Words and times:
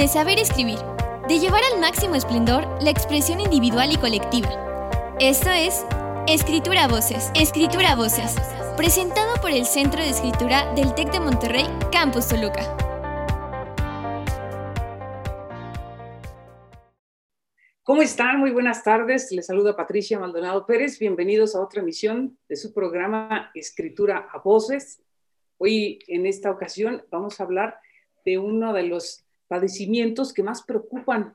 de 0.00 0.08
saber 0.08 0.38
escribir, 0.38 0.78
de 1.28 1.38
llevar 1.38 1.60
al 1.74 1.78
máximo 1.78 2.14
esplendor 2.14 2.66
la 2.82 2.88
expresión 2.88 3.38
individual 3.38 3.92
y 3.92 3.96
colectiva. 3.96 4.48
Esto 5.20 5.50
es 5.50 5.84
Escritura 6.26 6.88
Voces, 6.88 7.30
Escritura 7.34 7.94
Voces, 7.96 8.34
presentado 8.78 9.34
por 9.42 9.50
el 9.50 9.66
Centro 9.66 10.00
de 10.00 10.08
Escritura 10.08 10.72
del 10.72 10.94
TEC 10.94 11.12
de 11.12 11.20
Monterrey, 11.20 11.66
Campus 11.92 12.28
Toluca. 12.28 12.62
¿Cómo 17.82 18.00
están? 18.00 18.40
Muy 18.40 18.52
buenas 18.52 18.82
tardes. 18.82 19.30
Les 19.32 19.44
saluda 19.44 19.76
Patricia 19.76 20.18
Maldonado 20.18 20.64
Pérez. 20.64 20.98
Bienvenidos 20.98 21.54
a 21.54 21.60
otra 21.60 21.82
emisión 21.82 22.38
de 22.48 22.56
su 22.56 22.72
programa 22.72 23.50
Escritura 23.52 24.30
a 24.32 24.38
Voces. 24.38 25.02
Hoy, 25.58 25.98
en 26.08 26.24
esta 26.24 26.50
ocasión, 26.50 27.04
vamos 27.10 27.38
a 27.38 27.44
hablar 27.44 27.78
de 28.24 28.38
uno 28.38 28.72
de 28.72 28.84
los 28.84 29.26
padecimientos 29.50 30.32
que 30.32 30.44
más 30.44 30.62
preocupan 30.62 31.34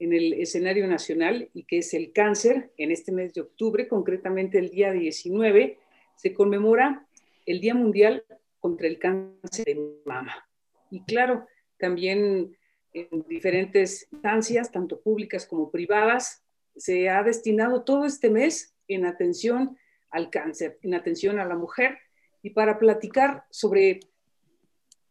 en 0.00 0.12
el 0.12 0.32
escenario 0.32 0.88
nacional 0.88 1.48
y 1.54 1.62
que 1.62 1.78
es 1.78 1.94
el 1.94 2.12
cáncer. 2.12 2.72
En 2.76 2.90
este 2.90 3.12
mes 3.12 3.32
de 3.32 3.42
octubre, 3.42 3.86
concretamente 3.86 4.58
el 4.58 4.70
día 4.70 4.90
19, 4.90 5.78
se 6.16 6.34
conmemora 6.34 7.06
el 7.46 7.60
Día 7.60 7.76
Mundial 7.76 8.24
contra 8.58 8.88
el 8.88 8.98
Cáncer 8.98 9.66
de 9.66 10.00
Mama. 10.04 10.48
Y 10.90 11.04
claro, 11.04 11.46
también 11.78 12.56
en 12.92 13.22
diferentes 13.28 14.08
instancias, 14.10 14.72
tanto 14.72 15.00
públicas 15.00 15.46
como 15.46 15.70
privadas, 15.70 16.42
se 16.74 17.08
ha 17.08 17.22
destinado 17.22 17.84
todo 17.84 18.04
este 18.04 18.30
mes 18.30 18.74
en 18.88 19.06
atención 19.06 19.78
al 20.10 20.28
cáncer, 20.28 20.76
en 20.82 20.94
atención 20.94 21.38
a 21.38 21.44
la 21.44 21.54
mujer 21.54 21.98
y 22.42 22.50
para 22.50 22.80
platicar 22.80 23.44
sobre 23.50 24.00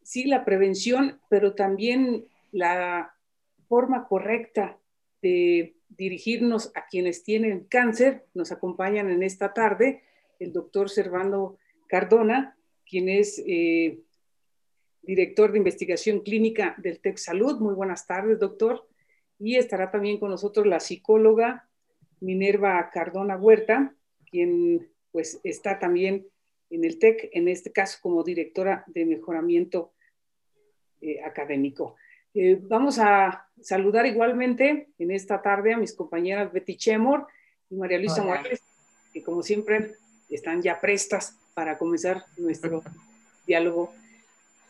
sí, 0.02 0.24
la 0.24 0.44
prevención, 0.44 1.20
pero 1.28 1.54
también 1.54 2.26
la 2.50 3.14
forma 3.68 4.06
correcta 4.06 4.78
de 5.22 5.76
dirigirnos 5.88 6.72
a 6.74 6.86
quienes 6.86 7.24
tienen 7.24 7.64
cáncer. 7.64 8.24
Nos 8.34 8.52
acompañan 8.52 9.10
en 9.10 9.22
esta 9.22 9.52
tarde 9.52 10.02
el 10.38 10.52
doctor 10.52 10.90
Servando 10.90 11.58
Cardona, 11.88 12.56
quien 12.88 13.08
es 13.08 13.42
eh, 13.46 14.00
director 15.02 15.52
de 15.52 15.58
investigación 15.58 16.20
clínica 16.20 16.74
del 16.78 17.00
TEC 17.00 17.18
Salud. 17.18 17.60
Muy 17.60 17.74
buenas 17.74 18.06
tardes, 18.06 18.38
doctor. 18.38 18.88
Y 19.38 19.56
estará 19.56 19.90
también 19.90 20.18
con 20.18 20.30
nosotros 20.30 20.66
la 20.66 20.80
psicóloga 20.80 21.68
Minerva 22.20 22.90
Cardona 22.92 23.36
Huerta, 23.36 23.94
quien 24.30 24.88
pues 25.10 25.40
está 25.44 25.78
también 25.78 26.26
en 26.72 26.84
el 26.84 26.98
TEC, 26.98 27.30
en 27.32 27.48
este 27.48 27.70
caso 27.70 27.98
como 28.00 28.22
directora 28.24 28.84
de 28.86 29.04
mejoramiento 29.04 29.92
eh, 31.00 31.20
académico. 31.22 31.96
Eh, 32.34 32.58
vamos 32.62 32.98
a 32.98 33.46
saludar 33.60 34.06
igualmente 34.06 34.88
en 34.98 35.10
esta 35.10 35.42
tarde 35.42 35.74
a 35.74 35.76
mis 35.76 35.92
compañeras 35.92 36.50
Betty 36.50 36.76
Chemor 36.76 37.26
y 37.68 37.76
María 37.76 37.98
Luisa 37.98 38.22
Morales, 38.22 38.62
que 39.12 39.22
como 39.22 39.42
siempre 39.42 39.96
están 40.30 40.62
ya 40.62 40.80
prestas 40.80 41.36
para 41.54 41.76
comenzar 41.76 42.24
nuestro 42.38 42.82
diálogo. 43.46 43.92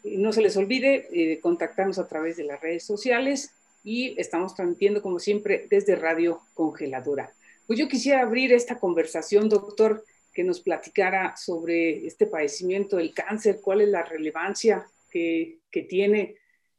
No 0.02 0.32
se 0.32 0.42
les 0.42 0.56
olvide 0.56 1.06
eh, 1.12 1.38
contactarnos 1.38 2.00
a 2.00 2.08
través 2.08 2.36
de 2.36 2.44
las 2.44 2.60
redes 2.60 2.84
sociales 2.84 3.54
y 3.84 4.20
estamos 4.20 4.56
transmitiendo 4.56 5.02
como 5.02 5.20
siempre 5.20 5.66
desde 5.70 5.94
Radio 5.94 6.42
Congeladora. 6.54 7.32
Pues 7.68 7.78
yo 7.78 7.88
quisiera 7.88 8.22
abrir 8.22 8.52
esta 8.52 8.80
conversación, 8.80 9.48
doctor, 9.48 10.04
que 10.32 10.44
nos 10.44 10.60
platicara 10.60 11.36
sobre 11.36 12.06
este 12.06 12.26
padecimiento 12.26 12.96
del 12.96 13.12
cáncer, 13.12 13.60
cuál 13.60 13.82
es 13.82 13.88
la 13.88 14.02
relevancia 14.02 14.84
que, 15.10 15.58
que 15.70 15.82
tiene 15.82 16.36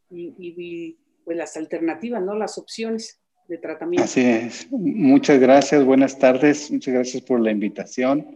y, 0.09 0.34
y, 0.38 0.98
pues 1.23 1.38
las 1.38 1.56
alternativas, 1.56 2.22
¿no? 2.22 2.36
Las 2.36 2.58
opciones 2.58 3.22
de 3.48 3.58
tratamiento. 3.58 4.04
Así 4.04 4.22
es. 4.22 4.68
Muchas 4.72 5.40
gracias, 5.40 5.86
buenas 5.86 6.20
tardes, 6.20 6.70
muchas 6.72 6.94
gracias 6.94 7.24
por 7.24 7.40
la 7.40 7.52
invitación. 7.52 8.36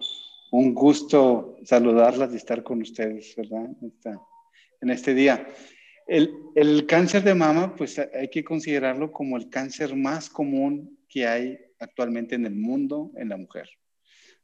Un 0.52 0.74
gusto 0.74 1.58
saludarlas 1.66 2.32
y 2.34 2.38
estar 2.38 2.64
con 2.64 2.82
ustedes, 2.82 3.36
¿verdad? 3.36 3.70
en 4.82 4.90
este 4.90 5.14
día. 5.14 5.48
El, 6.08 6.32
el, 6.56 6.86
cáncer 6.86 7.24
de 7.24 7.36
mama, 7.36 7.76
pues 7.76 8.00
hay 8.00 8.30
que 8.30 8.44
considerarlo 8.44 9.12
como 9.12 9.36
el 9.36 9.50
cáncer 9.50 9.96
más 9.96 10.30
común 10.30 10.98
que 11.10 11.28
hay 11.28 11.60
actualmente 11.80 12.36
en 12.36 12.46
el 12.46 12.56
mundo 12.56 13.12
en 13.18 13.30
la 13.30 13.38
mujer 13.38 13.68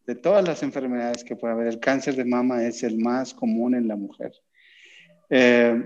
de 0.06 0.16
todas 0.16 0.46
las 0.48 0.64
enfermedades 0.64 1.24
que 1.24 1.36
puede 1.36 1.54
haber, 1.54 1.68
el 1.68 1.80
cáncer 1.80 2.16
de 2.16 2.26
mama 2.26 2.64
es 2.64 2.84
el 2.84 2.98
más 2.98 3.34
común 3.34 3.76
en 3.76 3.88
la 3.88 3.96
mujer. 3.96 4.34
Eh, 5.30 5.82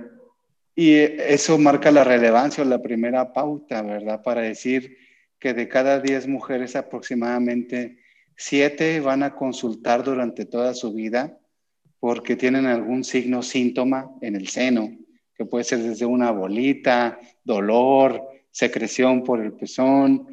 y 0.76 0.96
eso 0.96 1.58
marca 1.58 1.92
la 1.92 2.04
relevancia 2.04 2.64
o 2.64 2.68
la 2.68 2.82
primera 2.82 3.34
pauta, 3.34 3.82
¿verdad? 3.82 4.22
Para 4.24 4.42
decir 4.42 4.98
que 5.40 5.54
de 5.54 5.68
cada 5.68 6.00
10 6.00 6.28
mujeres 6.28 6.76
aproximadamente 6.76 8.00
7 8.36 9.00
van 9.00 9.24
a 9.24 9.36
consultar 9.36 10.04
durante 10.04 10.46
toda 10.46 10.74
su 10.74 10.94
vida 10.94 11.40
porque 12.00 12.36
tienen 12.36 12.68
algún 12.68 13.04
signo 13.04 13.42
síntoma 13.42 14.12
en 14.22 14.36
el 14.36 14.48
seno, 14.48 14.96
que 15.36 15.46
puede 15.46 15.64
ser 15.64 15.80
desde 15.80 16.06
una 16.06 16.32
bolita, 16.32 17.20
dolor, 17.44 18.22
secreción 18.52 19.24
por 19.24 19.42
el 19.42 19.54
pezón 19.54 20.28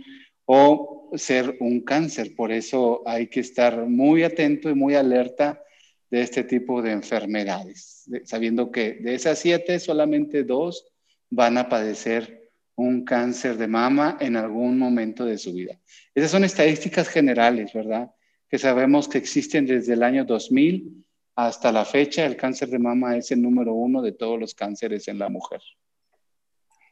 o 0.45 0.94
ser 1.17 1.57
un 1.61 1.81
cáncer. 1.81 2.35
Por 2.35 2.53
eso 2.53 3.03
hay 3.07 3.29
que 3.29 3.41
estar 3.41 3.87
muy 3.87 4.23
atento 4.23 4.71
y 4.71 4.75
muy 4.75 4.95
alerta 4.95 5.63
de 6.11 6.21
este 6.23 6.45
tipo 6.45 6.81
de 6.81 6.93
enfermedades, 6.93 8.09
sabiendo 8.25 8.71
que 8.71 8.95
de 8.95 9.15
esas 9.15 9.39
siete 9.39 9.81
solamente 9.81 10.45
dos 10.45 10.87
van 11.31 11.59
a 11.59 11.69
padecer 11.69 12.53
un 12.77 13.05
cáncer 13.05 13.57
de 13.57 13.67
mama 13.67 14.17
en 14.21 14.37
algún 14.37 14.79
momento 14.79 15.25
de 15.25 15.39
su 15.39 15.53
vida. 15.53 15.79
Esas 16.15 16.31
son 16.31 16.45
estadísticas 16.45 17.09
generales, 17.09 17.73
¿verdad? 17.73 18.11
Que 18.49 18.59
sabemos 18.59 19.09
que 19.09 19.19
existen 19.19 19.67
desde 19.67 19.95
el 19.95 20.03
año 20.03 20.25
2000 20.25 21.05
hasta 21.37 21.73
la 21.73 21.85
fecha. 21.85 22.25
El 22.25 22.37
cáncer 22.37 22.69
de 22.69 22.79
mama 22.79 23.17
es 23.17 23.31
el 23.31 23.43
número 23.43 23.75
uno 23.75 24.03
de 24.03 24.13
todos 24.13 24.39
los 24.39 24.55
cánceres 24.55 25.09
en 25.09 25.19
la 25.19 25.29
mujer. 25.29 25.61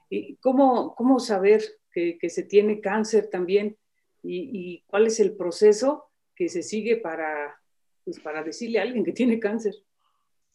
¿Y 0.08 0.36
cómo, 0.36 0.94
cómo 0.94 1.18
saber 1.20 1.62
que, 1.92 2.18
que 2.18 2.28
se 2.28 2.42
tiene 2.42 2.80
cáncer 2.80 3.28
también? 3.30 3.76
Y, 4.22 4.82
cuál 4.86 5.06
es 5.06 5.20
el 5.20 5.32
proceso 5.32 6.10
que 6.34 6.48
se 6.48 6.62
sigue 6.62 6.96
para, 6.96 7.56
pues, 8.04 8.20
para 8.20 8.42
decirle 8.42 8.78
a 8.78 8.82
alguien 8.82 9.04
que 9.04 9.12
tiene 9.12 9.38
cáncer. 9.38 9.74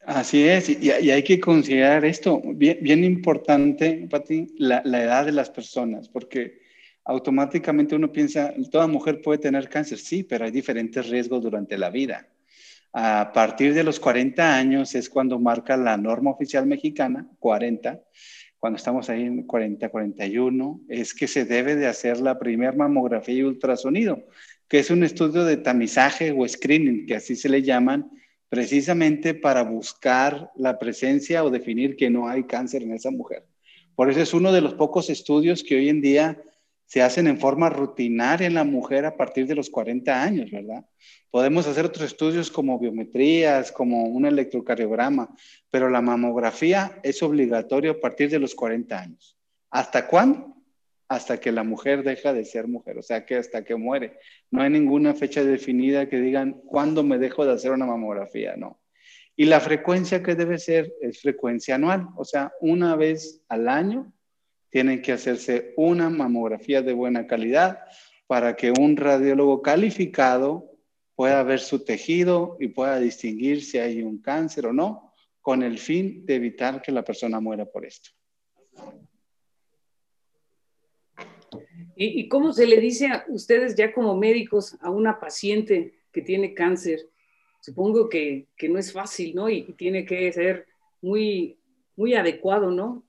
Así 0.01 0.47
es, 0.47 0.69
y, 0.69 0.89
hay 0.91 1.23
que 1.23 1.39
considerar 1.39 2.06
esto, 2.06 2.41
bien, 2.44 2.77
bien 2.81 3.03
importante, 3.03 4.07
Pati, 4.09 4.56
la, 4.57 4.81
la, 4.85 5.03
edad 5.03 5.25
de 5.25 5.31
las 5.31 5.50
personas, 5.50 6.07
porque 6.07 6.61
automáticamente 7.03 7.95
uno 7.95 8.11
piensa, 8.11 8.53
toda 8.72 8.88
mujer 8.88 9.22
puede 9.22 9.39
tener 9.39 9.69
cáncer, 9.69 9.97
sí, 9.97 10.23
pero 10.23 10.45
hay 10.45 10.51
diferentes 10.51 11.09
riesgos 11.09 11.41
durante 11.41 11.77
la 11.77 11.89
vida. 11.89 12.27
A 12.94 13.31
partir 13.33 13.73
de 13.73 13.83
los 13.83 14.00
40 14.00 14.56
años 14.56 14.95
es 14.95 15.09
cuando 15.09 15.39
marca 15.39 15.77
la 15.77 15.97
norma 15.97 16.31
oficial 16.31 16.66
mexicana, 16.66 17.27
40, 17.39 18.01
cuando 18.59 18.78
estamos 18.78 19.09
ahí 19.09 19.23
en 19.23 19.44
40, 19.44 19.90
41, 19.90 20.81
es 20.90 21.13
que 21.13 21.28
se 21.28 21.45
debe 21.45 21.75
de 21.75 21.88
hacer 21.88 22.19
la 22.19 22.40
primer 22.40 22.75
mamografía 22.75 23.35
y 23.35 23.44
ultrasonido, 23.44 24.25
que 24.68 24.79
es 24.79 24.90
un 24.90 25.03
estudio 25.03 25.45
de 25.45 25.57
tamizaje 25.57 26.31
o 26.31 26.47
screening, 26.47 27.06
que 27.06 27.16
así 27.16 27.35
se 27.35 27.50
le 27.50 27.62
llaman, 27.62 28.09
precisamente 28.50 29.34
para 29.34 29.63
buscar 29.63 30.51
la 30.56 30.79
presencia 30.79 31.44
o 31.44 31.50
definir 31.50 31.95
que 31.95 32.09
no 32.09 32.28
hay 32.28 32.44
cáncer 32.44 32.84
en 32.84 32.94
esa 32.94 33.12
mujer. 33.12 33.45
Por 33.95 34.09
eso 34.09 34.22
es 34.22 34.34
uno 34.34 34.51
de 34.51 34.62
los 34.62 34.74
pocos 34.75 35.09
estudios 35.09 35.63
que 35.63 35.75
hoy 35.75 35.89
en 35.89 36.01
día 36.01 36.41
se 36.88 37.02
hacen 37.02 37.28
en 37.28 37.38
forma 37.38 37.70
rutinaria 37.70 38.48
en 38.48 38.53
la 38.53 38.64
mujer 38.64 39.06
a 39.06 39.18
partir 39.18 39.46
de 39.46 39.56
los 39.56 39.70
40 39.70 40.24
años, 40.24 40.50
¿verdad? 40.50 40.86
Podemos 41.30 41.68
hacer 41.68 41.86
otros 41.86 42.06
estudios 42.06 42.50
como 42.50 42.80
biometrías, 42.80 43.74
como 43.74 44.06
un 44.06 44.25
electrocardiograma, 44.25 45.36
pero 45.70 45.90
la 45.90 46.02
mamografía 46.02 46.98
es 47.03 47.22
obligatoria 47.22 47.92
a 47.92 48.00
partir 48.00 48.30
de 48.30 48.40
los 48.40 48.56
40 48.56 48.98
años. 48.98 49.38
¿Hasta 49.70 50.07
cuándo? 50.07 50.56
Hasta 51.10 51.42
que 51.42 51.51
la 51.51 51.63
mujer 51.63 52.04
deja 52.04 52.31
de 52.31 52.45
ser 52.45 52.69
mujer, 52.69 52.98
o 52.98 53.04
sea 53.04 53.25
que 53.25 53.36
hasta 53.36 53.66
que 53.66 53.75
muere. 53.75 54.18
No 54.50 54.62
hay 54.62 54.69
ninguna 54.69 55.13
fecha 55.13 55.44
definida 55.44 56.07
que 56.07 56.22
digan 56.22 56.62
cuándo 56.66 57.04
me 57.04 57.18
dejo 57.18 57.45
de 57.45 57.51
hacer 57.51 57.72
una 57.72 57.86
mamografía, 57.86 58.56
no. 58.56 58.80
Y 59.36 59.45
la 59.45 59.60
frecuencia 59.60 60.24
que 60.24 60.36
debe 60.36 60.57
ser 60.57 60.94
es 61.01 61.22
frecuencia 61.22 61.75
anual, 61.75 62.07
o 62.16 62.24
sea, 62.24 62.54
una 62.62 62.95
vez 62.95 63.44
al 63.50 63.68
año 63.68 64.13
tienen 64.69 65.02
que 65.02 65.14
hacerse 65.14 65.74
una 65.78 66.10
mamografía 66.10 66.81
de 66.81 66.94
buena 66.94 67.28
calidad 67.28 67.80
para 68.28 68.56
que 68.56 68.72
un 68.72 68.98
radiólogo 68.98 69.62
calificado 69.62 70.72
pueda 71.16 71.42
ver 71.44 71.60
su 71.60 71.84
tejido 71.84 72.58
y 72.60 72.68
pueda 72.68 73.00
distinguir 73.00 73.64
si 73.64 73.80
hay 73.80 74.04
un 74.04 74.22
cáncer 74.22 74.68
o 74.68 74.74
no, 74.74 75.14
con 75.42 75.64
el 75.64 75.80
fin 75.80 76.25
de 76.25 76.36
evitar 76.36 76.81
que 76.81 76.92
la 76.92 77.04
persona 77.04 77.40
muera 77.40 77.66
por 77.66 77.86
esto. 77.86 78.12
¿Y, 81.96 82.28
cómo 82.28 82.54
se 82.54 82.68
le 82.68 82.80
dice 82.80 83.08
a 83.08 83.25
ustedes 83.30 83.75
ya 83.75 83.92
como 83.92 84.16
médicos 84.16 84.78
a 84.81 84.92
una 84.92 85.19
paciente 85.19 85.96
que 86.12 86.22
tiene 86.22 86.54
cáncer? 86.54 87.10
Supongo 87.62 88.08
que, 88.08 88.50
no 88.69 88.78
es 88.78 88.94
fácil, 88.94 89.34
¿no? 89.34 89.50
Y, 89.50 89.66
y 89.68 89.74
tiene 89.74 90.06
que 90.06 90.31
ser 90.31 90.68
muy, 91.02 91.58
muy 91.96 92.14
adecuado, 92.14 92.69
¿no? 92.69 93.06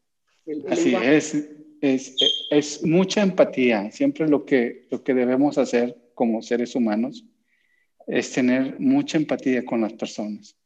Así 0.69 0.95
es, 0.95 1.49
es, 1.81 2.17
es, 2.51 2.85
mucha 2.85 3.23
empatía. 3.23 3.91
Siempre 3.91 4.29
lo 4.29 4.45
que, 4.45 4.87
lo 4.91 5.03
que 5.03 5.15
debemos 5.15 5.59
hacer 5.59 5.97
como 6.15 6.43
seres 6.43 6.75
humanos 6.75 7.25
es 8.07 8.33
tener 8.33 8.81
mucha 8.81 9.19
empatía 9.19 9.65
con 9.65 9.81
las 9.81 9.93
personas. 9.93 10.57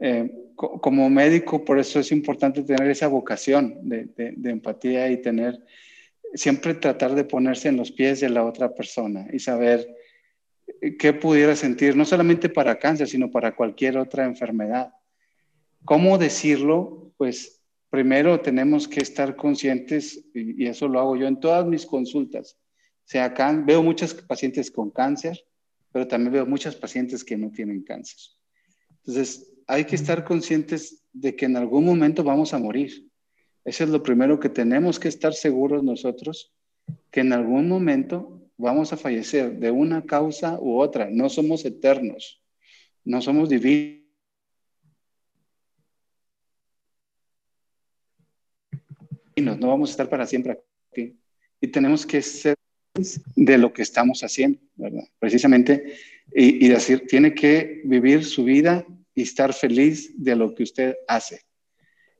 Eh, 0.00 0.30
como 0.56 1.08
médico, 1.10 1.64
por 1.64 1.78
eso 1.78 2.00
es 2.00 2.10
importante 2.10 2.62
tener 2.62 2.90
esa 2.90 3.06
vocación 3.06 3.88
de, 3.88 4.08
de, 4.14 4.50
empatía 4.50 5.10
y 5.10 5.18
tener, 5.18 5.58
siempre 6.34 6.74
tratar 6.74 7.14
de 7.14 7.24
ponerse 7.24 7.68
en 7.68 7.76
los 7.76 7.92
pies 7.92 8.20
de 8.20 8.30
la 8.30 8.44
otra 8.44 8.74
persona 8.74 9.26
y 9.32 9.38
saber 9.38 9.86
qué 10.98 11.12
pudiera 11.12 11.54
sentir, 11.54 11.96
no 11.96 12.04
solamente 12.04 12.48
para 12.48 12.78
cáncer, 12.78 13.08
sino 13.08 13.30
para 13.30 13.54
cualquier 13.54 13.98
otra 13.98 14.24
enfermedad. 14.24 14.92
¿Cómo 15.84 16.18
decirlo? 16.18 17.12
Pues 17.16 17.59
primero 17.90 18.40
tenemos 18.40 18.86
que 18.88 19.00
estar 19.00 19.36
conscientes, 19.36 20.24
y, 20.32 20.66
eso 20.66 20.88
lo 20.88 21.00
hago 21.00 21.16
yo 21.16 21.26
en 21.26 21.40
todas 21.40 21.66
mis 21.66 21.84
consultas. 21.84 22.56
O 23.04 23.10
sea, 23.10 23.24
acá 23.26 23.52
veo 23.52 23.82
muchos 23.82 24.14
pacientes 24.14 24.70
con 24.70 24.90
cáncer, 24.90 25.44
pero 25.92 26.06
también 26.06 26.32
veo 26.32 26.46
muchas 26.46 26.76
pacientes 26.76 27.24
que 27.24 27.36
no 27.36 27.50
tienen 27.50 27.82
cáncer. 27.82 28.18
Entonces, 28.98 29.52
hay 29.66 29.84
que 29.84 29.96
estar 29.96 30.24
conscientes 30.24 31.02
de 31.12 31.34
que 31.34 31.46
en 31.46 31.56
algún 31.56 31.84
momento 31.84 32.22
vamos 32.22 32.54
a 32.54 32.58
morir. 32.58 33.08
Eso 33.64 33.84
es 33.84 33.90
lo 33.90 34.02
primero 34.02 34.38
que 34.38 34.48
tenemos 34.48 34.98
que 35.00 35.08
estar 35.08 35.34
seguros 35.34 35.82
nosotros, 35.82 36.54
que 37.10 37.20
en 37.20 37.32
algún 37.32 37.68
momento 37.68 38.48
vamos 38.56 38.92
a 38.92 38.96
fallecer 38.96 39.58
de 39.58 39.70
una 39.70 40.06
causa 40.06 40.58
u 40.60 40.78
otra. 40.78 41.08
No 41.10 41.28
somos 41.28 41.64
eternos, 41.64 42.42
no 43.04 43.20
somos 43.20 43.48
divinos. 43.48 43.99
No 49.40 49.68
vamos 49.68 49.90
a 49.90 49.92
estar 49.92 50.08
para 50.08 50.26
siempre 50.26 50.60
aquí. 50.90 51.18
Y 51.60 51.68
tenemos 51.68 52.06
que 52.06 52.22
ser 52.22 52.54
de 53.36 53.58
lo 53.58 53.72
que 53.72 53.82
estamos 53.82 54.22
haciendo. 54.22 54.60
Precisamente, 55.18 55.94
y, 56.32 56.68
decir, 56.68 57.06
tiene 57.06 57.34
que 57.34 57.82
vivir 57.84 58.24
su 58.24 58.44
vida 58.44 58.84
y 59.14 59.22
estar 59.22 59.52
feliz 59.52 60.12
de 60.16 60.36
lo 60.36 60.54
que 60.54 60.62
usted 60.62 60.96
hace. 61.08 61.42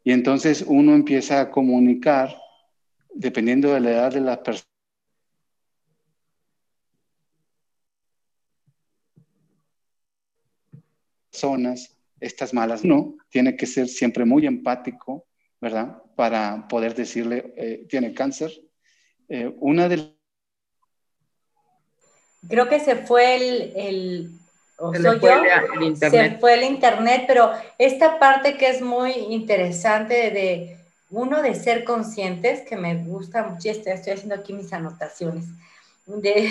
Y 0.05 0.13
entonces 0.13 0.65
uno 0.67 0.95
empieza 0.95 1.41
a 1.41 1.51
comunicar, 1.51 2.37
dependiendo 3.15 3.73
de 3.73 3.81
la 3.81 3.91
edad 3.91 4.13
de 4.13 4.21
la 4.21 4.43
persona, 4.43 4.71
personas, 11.41 11.97
estas 12.21 12.53
malas, 12.53 12.85
no, 12.85 13.17
tiene 13.31 13.57
que 13.57 13.67
ser 13.67 13.89
siempre 13.89 14.25
muy 14.25 14.47
empático, 14.47 15.27
¿verdad? 15.61 16.03
Para 16.17 16.67
poder 16.69 16.95
decirle, 16.95 17.53
eh, 17.57 17.87
tiene 17.89 18.15
cáncer. 18.15 18.53
Eh, 19.29 19.55
una 19.61 19.89
de 19.89 20.15
Creo 22.49 22.69
que 22.69 22.81
se 22.81 22.97
fue 22.97 23.37
el, 23.37 23.73
el 23.77 24.31
soy 25.03 25.21
yo, 25.21 26.01
se 26.11 26.39
fue 26.39 26.55
el 26.55 26.63
internet, 26.63 27.25
pero 27.27 27.53
esta 27.77 28.19
parte 28.19 28.57
que 28.57 28.69
es 28.69 28.81
muy 28.81 29.11
interesante 29.13 30.31
de, 30.31 30.81
uno 31.11 31.43
de 31.43 31.55
ser 31.55 31.85
conscientes, 31.85 32.63
que 32.63 32.77
me 32.77 32.95
gusta 32.95 33.43
mucho, 33.43 33.71
estoy, 33.71 33.93
estoy 33.93 34.15
haciendo 34.15 34.37
aquí 34.37 34.53
mis 34.53 34.73
anotaciones, 34.73 35.47
de, 36.07 36.51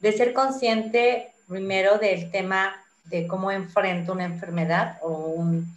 de 0.00 0.12
ser 0.12 0.32
consciente 0.32 1.32
primero 1.46 1.98
del 1.98 2.30
tema 2.30 2.74
de 3.04 3.26
cómo 3.26 3.50
enfrento 3.50 4.12
una 4.12 4.24
enfermedad 4.24 4.98
o 5.02 5.10
un, 5.10 5.76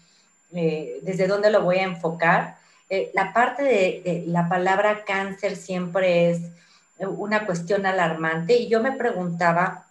eh, 0.53 0.99
desde 1.01 1.27
dónde 1.27 1.49
lo 1.49 1.63
voy 1.63 1.77
a 1.77 1.83
enfocar. 1.83 2.57
Eh, 2.89 3.11
la 3.13 3.33
parte 3.33 3.63
de, 3.63 4.23
la 4.27 4.47
palabra 4.49 5.03
cáncer 5.05 5.55
siempre 5.55 6.31
es 6.31 6.41
una 6.99 7.45
cuestión 7.45 7.85
alarmante 7.85 8.55
y 8.55 8.69
yo 8.69 8.81
me 8.81 8.91
preguntaba, 8.91 9.87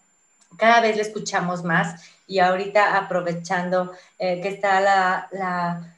cada 0.57 0.81
vez 0.81 0.97
le 0.97 1.03
escuchamos 1.03 1.65
más 1.65 2.03
y 2.27 2.39
ahorita 2.39 2.97
aprovechando 2.97 3.93
eh, 4.19 4.41
que 4.41 4.49
está 4.49 4.81
la, 4.81 5.29
la, 5.33 5.95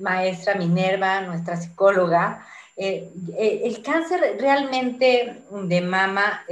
maestra 0.00 0.56
Minerva, 0.56 1.20
nuestra 1.20 1.56
psicóloga, 1.56 2.44
el 2.76 3.82
cáncer 3.82 4.36
realmente 4.40 5.42
de 5.50 5.80
mama 5.80 6.44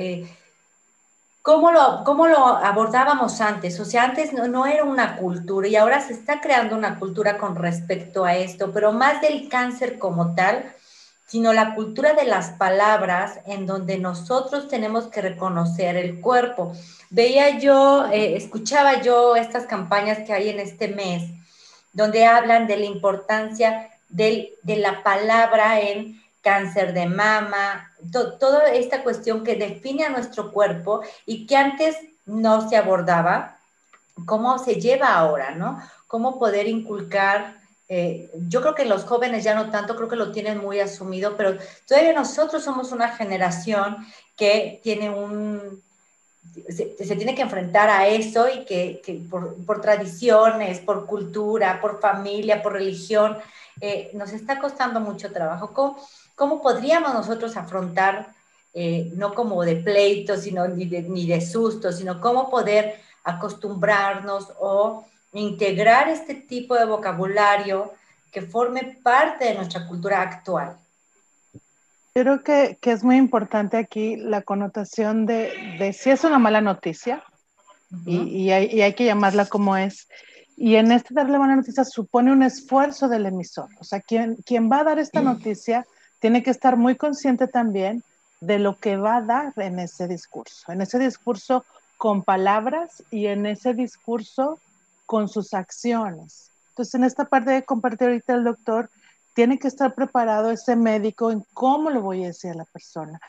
¿Cómo 1.44 1.70
lo, 1.73 2.05
¿Cómo 2.05 2.26
lo 2.26 2.38
abordábamos 2.38 3.43
antes? 3.43 3.79
O 3.79 3.85
sea, 3.85 4.05
antes 4.05 4.32
no, 4.32 4.49
no, 4.49 4.64
era 4.64 4.82
una 4.82 5.19
cultura 5.19 5.69
y 5.69 5.76
ahora 5.76 6.00
se 6.00 6.14
está 6.14 6.41
creando 6.41 6.75
una 6.75 6.99
cultura 6.99 7.37
con 7.37 7.55
respecto 7.55 8.25
a 8.25 8.35
esto, 8.35 8.73
pero 8.73 8.93
más 8.93 9.20
del 9.20 9.50
cáncer 9.50 9.99
como 9.99 10.35
tal, 10.35 10.64
sino 11.26 11.52
la 11.52 11.75
cultura 11.75 12.14
de 12.14 12.25
las 12.25 12.52
palabras 12.52 13.41
en 13.44 13.67
donde 13.67 13.99
nosotros 13.99 14.69
tenemos 14.69 15.08
que 15.08 15.20
reconocer 15.20 15.96
el 15.96 16.19
cuerpo. 16.23 16.73
Veía 17.11 17.58
yo, 17.58 18.06
eh, 18.11 18.37
escuchaba 18.38 19.02
yo 19.02 19.37
estas 19.37 19.67
campañas 19.67 20.20
que 20.20 20.32
hay 20.32 20.49
en 20.49 20.61
este 20.61 20.88
mes, 20.88 21.25
donde 21.93 22.25
hablan 22.25 22.67
de 22.67 22.79
la 22.79 22.87
importancia 22.87 23.91
de 24.08 24.56
la 24.64 25.02
palabra 25.02 25.79
en 25.79 26.23
cáncer 26.44 26.93
de 26.93 27.06
mama, 27.06 27.91
toda 28.38 28.69
esta 28.69 29.02
cuestión 29.02 29.43
que 29.43 29.56
define 29.56 30.05
a 30.05 30.11
nuestro 30.11 30.52
cuerpo 30.52 31.00
y 31.26 31.46
que 31.46 31.56
antes 31.56 31.96
no 32.26 32.69
se 32.69 32.76
abordaba, 32.76 33.58
cómo 34.26 34.58
se 34.58 34.75
lleva 34.76 35.14
ahora, 35.14 35.52
¿no? 35.52 35.82
Cómo 36.06 36.38
poder 36.38 36.69
inculcar, 36.69 37.56
eh, 37.88 38.31
yo 38.49 38.61
creo 38.61 38.75
que 38.75 38.85
los 38.85 39.05
jóvenes 39.05 39.43
ya 39.43 39.55
no 39.55 39.70
tanto, 39.70 39.96
creo 39.96 40.08
que 40.08 40.17
lo 40.17 40.31
tienen 40.31 40.58
muy 40.58 40.79
asumido, 40.79 41.37
pero 41.37 41.56
todavía 41.88 42.12
nosotros 42.12 42.62
somos 42.62 42.93
una 42.93 43.08
generación 43.08 43.96
que 44.37 44.81
tiene 44.82 45.11
un, 45.11 45.82
se, 46.69 47.17
tiene 47.17 47.35
que 47.35 47.43
enfrentar 47.43 47.88
a 47.91 48.06
eso 48.06 48.46
y 48.49 48.64
que, 48.64 49.23
por, 49.31 49.81
tradiciones, 49.81 50.81
por 50.81 51.06
cultura, 51.06 51.81
por 51.81 52.00
familia, 52.00 52.62
por 52.62 52.75
religión, 52.75 53.38
eh, 53.81 54.11
nos 54.14 54.32
está 54.32 54.58
costando 54.61 55.00
mucho 55.00 55.32
trabajo. 55.32 55.73
¿Cómo, 55.73 55.96
¿Cómo 56.34 56.60
podríamos 56.60 57.14
nosotros 57.14 57.56
afrontar, 57.56 58.28
eh, 58.72 59.10
no 59.14 59.34
como 59.34 59.64
de 59.64 59.76
pleito, 59.76 60.36
sino 60.36 60.66
ni 60.69 60.86
de, 60.86 61.02
ni 61.02 61.26
de 61.26 61.40
susto, 61.40 61.92
sino 61.92 62.20
cómo 62.20 62.50
poder 62.50 63.00
acostumbrarnos 63.22 64.52
o 64.58 65.06
integrar 65.32 66.08
este 66.08 66.34
tipo 66.34 66.75
de 66.75 66.84
vocabulario 66.84 67.92
que 68.32 68.42
forme 68.42 68.98
parte 69.02 69.44
de 69.44 69.54
nuestra 69.54 69.86
cultura 69.86 70.22
actual? 70.22 70.76
Creo 72.12 72.42
que, 72.42 72.78
que 72.81 72.92
es 72.92 73.02
muy 73.02 73.16
importante 73.16 73.76
aquí 73.76 74.17
la 74.17 74.43
connotación 74.43 75.26
de, 75.26 75.76
de, 75.79 75.93
si 75.93 76.10
es 76.10 76.22
una 76.24 76.38
mala 76.38 76.60
noticia, 76.60 77.24
y, 78.06 78.17
y, 78.17 78.50
hay, 78.50 78.69
y, 78.72 78.82
hay, 78.82 78.94
que 78.94 79.05
llamarla 79.05 79.46
como 79.46 79.76
es. 79.76 80.08
Y 80.56 80.76
en 80.76 80.91
este 80.93 81.14
darle 81.14 81.38
mala 81.38 81.56
noticia 81.56 81.84
supone 81.84 82.32
un 82.32 82.43
esfuerzo 82.43 83.08
del 83.08 83.26
emisor. 83.26 83.69
O 83.81 83.84
sea, 83.84 84.00
quien, 84.00 84.36
quien 84.44 84.70
va 84.70 84.81
a 84.81 84.84
dar 84.84 84.98
esta 84.98 85.20
noticia 85.20 85.86
tiene 86.24 86.43
que 86.43 86.50
estar 86.50 86.78
muy 86.78 86.96
consciente 86.96 87.48
también 87.48 88.02
de 88.40 88.58
lo 88.58 88.78
que 88.78 88.96
va 88.96 89.16
a 89.16 89.20
dar 89.20 89.52
en 89.58 89.78
ese 89.78 90.08
discurso, 90.08 90.72
en 90.72 90.81
ese 90.81 90.98
discurso 90.98 91.66
con 91.98 92.22
palabras 92.22 93.02
y 93.10 93.26
en 93.26 93.44
ese 93.44 93.74
discurso 93.74 94.58
con 95.04 95.28
sus 95.28 95.52
acciones. 95.52 96.50
Entonces, 96.70 96.94
en 96.94 97.04
esta 97.04 97.26
parte 97.26 97.50
de 97.50 97.64
compartir 97.64 98.08
ahorita 98.08 98.36
el 98.36 98.44
doctor, 98.44 98.88
tiene 99.34 99.58
que 99.58 99.69
estar 99.69 99.94
preparado 99.94 100.50
ese 100.50 100.76
médico 100.76 101.31
en 101.31 101.44
cómo 101.52 101.90
lo 101.90 102.00
voy 102.00 102.24
a 102.24 102.28
decir 102.28 102.52
a 102.52 102.54
la 102.54 102.64
persona, 102.64 103.20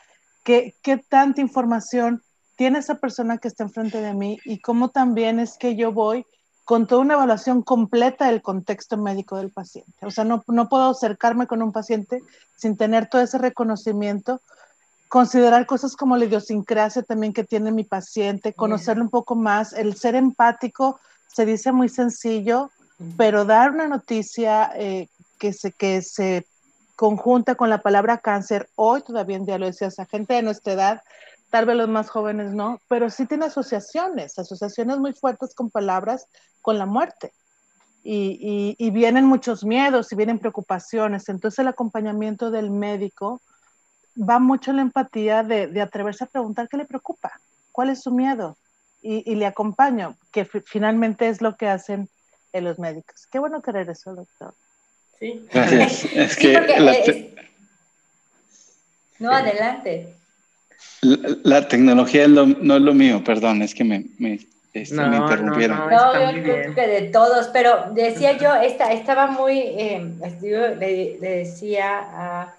qué, 0.45 0.73
qué 0.81 0.95
tanta 0.95 1.41
información 1.41 2.23
tiene 2.55 2.79
esa 2.79 2.95
persona 2.95 3.39
que 3.39 3.49
está 3.49 3.65
enfrente 3.65 3.99
de 3.99 4.13
mí 4.13 4.39
y 4.45 4.59
cómo 4.59 4.87
también 4.87 5.41
es 5.41 5.57
que 5.57 5.75
yo 5.75 5.91
voy 5.91 6.25
con 6.65 6.87
toda 6.87 7.01
una 7.01 7.13
evaluación 7.13 7.61
completa 7.61 8.25
del 8.25 8.41
contexto 8.41 8.97
médico 8.97 9.37
del 9.37 9.51
paciente. 9.51 9.93
O 10.05 10.09
sea, 10.09 10.23
no, 10.23 10.43
no 10.47 10.67
puedo 10.67 10.89
acercarme 10.89 11.45
con 11.45 11.61
un 11.61 11.71
paciente 11.71 12.23
sin 12.57 12.75
tener 12.75 13.07
todo 13.07 13.21
ese 13.21 13.37
reconocimiento, 13.37 14.41
considerar 15.07 15.67
cosas 15.67 15.95
como 15.95 16.17
la 16.17 16.25
idiosincrasia 16.25 17.03
también 17.03 17.33
que 17.33 17.43
tiene 17.43 17.71
mi 17.71 17.83
paciente, 17.83 18.53
conocerlo 18.53 19.03
un 19.03 19.11
poco 19.11 19.35
más, 19.35 19.73
el 19.73 19.95
ser 19.95 20.15
empático 20.15 20.99
se 21.31 21.45
dice 21.45 21.71
muy 21.71 21.87
sencillo, 21.87 22.71
pero 23.15 23.45
dar 23.45 23.71
una 23.71 23.87
noticia 23.87 24.71
eh, 24.75 25.07
que, 25.37 25.53
se, 25.53 25.71
que 25.71 26.01
se 26.01 26.47
conjunta 26.95 27.55
con 27.55 27.69
la 27.69 27.81
palabra 27.81 28.17
cáncer, 28.17 28.69
hoy 28.75 29.03
todavía 29.03 29.35
en 29.35 29.45
día 29.45 29.59
lo 29.59 29.67
decías, 29.67 29.99
a 29.99 30.05
gente 30.05 30.33
de 30.33 30.41
nuestra 30.41 30.73
edad 30.73 31.01
tal 31.55 31.65
vez 31.65 31.77
los 31.77 31.87
más 31.87 32.09
jóvenes 32.09 32.51
no, 32.51 32.81
pero 32.89 33.09
sí 33.09 33.25
tiene 33.27 33.45
asociaciones, 33.45 34.37
asociaciones 34.37 34.97
muy 34.97 35.13
fuertes 35.13 35.55
con 35.55 35.71
palabras, 35.71 36.27
con 36.61 36.77
la 36.77 36.85
muerte. 36.85 37.31
Y, 38.03 38.75
y, 38.77 38.89
vienen 38.91 39.23
muchos 39.23 39.63
miedos 39.63 40.11
y 40.11 40.17
vienen 40.17 40.37
preocupaciones. 40.37 41.29
Entonces 41.29 41.59
el 41.59 41.69
acompañamiento 41.69 42.51
del 42.51 42.71
médico 42.71 43.41
va 44.17 44.37
mucho 44.37 44.71
en 44.71 44.75
la 44.75 44.81
empatía 44.81 45.43
de, 45.43 45.67
de 45.67 45.81
atreverse 45.81 46.25
a 46.25 46.27
preguntar 46.27 46.67
qué 46.67 46.75
le 46.75 46.85
preocupa, 46.85 47.31
cuál 47.71 47.89
es 47.89 48.01
su 48.01 48.11
miedo. 48.11 48.57
Y, 49.01 49.23
y 49.31 49.35
le 49.35 49.45
acompaño, 49.45 50.17
que 50.33 50.43
finalmente 50.43 51.29
es 51.29 51.41
lo 51.41 51.55
que 51.55 51.69
hacen 51.69 52.09
los 52.51 52.79
médicos. 52.79 53.27
Qué 53.31 53.39
bueno 53.39 53.61
querer 53.61 53.89
eso, 53.89 54.13
doctor. 54.13 54.53
Sí, 55.17 55.47
Gracias. 55.53 56.03
Es 56.13 56.35
que 56.35 57.33
No, 59.19 59.31
adelante. 59.31 60.17
La, 61.01 61.67
tecnología 61.67 62.27
no 62.27 62.75
es 62.75 62.81
lo 62.81 62.93
mío, 62.93 63.23
perdón, 63.23 63.61
es 63.61 63.75
que 63.75 63.83
me, 63.83 64.05
me, 64.17 64.39
este, 64.75 64.95
interrumpieron. 64.95 65.89
No, 65.89 66.13
no, 66.13 66.31
yo 66.31 66.43
creo 66.43 66.75
que 66.75 66.87
de 66.87 67.01
todos, 67.03 67.47
pero 67.53 67.91
decía 67.93 68.37
yo, 68.37 68.53
esta, 68.55 68.91
estaba 68.91 69.27
muy, 69.27 69.57
eh, 69.57 70.05
le, 70.77 71.17
decía 71.17 71.99
a, 71.99 72.53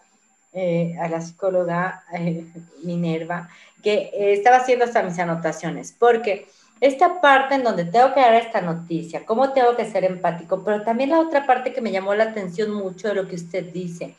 eh, 0.54 0.96
a, 0.98 1.08
la 1.10 1.20
psicóloga 1.20 2.04
eh, 2.14 2.46
Minerva 2.82 3.50
que 3.82 4.10
estaba 4.14 4.56
haciendo 4.56 4.86
hasta 4.86 5.02
mis 5.02 5.18
anotaciones, 5.18 5.94
porque 5.96 6.48
esta 6.80 7.20
parte 7.20 7.56
en 7.56 7.64
donde 7.64 7.84
tengo 7.84 8.14
que 8.14 8.20
dar 8.20 8.34
esta 8.34 8.62
noticia, 8.62 9.26
cómo 9.26 9.52
tengo 9.52 9.76
que 9.76 9.84
ser 9.84 10.04
empático, 10.04 10.64
pero 10.64 10.82
también 10.82 11.10
la 11.10 11.20
otra 11.20 11.44
parte 11.44 11.74
que 11.74 11.82
me 11.82 11.92
llamó 11.92 12.14
la 12.14 12.24
atención 12.24 12.72
mucho 12.72 13.08
de 13.08 13.14
lo 13.14 13.28
que 13.28 13.36
usted 13.36 13.72
dice, 13.74 14.14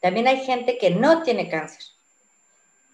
también 0.00 0.28
hay 0.28 0.38
gente 0.38 0.78
que 0.78 0.90
no 0.90 1.22
tiene 1.22 1.48
cáncer 1.48 1.82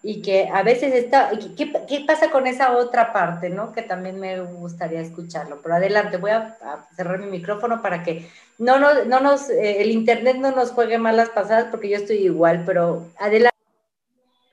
y 0.09 0.21
que 0.21 0.47
a 0.47 0.63
veces 0.63 0.93
está, 0.93 1.31
¿qué, 1.57 1.69
¿qué, 1.85 2.05
pasa 2.07 2.31
con 2.31 2.47
esa 2.47 2.77
otra 2.77 3.11
parte, 3.11 3.49
no? 3.49 3.73
Que 3.73 3.81
también 3.81 4.17
me 4.17 4.39
gustaría 4.39 5.01
escucharlo. 5.01 5.61
Pero 5.61 5.75
adelante, 5.75 6.15
voy 6.15 6.31
a, 6.31 6.57
cerrar 6.95 7.19
mi 7.19 7.25
micrófono 7.29 7.81
para 7.81 8.03
que 8.03 8.25
no 8.57 8.79
nos, 8.79 9.05
no 9.05 9.19
nos 9.19 9.49
eh, 9.49 9.81
el 9.81 9.91
internet 9.91 10.37
no 10.37 10.55
nos 10.55 10.71
juegue 10.71 10.97
malas 10.97 11.27
pasadas 11.31 11.65
porque 11.69 11.89
yo 11.89 11.97
estoy 11.97 12.19
igual, 12.19 12.63
pero 12.65 13.05
adelante. 13.19 13.57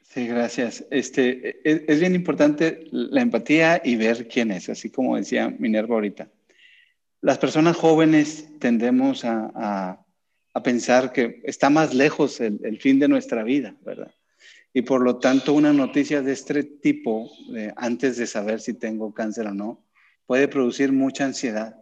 Sí, 0.03 0.27
gracias. 0.27 0.85
Este, 0.91 1.61
es, 1.63 1.83
es, 1.87 2.01
bien 2.01 2.17
importante 2.17 2.89
la 2.91 3.21
empatía 3.21 3.81
y 3.85 3.95
ver 3.95 4.27
quién 4.27 4.51
es, 4.51 4.69
así 4.69 4.91
como 4.91 5.17
decía 5.17 5.55
Minerva 5.57 5.95
ahorita. 5.95 6.27
Las 7.21 7.39
personas 7.39 7.77
jóvenes 7.77 8.59
tendemos 8.59 9.25
a, 9.25 9.53
a, 9.55 10.05
a 10.53 10.63
pensar 10.65 11.13
que 11.13 11.43
está 11.45 11.71
más 11.71 11.95
lejos 11.95 12.41
el, 12.41 12.59
el, 12.65 12.81
fin 12.81 12.99
de 12.99 13.07
nuestra 13.07 13.45
vida, 13.45 13.77
¿verdad? 13.83 14.11
Y 14.75 14.83
por 14.83 15.01
lo 15.01 15.19
tanto, 15.19 15.55
una 15.55 15.73
noticia 15.73 16.21
de 16.21 16.33
este 16.33 16.65
tipo, 16.65 17.31
antes 17.77 18.19
de 18.19 18.27
saber 18.27 18.61
si 18.61 18.75
tengo 18.75 19.15
cáncer 19.15 19.47
o 19.47 19.55
no, 19.55 19.87
puede 20.27 20.49
producir 20.49 20.93
mucha 20.93 21.25
ansiedad. 21.25 21.77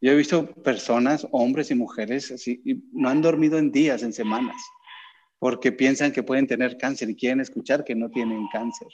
Yo 0.00 0.10
he 0.10 0.16
visto 0.16 0.46
personas, 0.46 1.28
hombres 1.30 1.70
y 1.70 1.76
mujeres, 1.76 2.32
así, 2.32 2.60
no 2.92 3.08
han 3.08 3.22
dormido 3.22 3.58
en 3.58 3.70
días, 3.70 4.02
en 4.02 4.12
semanas 4.12 4.56
porque 5.42 5.72
piensan 5.72 6.12
que 6.12 6.22
pueden 6.22 6.46
tener 6.46 6.78
cáncer 6.78 7.10
y 7.10 7.16
quieren 7.16 7.40
escuchar 7.40 7.82
que 7.82 7.96
no 7.96 8.08
tienen 8.10 8.46
cáncer. 8.52 8.86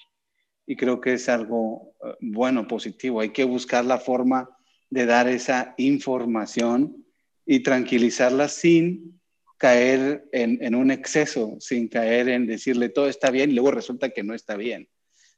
Y 0.66 0.76
creo 0.76 0.98
que 0.98 1.12
es 1.12 1.28
algo 1.28 1.92
eh, 2.02 2.14
bueno, 2.22 2.66
positivo. 2.66 3.20
Hay 3.20 3.34
que 3.34 3.44
buscar 3.44 3.84
la 3.84 3.98
forma 3.98 4.48
de 4.88 5.04
dar 5.04 5.28
esa 5.28 5.74
información 5.76 7.04
y 7.44 7.60
tranquilizarla 7.60 8.48
sin 8.48 9.17
caer 9.58 10.28
en, 10.32 10.74
un 10.74 10.90
exceso, 10.90 11.56
sin 11.60 11.88
caer 11.88 12.28
en 12.28 12.46
decirle 12.46 12.88
todo 12.88 13.08
está 13.08 13.30
bien 13.30 13.50
y 13.50 13.54
luego 13.54 13.72
resulta 13.72 14.10
que 14.10 14.22
no 14.22 14.32
está 14.32 14.56
bien, 14.56 14.88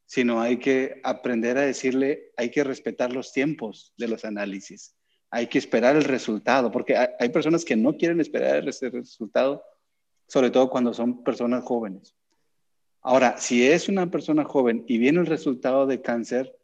sino 0.04 0.40
hay 0.40 0.58
que 0.58 1.00
aprender 1.02 1.56
a 1.56 1.62
decirle, 1.62 2.30
hay 2.36 2.50
que 2.50 2.62
respetar 2.62 3.12
los 3.12 3.32
tiempos 3.32 3.94
de 3.96 4.08
los 4.08 4.24
análisis, 4.24 4.94
hay 5.30 5.46
que 5.46 5.58
esperar 5.58 5.96
el 5.96 6.04
resultado, 6.04 6.70
porque 6.70 6.96
hay, 6.96 7.28
personas 7.30 7.64
que 7.64 7.76
no 7.76 7.96
quieren 7.96 8.20
esperar 8.20 8.56
el 8.56 8.66
resultado 8.66 9.64
sobre 10.28 10.50
todo 10.50 10.70
cuando 10.70 10.94
son 10.94 11.24
personas 11.24 11.64
jóvenes. 11.64 12.14
Ahora, 13.02 13.38
si 13.38 13.66
es 13.66 13.88
una 13.88 14.10
persona 14.10 14.44
joven 14.44 14.84
y 14.86 14.98
viene 14.98 15.18
el 15.18 15.26
resultado 15.26 15.86
de 15.86 16.02
cáncer, 16.02 16.56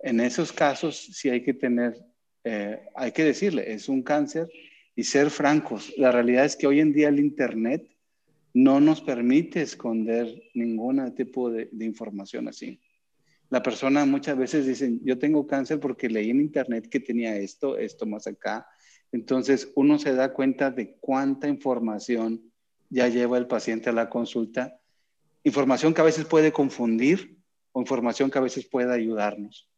en 0.00 0.18
esos 0.20 0.52
casos 0.52 0.96
sí 0.96 1.28
hay 1.30 1.42
que 1.42 1.54
tener, 1.54 2.02
eh, 2.42 2.86
hay 2.94 3.12
que 3.12 3.22
decirle, 3.22 3.72
es 3.72 3.88
un 3.88 4.02
cáncer 4.02 4.48
y 4.96 5.04
ser 5.04 5.30
francos. 5.30 5.92
La 5.96 6.12
realidad 6.12 6.44
es 6.44 6.56
que 6.56 6.66
hoy 6.66 6.80
en 6.80 6.92
día 6.92 7.08
el 7.08 7.18
Internet 7.18 7.88
no 8.52 8.80
nos 8.80 9.00
permite 9.00 9.62
esconder 9.62 10.42
ningún 10.54 11.14
tipo 11.14 11.50
de, 11.50 11.68
información 11.80 12.48
así. 12.48 12.80
La 13.50 13.62
persona 13.62 14.04
muchas 14.04 14.38
veces 14.38 14.66
dice, 14.66 14.98
yo 15.02 15.18
tengo 15.18 15.46
cáncer 15.46 15.80
porque 15.80 16.08
leí 16.08 16.30
en 16.30 16.40
Internet 16.40 16.88
que 16.88 17.00
tenía 17.00 17.36
esto, 17.36 17.76
esto 17.76 18.06
más 18.06 18.26
acá. 18.26 18.66
Entonces 19.12 19.70
uno 19.74 19.98
se 19.98 20.14
da 20.14 20.32
cuenta 20.32 20.70
de 20.70 20.96
cuánta 21.00 21.48
información 21.48 22.52
ya 22.90 23.08
lleva 23.08 23.38
el 23.38 23.46
paciente 23.46 23.90
a 23.90 23.92
la 23.92 24.08
consulta, 24.08 24.78
información 25.42 25.92
que 25.92 26.00
a 26.00 26.04
veces 26.04 26.24
puede 26.24 26.52
confundir 26.52 27.38
o 27.72 27.80
información 27.80 28.30
que 28.30 28.38
a 28.38 28.42
veces 28.42 28.66
puede 28.66 28.92
ayudarnos. 28.92 29.68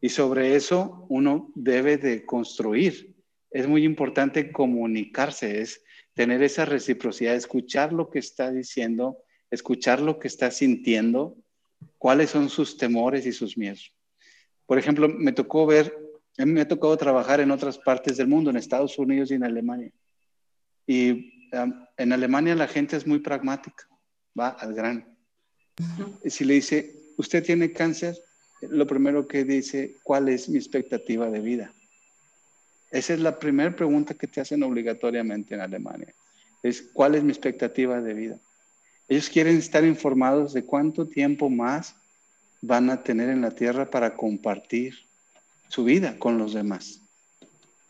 Y 0.00 0.08
sobre 0.08 0.54
eso 0.54 1.06
uno 1.08 1.50
debe 1.54 1.96
de 1.96 2.24
construir. 2.24 3.11
Es 3.52 3.66
muy 3.66 3.84
importante 3.84 4.50
comunicarse, 4.50 5.60
es 5.60 5.82
tener 6.14 6.42
esa 6.42 6.64
reciprocidad, 6.64 7.34
escuchar 7.34 7.92
lo 7.92 8.10
que 8.10 8.18
está 8.18 8.50
diciendo, 8.50 9.18
escuchar 9.50 10.00
lo 10.00 10.18
que 10.18 10.28
está 10.28 10.50
sintiendo, 10.50 11.36
cuáles 11.98 12.30
son 12.30 12.48
sus 12.48 12.76
temores 12.76 13.26
y 13.26 13.32
sus 13.32 13.56
miedos. 13.56 13.94
Por 14.66 14.78
ejemplo, 14.78 15.08
me 15.08 15.32
tocó 15.32 15.66
ver, 15.66 15.94
me 16.38 16.62
ha 16.62 16.68
tocado 16.68 16.96
trabajar 16.96 17.40
en 17.40 17.50
otras 17.50 17.78
partes 17.78 18.16
del 18.16 18.28
mundo, 18.28 18.50
en 18.50 18.56
Estados 18.56 18.98
Unidos 18.98 19.30
y 19.30 19.34
en 19.34 19.44
Alemania. 19.44 19.92
Y 20.86 21.32
en 21.96 22.12
Alemania 22.12 22.54
la 22.54 22.68
gente 22.68 22.96
es 22.96 23.06
muy 23.06 23.18
pragmática, 23.18 23.86
va 24.38 24.48
al 24.48 24.74
grano. 24.74 25.06
Y 26.24 26.30
si 26.30 26.44
le 26.44 26.54
dice, 26.54 26.94
usted 27.16 27.44
tiene 27.44 27.72
cáncer, 27.72 28.16
lo 28.62 28.86
primero 28.86 29.26
que 29.26 29.44
dice, 29.44 29.96
¿cuál 30.02 30.28
es 30.28 30.48
mi 30.48 30.56
expectativa 30.56 31.30
de 31.30 31.40
vida? 31.40 31.72
Esa 32.92 33.14
es 33.14 33.20
la 33.20 33.38
primera 33.38 33.74
pregunta 33.74 34.14
que 34.14 34.26
te 34.26 34.40
hacen 34.40 34.62
obligatoriamente 34.62 35.54
en 35.54 35.62
Alemania. 35.62 36.14
Es, 36.62 36.82
¿cuál 36.92 37.14
es 37.14 37.24
mi 37.24 37.30
expectativa 37.30 38.00
de 38.00 38.14
vida? 38.14 38.38
Ellos 39.08 39.28
quieren 39.30 39.56
estar 39.56 39.84
informados 39.84 40.52
de 40.52 40.64
cuánto 40.64 41.08
tiempo 41.08 41.50
más 41.50 41.96
van 42.60 42.90
a 42.90 43.02
tener 43.02 43.30
en 43.30 43.40
la 43.40 43.50
tierra 43.50 43.90
para 43.90 44.14
compartir 44.14 44.94
su 45.68 45.84
vida 45.84 46.18
con 46.18 46.38
los 46.38 46.52
demás. 46.52 47.00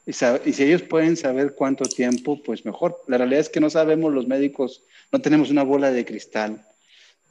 Y, 0.06 0.12
si 0.12 0.62
ellos 0.62 0.82
pueden 0.82 1.16
saber 1.16 1.54
cuánto 1.54 1.84
tiempo, 1.84 2.42
pues 2.42 2.64
mejor. 2.64 3.02
La 3.06 3.18
realidad 3.18 3.40
es 3.40 3.48
que 3.48 3.60
no 3.60 3.70
sabemos 3.70 4.12
los 4.12 4.26
médicos, 4.26 4.82
no 5.12 5.20
tenemos 5.20 5.50
una 5.50 5.62
bola 5.62 5.90
de 5.92 6.04
cristal, 6.04 6.64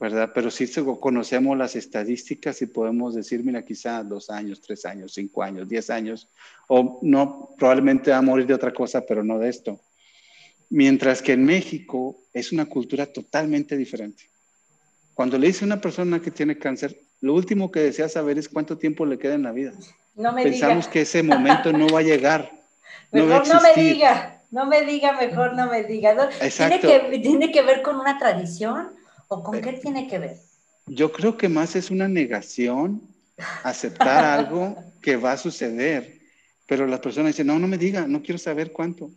¿verdad? 0.01 0.31
Pero 0.33 0.49
sí 0.49 0.65
conocemos 0.99 1.55
las 1.55 1.75
estadísticas 1.75 2.59
y 2.63 2.65
podemos 2.65 3.13
decir, 3.13 3.43
mira, 3.43 3.63
quizá 3.63 4.03
dos 4.03 4.31
años, 4.31 4.59
tres 4.59 4.83
años, 4.83 5.13
cinco 5.13 5.43
años, 5.43 5.69
diez 5.69 5.91
años, 5.91 6.27
o 6.67 6.97
no, 7.03 7.53
probablemente 7.55 8.09
va 8.09 8.17
a 8.17 8.21
morir 8.23 8.47
de 8.47 8.55
otra 8.55 8.73
cosa, 8.73 9.05
pero 9.07 9.23
no 9.23 9.37
de 9.37 9.49
esto. 9.49 9.79
Mientras 10.71 11.21
que 11.21 11.33
en 11.33 11.45
México 11.45 12.17
es 12.33 12.51
una 12.51 12.65
cultura 12.65 13.05
totalmente 13.05 13.77
diferente. 13.77 14.27
Cuando 15.13 15.37
le 15.37 15.45
dice 15.45 15.65
a 15.65 15.67
una 15.67 15.79
persona 15.79 16.19
que 16.19 16.31
tiene 16.31 16.57
cáncer, 16.57 16.99
lo 17.19 17.35
último 17.35 17.69
que 17.69 17.81
desea 17.81 18.09
saber 18.09 18.39
es 18.39 18.49
cuánto 18.49 18.79
tiempo 18.79 19.05
le 19.05 19.19
queda 19.19 19.35
en 19.35 19.43
la 19.43 19.51
vida. 19.51 19.73
No 20.15 20.33
me 20.33 20.41
Pensamos 20.41 20.87
que 20.87 21.01
ese 21.01 21.21
momento 21.21 21.71
no 21.71 21.87
va 21.89 21.99
a 21.99 22.03
llegar. 22.03 22.51
Mejor 23.11 23.47
no, 23.47 23.61
me 23.61 23.79
diga, 23.79 24.41
no 24.49 24.65
me 24.65 24.81
diga, 24.81 25.11
mejor 25.13 25.53
no 25.53 25.69
me 25.69 25.83
diga. 25.83 26.27
¿Tiene 26.39 26.79
que, 26.79 27.19
¿Tiene 27.19 27.51
que 27.51 27.61
ver 27.61 27.83
con 27.83 27.97
una 27.97 28.17
tradición 28.17 28.99
o 29.31 29.41
con 29.41 29.61
qué 29.61 29.73
tiene 29.73 30.07
que 30.09 30.19
ver? 30.19 30.37
Yo 30.87 31.11
creo 31.13 31.37
que 31.37 31.47
más 31.47 31.77
es 31.77 31.89
una 31.89 32.09
negación, 32.09 33.01
aceptar 33.63 34.25
algo 34.39 34.75
que 35.01 35.15
va 35.15 35.31
a 35.31 35.37
suceder. 35.37 36.19
Pero 36.67 36.85
las 36.85 36.99
personas 36.99 37.31
dicen, 37.31 37.47
no, 37.47 37.57
no 37.57 37.67
me 37.67 37.77
diga, 37.77 38.07
no 38.07 38.21
quiero 38.21 38.37
saber 38.37 38.73
cuánto. 38.73 39.09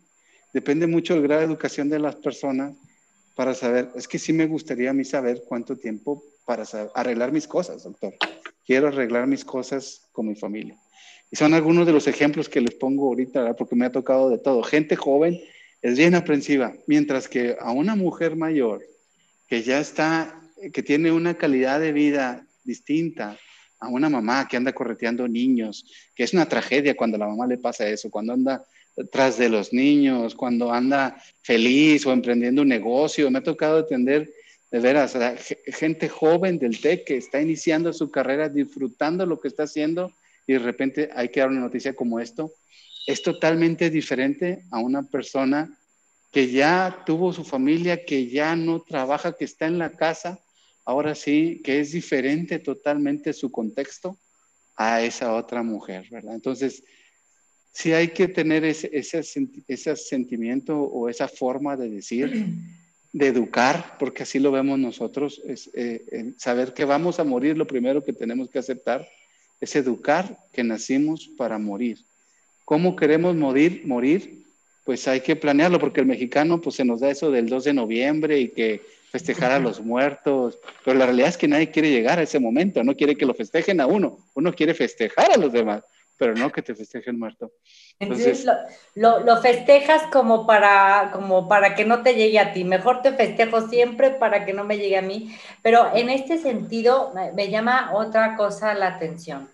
Depende 0.52 0.86
mucho 0.86 1.14
del 1.14 1.24
grado 1.24 1.40
de 1.40 1.46
educación 1.46 1.88
de 1.88 1.98
las 1.98 2.14
personas 2.14 2.74
para 3.34 3.54
saber, 3.54 3.90
es 3.96 4.06
que 4.06 4.20
sí 4.20 4.32
me 4.32 4.46
gustaría 4.46 4.90
a 4.90 4.92
mí 4.92 5.04
saber 5.04 5.42
cuánto 5.48 5.76
tiempo 5.76 6.22
para 6.44 6.62
arreglar 6.94 7.32
mis 7.32 7.48
cosas, 7.48 7.82
doctor. 7.82 8.14
Quiero 8.64 8.86
arreglar 8.88 9.26
mis 9.26 9.44
cosas 9.44 10.08
con 10.12 10.28
mi 10.28 10.36
familia. 10.36 10.78
Y 11.28 11.36
son 11.36 11.54
algunos 11.54 11.86
de 11.86 11.92
los 11.92 12.06
ejemplos 12.06 12.48
que 12.48 12.60
les 12.60 12.74
pongo 12.76 13.08
ahorita, 13.08 13.56
porque 13.56 13.74
me 13.74 13.86
ha 13.86 13.90
tocado 13.90 14.30
de 14.30 14.38
todo. 14.38 14.62
Gente 14.62 14.94
joven 14.94 15.40
es 15.82 15.98
bien 15.98 16.14
aprensiva, 16.14 16.72
mientras 16.86 17.28
que 17.28 17.56
a 17.58 17.72
una 17.72 17.96
mujer 17.96 18.36
mayor 18.36 18.80
que 19.54 19.62
ya 19.62 19.78
está, 19.78 20.34
que 20.72 20.82
tiene 20.82 21.12
una 21.12 21.34
calidad 21.34 21.78
de 21.78 21.92
vida 21.92 22.44
distinta 22.64 23.38
a 23.78 23.86
una 23.86 24.08
mamá 24.08 24.48
que 24.48 24.56
anda 24.56 24.72
correteando 24.72 25.28
niños, 25.28 25.86
que 26.12 26.24
es 26.24 26.32
una 26.32 26.48
tragedia 26.48 26.96
cuando 26.96 27.14
a 27.14 27.20
la 27.20 27.28
mamá 27.28 27.46
le 27.46 27.58
pasa 27.58 27.88
eso, 27.88 28.10
cuando 28.10 28.32
anda 28.32 28.64
tras 29.12 29.38
de 29.38 29.48
los 29.48 29.72
niños, 29.72 30.34
cuando 30.34 30.72
anda 30.72 31.22
feliz 31.42 32.04
o 32.04 32.12
emprendiendo 32.12 32.62
un 32.62 32.68
negocio. 32.68 33.30
Me 33.30 33.38
ha 33.38 33.42
tocado 33.44 33.78
atender 33.78 34.28
de 34.72 34.80
veras 34.80 35.14
a 35.14 35.36
gente 35.68 36.08
joven 36.08 36.58
del 36.58 36.80
TEC 36.80 37.04
que 37.04 37.16
está 37.16 37.40
iniciando 37.40 37.92
su 37.92 38.10
carrera, 38.10 38.48
disfrutando 38.48 39.24
lo 39.24 39.38
que 39.38 39.46
está 39.46 39.62
haciendo 39.62 40.12
y 40.48 40.54
de 40.54 40.58
repente 40.58 41.10
hay 41.14 41.28
que 41.28 41.38
dar 41.38 41.50
una 41.50 41.60
noticia 41.60 41.94
como 41.94 42.18
esto, 42.18 42.50
es 43.06 43.22
totalmente 43.22 43.88
diferente 43.88 44.64
a 44.72 44.80
una 44.80 45.04
persona 45.04 45.78
que 46.34 46.50
ya 46.50 47.04
tuvo 47.06 47.32
su 47.32 47.44
familia, 47.44 48.04
que 48.04 48.26
ya 48.26 48.56
no 48.56 48.80
trabaja, 48.80 49.36
que 49.36 49.44
está 49.44 49.66
en 49.66 49.78
la 49.78 49.92
casa, 49.92 50.40
ahora 50.84 51.14
sí, 51.14 51.62
que 51.62 51.78
es 51.78 51.92
diferente 51.92 52.58
totalmente 52.58 53.32
su 53.32 53.52
contexto 53.52 54.18
a 54.74 55.00
esa 55.00 55.32
otra 55.32 55.62
mujer, 55.62 56.08
¿verdad? 56.10 56.34
Entonces, 56.34 56.82
sí 57.72 57.92
hay 57.92 58.08
que 58.08 58.26
tener 58.26 58.64
ese, 58.64 58.90
ese, 58.92 59.22
ese 59.68 59.94
sentimiento 59.94 60.76
o 60.76 61.08
esa 61.08 61.28
forma 61.28 61.76
de 61.76 61.88
decir, 61.88 62.48
de 63.12 63.28
educar, 63.28 63.96
porque 64.00 64.24
así 64.24 64.40
lo 64.40 64.50
vemos 64.50 64.76
nosotros, 64.76 65.40
es 65.46 65.70
eh, 65.74 66.34
saber 66.36 66.74
que 66.74 66.84
vamos 66.84 67.20
a 67.20 67.24
morir, 67.24 67.56
lo 67.56 67.68
primero 67.68 68.02
que 68.02 68.12
tenemos 68.12 68.50
que 68.50 68.58
aceptar 68.58 69.08
es 69.60 69.76
educar 69.76 70.36
que 70.52 70.64
nacimos 70.64 71.30
para 71.38 71.58
morir. 71.58 72.04
¿Cómo 72.64 72.96
queremos 72.96 73.36
morir? 73.36 73.82
Morir, 73.84 74.43
pues 74.84 75.08
hay 75.08 75.20
que 75.20 75.36
planearlo, 75.36 75.78
porque 75.78 76.00
el 76.00 76.06
mexicano 76.06 76.60
pues 76.60 76.76
se 76.76 76.84
nos 76.84 77.00
da 77.00 77.10
eso 77.10 77.30
del 77.30 77.48
2 77.48 77.64
de 77.64 77.72
noviembre 77.72 78.38
y 78.38 78.48
que 78.48 78.82
festejar 79.10 79.52
a 79.52 79.58
los 79.58 79.80
muertos, 79.80 80.58
pero 80.84 80.98
la 80.98 81.06
realidad 81.06 81.28
es 81.28 81.38
que 81.38 81.48
nadie 81.48 81.70
quiere 81.70 81.90
llegar 81.90 82.18
a 82.18 82.22
ese 82.22 82.40
momento, 82.40 82.82
no 82.82 82.96
quiere 82.96 83.14
que 83.14 83.26
lo 83.26 83.34
festejen 83.34 83.80
a 83.80 83.86
uno, 83.86 84.18
uno 84.34 84.52
quiere 84.52 84.74
festejar 84.74 85.32
a 85.32 85.36
los 85.36 85.52
demás 85.52 85.84
pero 86.16 86.34
no 86.34 86.52
que 86.52 86.62
te 86.62 86.74
festejen 86.74 87.18
muerto. 87.18 87.52
Entonces, 87.98 88.46
lo, 88.94 89.42
festejas 89.42 90.02
como 90.12 90.46
para, 90.46 91.10
como 91.12 91.48
para 91.48 91.74
que 91.74 91.84
no 91.84 92.02
te 92.02 92.14
llegue 92.14 92.38
a 92.38 92.52
ti. 92.52 92.64
Mejor 92.64 93.02
te 93.02 93.12
festejo 93.12 93.68
siempre 93.68 94.10
para 94.10 94.44
que 94.44 94.52
no 94.52 94.64
me 94.64 94.78
llegue 94.78 94.96
a 94.96 95.02
mí. 95.02 95.36
Pero 95.62 95.94
en 95.94 96.10
este 96.10 96.38
sentido, 96.38 97.12
me, 97.34 97.50
llama 97.50 97.90
otra 97.94 98.36
cosa 98.36 98.74
la 98.74 98.88
atención. 98.88 99.50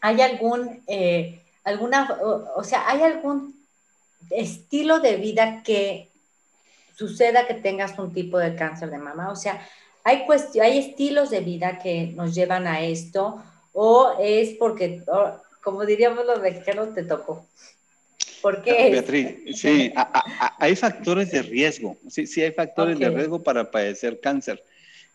¿Hay 0.00 0.20
algún, 0.20 0.82
eh, 0.86 1.42
alguna, 1.64 2.18
o, 2.54 2.62
sea, 2.62 2.88
hay 2.88 3.02
algún 3.02 3.55
estilo 4.30 5.00
de 5.00 5.16
vida 5.16 5.62
que 5.64 6.10
suceda 6.94 7.46
que 7.46 7.54
tengas 7.54 7.98
un 7.98 8.12
tipo 8.12 8.38
de 8.38 8.54
cáncer 8.54 8.90
de 8.90 8.98
mama? 8.98 9.30
O 9.30 9.36
sea, 9.36 9.60
hay, 10.04 10.24
hay 10.62 10.78
estilos 10.78 11.30
de 11.30 11.40
vida 11.40 11.78
que 11.78 12.12
nos 12.14 12.34
llevan 12.34 12.66
a 12.66 12.80
esto 12.80 13.42
o 13.72 14.16
es 14.20 14.50
porque 14.58 15.02
como 15.66 15.84
diríamos 15.84 16.24
los 16.24 16.40
mexicanos, 16.40 16.94
te 16.94 17.02
tocó. 17.02 17.44
¿Por 18.40 18.62
qué? 18.62 18.90
Beatriz, 18.92 19.58
sí, 19.60 19.92
hay 20.60 20.76
factores 20.76 21.32
de 21.32 21.42
riesgo, 21.42 21.96
sí, 22.08 22.28
sí 22.28 22.40
hay 22.42 22.52
factores 22.52 23.00
de 23.00 23.10
riesgo 23.10 23.42
para 23.42 23.68
padecer 23.68 24.20
cáncer 24.20 24.62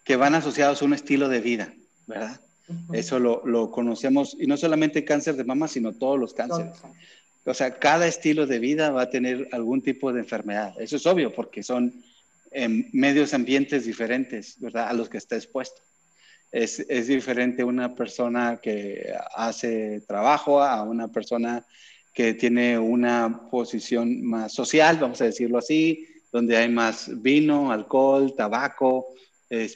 que 0.03 0.17
van 0.17 0.35
asociados 0.35 0.81
a 0.81 0.85
un 0.85 0.93
estilo 0.93 1.29
de 1.29 1.39
vida, 1.39 1.73
¿verdad? 2.05 2.41
Eso 2.91 3.17
lo, 3.17 3.45
lo, 3.45 3.71
conocemos, 3.71 4.35
y 4.37 4.45
no 4.45 4.57
solamente 4.57 5.05
cáncer 5.05 5.35
de 5.35 5.45
mama, 5.45 5.69
sino 5.69 5.93
todos 5.93 6.19
los 6.19 6.33
cánceres. 6.33 6.73
O 7.45 7.53
sea, 7.53 7.79
cada 7.79 8.07
estilo 8.07 8.45
de 8.45 8.59
vida 8.59 8.91
va 8.91 9.03
a 9.03 9.09
tener 9.09 9.47
algún 9.51 9.81
tipo 9.81 10.13
de 10.13 10.19
enfermedad. 10.19 10.73
Eso 10.79 10.97
es 10.97 11.05
obvio, 11.05 11.33
porque 11.33 11.63
son 11.63 12.03
en 12.51 12.89
medios 12.91 13.33
ambientes 13.33 13.85
diferentes, 13.85 14.59
¿verdad? 14.59 14.89
A 14.89 14.93
los 14.93 15.09
que 15.09 15.17
está 15.17 15.35
expuesto 15.35 15.81
es, 16.51 16.79
es, 16.89 17.07
diferente 17.07 17.63
una 17.63 17.95
persona 17.95 18.59
que 18.61 19.13
hace 19.35 20.01
trabajo 20.01 20.61
a 20.61 20.83
una 20.83 21.07
persona 21.07 21.65
que 22.13 22.33
tiene 22.33 22.77
una 22.77 23.49
posición 23.49 24.21
más 24.21 24.53
social, 24.53 24.97
vamos 24.99 25.21
a 25.21 25.25
decirlo 25.25 25.57
así, 25.57 26.05
donde 26.31 26.57
hay 26.57 26.69
más 26.69 27.21
vino, 27.21 27.71
alcohol, 27.71 28.33
tabaco, 28.35 29.07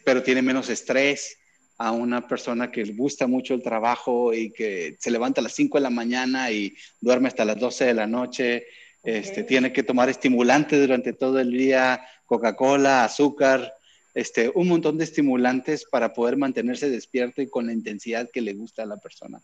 pero 0.04 0.22
tiene 0.22 0.42
menos 0.42 0.70
estrés 0.70 1.38
a 1.78 1.92
una 1.92 2.28
persona 2.28 2.72
que 2.72 2.86
le 2.86 2.94
gusta 2.94 3.28
mucho 3.28 3.54
el 3.54 3.62
trabajo 3.62 4.34
y 4.34 4.52
que 4.52 4.96
se 5.00 5.12
levanta 5.12 5.42
a 5.42 5.44
las 5.44 5.54
5 5.54 5.78
de 5.78 5.84
la 5.84 5.90
mañana 5.90 6.52
y 6.52 6.76
duerme 7.02 7.28
hasta 7.28 7.46
las 7.46 7.60
12 7.60 7.86
de 7.86 7.94
la 7.94 8.08
noche, 8.08 8.66
este, 9.04 9.44
tiene 9.44 9.72
que 9.72 9.84
tomar 9.84 10.10
estimulantes 10.10 10.80
durante 10.80 11.14
todo 11.14 11.40
el 11.40 11.52
día, 11.52 12.02
Coca-Cola, 12.26 13.04
azúcar, 13.04 13.74
este, 14.14 14.50
un 14.56 14.70
montón 14.70 14.98
de 14.98 15.04
estimulantes 15.04 15.86
para 15.86 16.14
poder 16.14 16.38
mantenerse 16.38 16.90
despierto 16.90 17.42
y 17.42 17.50
con 17.50 17.68
la 17.68 17.74
intensidad 17.74 18.30
que 18.32 18.42
le 18.42 18.54
gusta 18.54 18.84
a 18.84 18.86
la 18.86 18.98
persona. 18.98 19.42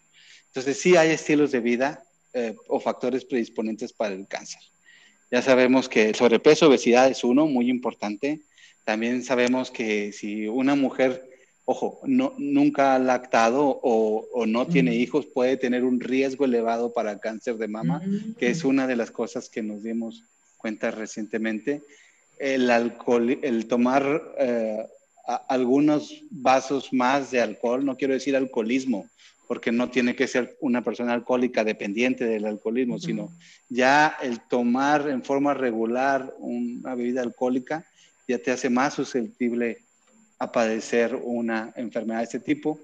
Entonces, 0.47 0.79
sí 0.79 0.95
hay 0.95 1.11
estilos 1.11 1.51
de 1.51 1.59
vida 1.59 2.03
eh, 2.33 2.55
o 2.67 2.79
factores 2.79 3.25
predisponentes 3.25 3.91
para 3.91 4.15
el 4.15 4.27
cáncer. 4.27 4.61
Ya 5.29 5.41
sabemos 5.41 5.88
que 5.88 6.09
el 6.09 6.15
sobrepeso, 6.15 6.67
obesidad 6.67 7.09
es 7.09 7.23
uno 7.23 7.45
muy 7.45 7.69
importante. 7.69 8.41
También 8.83 9.23
sabemos 9.23 9.71
que 9.71 10.11
si 10.11 10.47
una 10.47 10.75
mujer, 10.75 11.29
ojo, 11.71 11.99
no, 12.03 12.33
nunca 12.37 12.95
ha 12.95 12.99
lactado 12.99 13.79
o, 13.81 14.46
no 14.46 14.67
tiene 14.67 14.96
hijos, 14.96 15.25
puede 15.25 15.57
tener 15.57 15.83
un 15.83 16.00
riesgo 16.00 16.46
elevado 16.46 16.93
para 16.93 17.19
cáncer 17.19 17.55
de 17.55 17.67
mama, 17.67 18.01
que 18.37 18.50
es 18.50 18.63
una 18.63 18.87
de 18.87 18.96
las 18.96 19.11
cosas 19.11 19.50
que 19.50 19.63
nos 19.63 19.83
dimos 19.83 20.24
cuenta 20.57 20.91
recientemente. 20.91 21.81
El 22.37 22.69
alcohol, 22.69 23.39
el 23.41 23.67
tomar 23.67 24.22
eh, 24.37 24.85
algunos 25.48 26.22
vasos 26.29 26.91
más 26.91 27.31
de 27.31 27.41
alcohol, 27.41 27.85
no 27.85 27.96
quiero 27.96 28.13
decir 28.13 28.35
alcoholismo, 28.35 29.07
porque 29.48 29.72
no 29.72 29.89
tiene 29.89 30.15
que 30.15 30.27
ser 30.27 30.57
una 30.61 30.83
persona 30.83 31.13
alcohólica 31.13 31.63
dependiente 31.63 32.25
del 32.25 32.46
alcoholismo, 32.46 33.00
sino 33.00 33.31
ya 33.69 34.17
el 34.22 34.39
tomar 34.41 35.09
en 35.09 35.24
forma 35.24 35.53
regular 35.53 36.33
una 36.39 36.96
bebida 36.96 37.22
alcohólica 37.22 37.85
ya 38.27 38.39
te 38.39 38.51
hace 38.51 38.69
más 38.69 38.93
susceptible 38.93 39.79
a 40.41 40.51
padecer 40.51 41.15
una 41.15 41.71
enfermedad 41.75 42.19
de 42.19 42.25
este 42.25 42.39
tipo. 42.39 42.79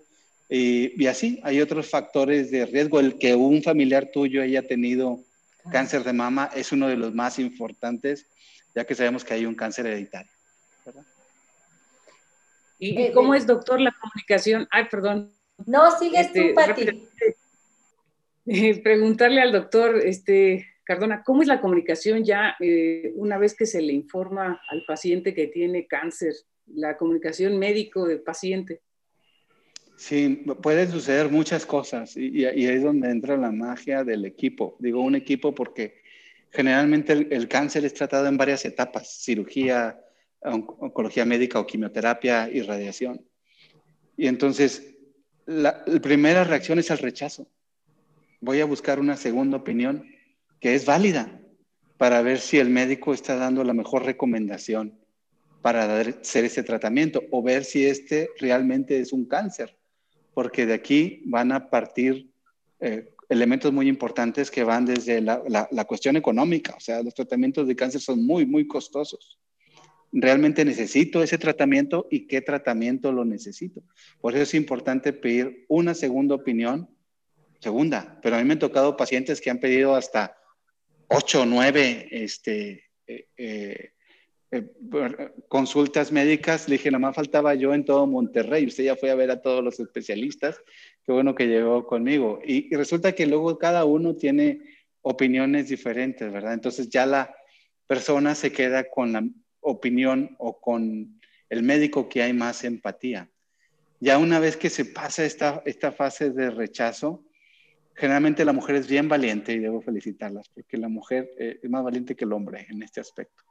Y, 0.48 1.02
y, 1.02 1.08
así, 1.08 1.40
hay 1.44 1.60
otros 1.60 1.90
factores 1.90 2.52
de 2.52 2.66
riesgo. 2.66 3.00
El 3.00 3.18
que 3.18 3.36
un 3.36 3.64
familiar 3.64 4.10
tuyo 4.14 4.42
haya 4.42 4.62
tenido 4.62 5.20
cáncer 5.72 6.04
de 6.04 6.14
mama 6.14 6.50
es 6.56 6.72
uno 6.72 6.88
de 6.88 6.96
los 6.96 7.14
más 7.14 7.40
importantes 7.40 8.28
ya 8.78 8.86
que 8.86 8.94
sabemos 8.94 9.24
que 9.24 9.34
hay 9.34 9.44
un 9.48 9.56
cáncer 9.56 9.88
hereditario. 9.88 10.32
¿Y, 12.78 13.02
eh, 13.02 13.12
cómo 13.12 13.34
eh, 13.34 13.40
es, 13.40 13.48
doctor, 13.48 13.82
la 13.82 13.92
comunicación? 14.00 14.68
Ay, 14.70 14.86
perdón. 14.92 15.34
No, 15.66 15.98
sigues 15.98 16.32
tú, 16.32 16.42
este, 16.42 16.54
Pati. 16.54 16.86
Preguntarle 18.84 19.42
al 19.42 19.52
doctor 19.52 19.98
este, 19.98 20.68
Cardona, 20.84 21.24
¿cómo 21.24 21.42
es 21.42 21.48
la 21.48 21.60
comunicación 21.60 22.24
ya 22.24 22.56
eh, 22.60 23.14
una 23.16 23.40
vez 23.40 23.56
que 23.56 23.66
se 23.66 23.82
le 23.82 23.94
informa 23.94 24.62
al 24.70 24.84
paciente 24.86 25.34
que 25.34 25.48
tiene 25.48 25.88
cáncer? 25.88 26.36
La 26.74 26.98
comunicación 26.98 27.58
médico 27.58 28.06
del 28.06 28.22
paciente. 28.22 28.82
Sí, 29.96 30.44
pueden 30.62 30.92
suceder 30.92 31.30
muchas 31.30 31.66
cosas 31.66 32.16
y, 32.16 32.46
ahí 32.46 32.66
es 32.66 32.84
donde 32.84 33.10
entra 33.10 33.36
la 33.36 33.52
magia 33.52 34.04
del 34.04 34.26
equipo. 34.26 34.76
Digo 34.80 35.02
un 35.02 35.16
equipo 35.16 35.56
porque 35.56 36.02
Generalmente 36.52 37.14
el, 37.14 37.48
cáncer 37.48 37.86
es 37.86 37.94
tratado 37.94 38.28
en 38.28 38.38
varias 38.38 38.66
etapas, 38.66 39.10
cirugía, 39.22 40.00
oncología 40.42 41.26
médica 41.26 41.60
o 41.60 41.68
quimioterapia 41.68 42.50
y 42.50 42.62
radiación. 42.62 43.26
Y 44.16 44.28
entonces, 44.28 44.96
la, 45.46 45.84
primera 46.02 46.44
reacción 46.44 46.80
es 46.80 46.90
el 46.90 46.98
rechazo. 47.00 47.48
Voy 48.40 48.62
a 48.62 48.66
buscar 48.66 49.00
una 49.00 49.18
segunda 49.18 49.58
opinión 49.58 50.10
que 50.60 50.74
es 50.74 50.86
válida 50.86 51.40
para 51.98 52.22
ver 52.22 52.40
si 52.40 52.58
el 52.58 52.70
médico 52.70 53.14
está 53.14 53.36
dando 53.36 53.64
la 53.64 53.74
mejor 53.74 54.06
recomendación 54.06 55.00
para 55.62 56.00
hacer 56.00 56.46
ese 56.46 56.64
tratamiento 56.64 57.24
o 57.32 57.42
ver 57.42 57.64
si 57.64 57.86
este 57.86 58.30
realmente 58.40 59.00
es 59.00 59.14
un 59.14 59.26
cáncer, 59.26 59.78
porque 60.34 60.66
de 60.66 60.74
aquí 60.74 61.24
van 61.26 61.52
a 61.52 61.70
partir 61.70 62.32
eh, 62.80 63.14
elementos 63.30 63.74
muy 63.74 63.88
importantes 63.88 64.50
que 64.50 64.64
van 64.64 64.86
desde 64.86 65.22
la, 65.22 65.42
la, 65.70 65.86
cuestión 65.86 66.16
económica, 66.16 66.76
o 66.76 66.80
sea, 66.80 67.04
los 67.04 67.14
tratamientos 67.14 67.68
de 67.68 67.76
cáncer 67.76 68.02
son 68.02 68.26
muy, 68.26 68.46
muy 68.46 68.68
costosos. 68.68 69.40
¿Realmente 70.12 70.64
necesito 70.64 71.22
ese 71.22 71.38
tratamiento 71.38 72.08
y 72.10 72.28
qué 72.28 72.42
tratamiento 72.42 73.12
lo 73.12 73.26
necesito? 73.26 73.84
Por 74.22 74.34
eso 74.34 74.44
es 74.44 74.54
importante 74.54 75.12
pedir 75.12 75.66
una 75.68 75.94
segunda 75.94 76.36
opinión, 76.36 76.90
segunda, 77.60 78.18
pero 78.24 78.36
a 78.36 78.40
mí 78.40 78.46
me 78.46 78.54
han 78.54 78.60
tocado 78.60 78.96
pacientes 78.96 79.42
que 79.42 79.50
han 79.50 79.60
pedido 79.60 79.96
hasta 79.96 80.38
ocho 81.10 81.42
o 81.42 81.46
nueve 81.46 82.08
este, 82.12 82.86
eh, 83.06 83.28
eh, 83.38 83.92
eh, 84.50 84.66
consultas 85.50 86.14
médicas, 86.14 86.70
le 86.70 86.78
dije, 86.78 86.90
nada 86.90 87.00
más 87.00 87.16
faltaba 87.16 87.54
yo 87.56 87.74
en 87.74 87.84
todo 87.84 88.08
Monterrey, 88.08 88.66
usted 88.66 88.86
ya 88.86 88.96
fue 88.96 89.12
a 89.12 89.16
ver 89.16 89.30
a 89.30 89.42
todos 89.42 89.62
los 89.62 89.78
especialistas, 89.80 90.62
qué 91.06 91.12
bueno 91.12 91.36
que 91.36 91.48
llegó 91.48 91.86
conmigo. 91.86 92.40
Y, 92.46 92.74
resulta 92.74 93.12
que 93.12 93.28
luego 93.28 93.58
cada 93.58 93.84
uno 93.84 94.16
tiene 94.16 94.62
opiniones 95.02 95.68
diferentes, 95.68 96.32
¿verdad? 96.32 96.54
Entonces 96.54 96.90
ya 96.90 97.06
la 97.06 97.36
persona 97.88 98.36
se 98.36 98.54
queda 98.54 98.90
con 98.90 99.12
la 99.12 99.28
opinión 99.60 100.36
o 100.40 100.62
con 100.62 101.20
el 101.50 101.64
médico 101.64 102.08
que 102.08 102.24
hay 102.24 102.32
más 102.32 102.64
empatía. 102.64 103.30
Ya 104.00 104.18
una 104.18 104.40
vez 104.40 104.56
que 104.56 104.70
se 104.70 104.86
pasa 104.86 105.26
esta, 105.26 105.62
esta 105.66 105.92
fase 105.92 106.30
de 106.30 106.52
rechazo, 106.52 107.26
generalmente 107.96 108.46
la 108.46 108.54
mujer 108.54 108.76
es 108.76 108.88
bien 108.88 109.10
valiente 109.10 109.54
y 109.54 109.60
debo 109.60 109.82
felicitarlas 109.82 110.48
porque 110.50 110.78
la 110.78 110.88
mujer 110.88 111.32
eh, 111.38 111.60
es 111.62 111.70
más 111.70 111.84
valiente 111.84 112.16
que 112.16 112.26
el 112.26 112.32
hombre 112.32 112.66
en 112.70 112.84
este 112.84 113.02
aspecto 113.02 113.44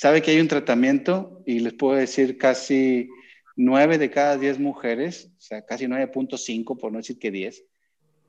sabe 0.00 0.22
que 0.22 0.30
hay 0.30 0.40
un 0.40 0.48
tratamiento 0.48 1.42
y 1.44 1.58
les 1.58 1.74
puedo 1.74 1.94
decir 1.94 2.38
casi 2.38 3.10
nueve 3.54 3.98
de 3.98 4.10
cada 4.10 4.38
diez 4.38 4.58
mujeres, 4.58 5.30
o 5.36 5.40
sea, 5.42 5.60
casi 5.66 5.84
9.5, 5.84 6.78
por 6.78 6.90
no 6.90 6.96
decir 6.96 7.18
que 7.18 7.30
10, 7.30 7.62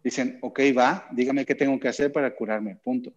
dicen, 0.03 0.37
ok, 0.41 0.59
va, 0.77 1.07
dígame 1.13 1.45
qué 1.45 1.55
tengo 1.55 1.79
que 1.79 1.87
hacer 1.87 2.11
para 2.11 2.35
curarme, 2.35 2.75
punto. 2.75 3.13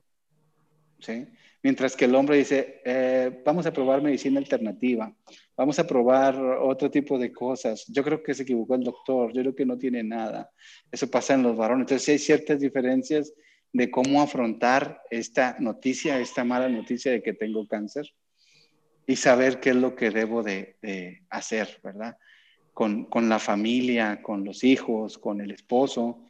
¿Sí? 1.01 1.27
Mientras 1.65 1.97
que 1.97 2.05
el 2.05 2.15
hombre 2.15 2.37
dice, 2.37 2.81
eh, 2.85 3.43
vamos 3.45 3.67
a 3.67 3.73
probar 3.73 4.01
medicina 4.01 4.39
alternativa, 4.39 5.13
vamos 5.57 5.81
a 5.81 5.87
probar 5.89 6.41
otro 6.41 6.89
tipo 6.89 7.19
de 7.19 7.33
cosas. 7.33 7.85
Yo 7.89 8.05
creo 8.05 8.23
que 8.23 8.35
se 8.35 8.45
equivocó 8.45 8.77
el 8.77 8.85
doctor, 8.85 9.33
yo 9.33 9.41
creo 9.41 9.57
que 9.57 9.67
no 9.67 9.77
tiene 9.77 10.05
nada. 10.05 10.49
Eso 10.93 11.11
pasa 11.11 11.35
en 11.35 11.43
los 11.43 11.57
varones. 11.57 11.87
Entonces, 11.87 12.09
hay 12.09 12.19
ciertas 12.21 12.61
diferencias 12.61 13.35
de 13.73 13.91
cómo 13.91 14.23
afrontar 14.23 15.03
esta 15.11 15.57
noticia, 15.59 16.21
esta 16.21 16.45
mala 16.45 16.69
noticia 16.69 17.11
de 17.11 17.21
que 17.21 17.33
tengo 17.33 17.67
cáncer 17.67 18.15
y 19.07 19.17
saber 19.17 19.61
qué 19.61 19.71
es 19.71 19.77
lo 19.77 19.95
que 19.95 20.11
debo 20.11 20.43
de, 20.43 20.77
hacer, 21.31 21.81
¿verdad? 21.83 22.17
Con, 22.73 23.09
la 23.29 23.39
familia, 23.39 24.23
con 24.23 24.45
los 24.45 24.65
hijos, 24.65 25.19
con 25.19 25.41
el 25.41 25.51
esposo. 25.51 26.27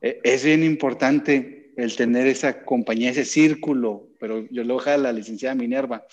E, 0.00 0.20
es 0.22 0.44
bien 0.44 0.62
importante 0.62 1.72
el 1.76 1.96
tener 1.96 2.26
esa 2.26 2.64
compañía, 2.64 3.10
ese 3.10 3.24
círculo, 3.24 4.08
pero 4.20 4.46
yo 4.50 4.64
lo 4.64 4.74
dejo 4.74 4.90
a 4.90 4.96
la 4.96 5.12
licenciada 5.12 5.54
Minerva, 5.54 6.06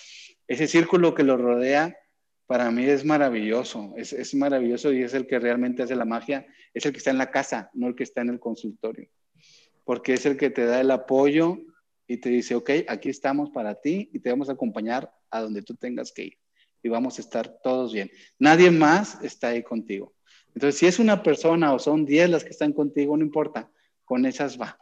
ese 0.48 0.66
círculo 0.66 1.14
que 1.14 1.24
lo 1.24 1.36
rodea, 1.36 1.96
para 2.46 2.70
mí 2.70 2.84
es 2.84 3.04
maravilloso, 3.04 3.92
es, 3.96 4.12
es 4.12 4.34
maravilloso 4.34 4.92
y 4.92 5.02
es 5.02 5.14
el 5.14 5.26
que 5.26 5.40
realmente 5.40 5.82
hace 5.82 5.96
la 5.96 6.04
magia, 6.04 6.46
es 6.72 6.86
el 6.86 6.92
que 6.92 6.98
está 6.98 7.10
en 7.10 7.18
la 7.18 7.32
casa, 7.32 7.70
no 7.74 7.88
el 7.88 7.96
que 7.96 8.04
está 8.04 8.20
en 8.20 8.30
el 8.30 8.38
consultorio, 8.38 9.08
porque 9.84 10.14
es 10.14 10.24
el 10.26 10.36
que 10.36 10.50
te 10.50 10.64
da 10.64 10.80
el 10.80 10.92
apoyo 10.92 11.58
y 12.06 12.18
te 12.18 12.28
dice, 12.28 12.54
ok, 12.54 12.70
aquí 12.88 13.08
estamos 13.08 13.50
para 13.50 13.74
ti 13.74 14.08
y 14.12 14.20
te 14.20 14.30
vamos 14.30 14.48
a 14.48 14.52
acompañar 14.52 15.12
a 15.30 15.40
donde 15.40 15.62
tú 15.62 15.74
tengas 15.74 16.12
que 16.12 16.24
ir 16.24 16.38
y 16.82 16.88
vamos 16.88 17.18
a 17.18 17.22
estar 17.22 17.58
todos 17.62 17.92
bien. 17.92 18.10
Nadie 18.38 18.70
más 18.70 19.22
está 19.22 19.48
ahí 19.48 19.62
contigo. 19.62 20.14
Entonces, 20.54 20.78
si 20.78 20.86
es 20.86 20.98
una 20.98 21.22
persona 21.22 21.74
o 21.74 21.78
son 21.78 22.06
10 22.06 22.30
las 22.30 22.44
que 22.44 22.50
están 22.50 22.72
contigo, 22.72 23.16
no 23.16 23.24
importa, 23.24 23.70
con 24.04 24.24
esas 24.24 24.58
va. 24.58 24.78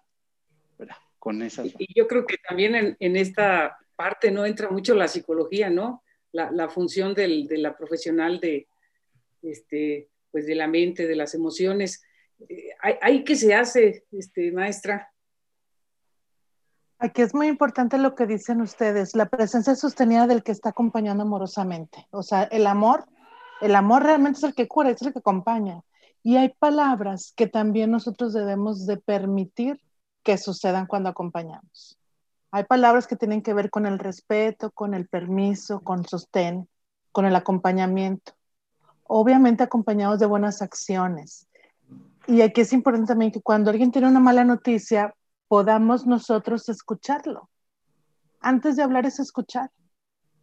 Con 1.18 1.42
esas. 1.42 1.68
Y 1.78 1.86
yo 1.98 2.06
creo 2.06 2.26
que 2.26 2.36
también 2.46 2.74
en, 2.74 2.96
en 3.00 3.16
esta 3.16 3.78
parte 3.96 4.30
no 4.30 4.44
entra 4.44 4.70
mucho 4.70 4.94
la 4.94 5.08
psicología, 5.08 5.70
¿no? 5.70 6.02
La, 6.32 6.50
la 6.50 6.68
función 6.68 7.14
del, 7.14 7.46
de 7.46 7.58
la 7.58 7.76
profesional 7.76 8.38
de, 8.40 8.68
este, 9.42 10.10
pues 10.30 10.46
de 10.46 10.54
la 10.54 10.68
mente, 10.68 11.06
de 11.06 11.16
las 11.16 11.34
emociones. 11.34 12.04
Eh, 12.48 12.70
¿Hay, 12.80 12.94
hay 13.00 13.24
que 13.24 13.36
se 13.36 13.54
hace, 13.54 14.04
este, 14.12 14.52
maestra? 14.52 15.08
Aquí 16.98 17.22
es 17.22 17.34
muy 17.34 17.48
importante 17.48 17.98
lo 17.98 18.14
que 18.14 18.26
dicen 18.26 18.60
ustedes, 18.60 19.14
la 19.14 19.26
presencia 19.26 19.74
sostenida 19.74 20.26
del 20.26 20.42
que 20.42 20.52
está 20.52 20.70
acompañando 20.70 21.24
amorosamente. 21.24 22.06
O 22.10 22.22
sea, 22.22 22.44
el 22.44 22.66
amor, 22.66 23.06
el 23.60 23.74
amor 23.74 24.02
realmente 24.04 24.38
es 24.38 24.44
el 24.44 24.54
que 24.54 24.68
cura, 24.68 24.90
es 24.90 25.02
el 25.02 25.12
que 25.12 25.18
acompaña. 25.18 25.82
Y 26.22 26.36
hay 26.36 26.50
palabras 26.58 27.32
que 27.36 27.46
también 27.46 27.90
nosotros 27.90 28.32
debemos 28.32 28.86
de 28.86 28.96
permitir 28.96 29.80
que 30.22 30.38
sucedan 30.38 30.86
cuando 30.86 31.10
acompañamos. 31.10 31.98
Hay 32.50 32.64
palabras 32.64 33.06
que 33.06 33.16
tienen 33.16 33.42
que 33.42 33.52
ver 33.52 33.68
con 33.68 33.84
el 33.84 33.98
respeto, 33.98 34.70
con 34.70 34.94
el 34.94 35.08
permiso, 35.08 35.80
con 35.80 36.06
sostén, 36.06 36.68
con 37.12 37.26
el 37.26 37.36
acompañamiento. 37.36 38.32
Obviamente 39.02 39.64
acompañados 39.64 40.20
de 40.20 40.26
buenas 40.26 40.62
acciones. 40.62 41.48
Y 42.26 42.40
aquí 42.40 42.62
es 42.62 42.72
importante 42.72 43.08
también 43.08 43.32
que 43.32 43.42
cuando 43.42 43.70
alguien 43.70 43.92
tiene 43.92 44.08
una 44.08 44.20
mala 44.20 44.44
noticia, 44.44 45.14
podamos 45.54 46.04
nosotros 46.04 46.68
escucharlo. 46.68 47.48
Antes 48.40 48.74
de 48.74 48.82
hablar 48.82 49.06
es 49.06 49.20
escuchar, 49.20 49.70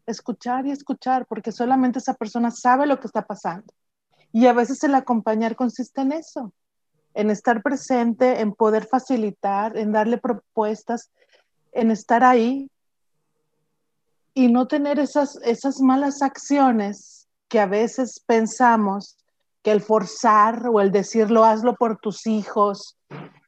escuchar 0.06 0.66
y 0.66 0.72
escuchar, 0.72 1.26
porque 1.26 1.52
solamente 1.52 2.00
esa 2.00 2.14
persona 2.14 2.50
sabe 2.50 2.88
lo 2.88 2.98
que 2.98 3.08
está 3.08 3.28
pasando. 3.28 3.74
Y 4.32 4.48
a 4.48 4.54
veces 4.54 4.82
el 4.86 4.96
acompañar 4.96 5.58
consiste 5.58 6.00
en 6.00 6.14
eso, 6.14 6.54
en 7.14 7.30
estar 7.30 7.62
presente, 7.62 8.40
en 8.40 8.54
poder 8.54 8.88
facilitar, 8.88 9.76
en 9.76 9.92
darle 9.92 10.18
propuestas, 10.18 11.12
en 11.74 11.92
estar 11.92 12.24
ahí 12.24 12.72
y 14.34 14.48
no 14.48 14.70
tener 14.70 14.98
esas, 14.98 15.36
esas 15.44 15.82
malas 15.82 16.22
acciones 16.22 17.28
que 17.50 17.60
a 17.60 17.66
veces 17.66 18.24
pensamos 18.26 19.18
que 19.62 19.72
el 19.72 19.82
forzar 19.82 20.70
o 20.70 20.80
el 20.80 20.94
decirlo, 20.94 21.44
hazlo 21.44 21.76
por 21.76 21.98
tus 21.98 22.28
hijos, 22.28 22.96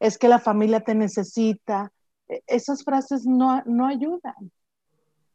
es 0.04 0.18
que 0.18 0.28
la 0.28 0.40
familia 0.40 0.82
te 0.82 0.96
necesita, 0.96 1.92
e, 2.28 2.44
esas 2.48 2.84
frases 2.84 3.26
no, 3.26 3.64
no 3.66 3.88
ayudan. 3.88 4.52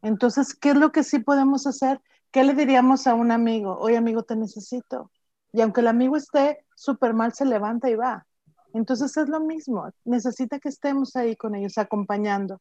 Entonces, 0.02 0.54
¿qué 0.54 0.70
es 0.70 0.76
lo 0.76 0.92
que 0.92 1.02
sí 1.02 1.20
podemos 1.20 1.66
hacer? 1.66 2.00
¿Qué 2.30 2.44
le 2.44 2.52
diríamos 2.52 3.06
a 3.06 3.14
un 3.14 3.30
amigo? 3.32 3.78
Oye, 3.78 3.96
amigo, 3.96 4.22
te 4.24 4.36
necesito. 4.36 5.10
Y 5.52 5.62
aunque 5.62 5.80
el 5.80 5.86
amigo 5.88 6.16
esté 6.16 6.66
súper 6.76 7.14
mal, 7.14 7.32
se 7.32 7.46
levanta 7.46 7.88
y 7.88 7.94
va. 7.94 8.26
Entonces 8.74 9.16
es 9.16 9.28
lo 9.30 9.40
mismo, 9.40 9.90
necesita 10.04 10.58
que 10.58 10.68
estemos 10.68 11.16
ahí 11.16 11.34
con 11.34 11.54
ellos, 11.54 11.78
acompañando. 11.78 12.60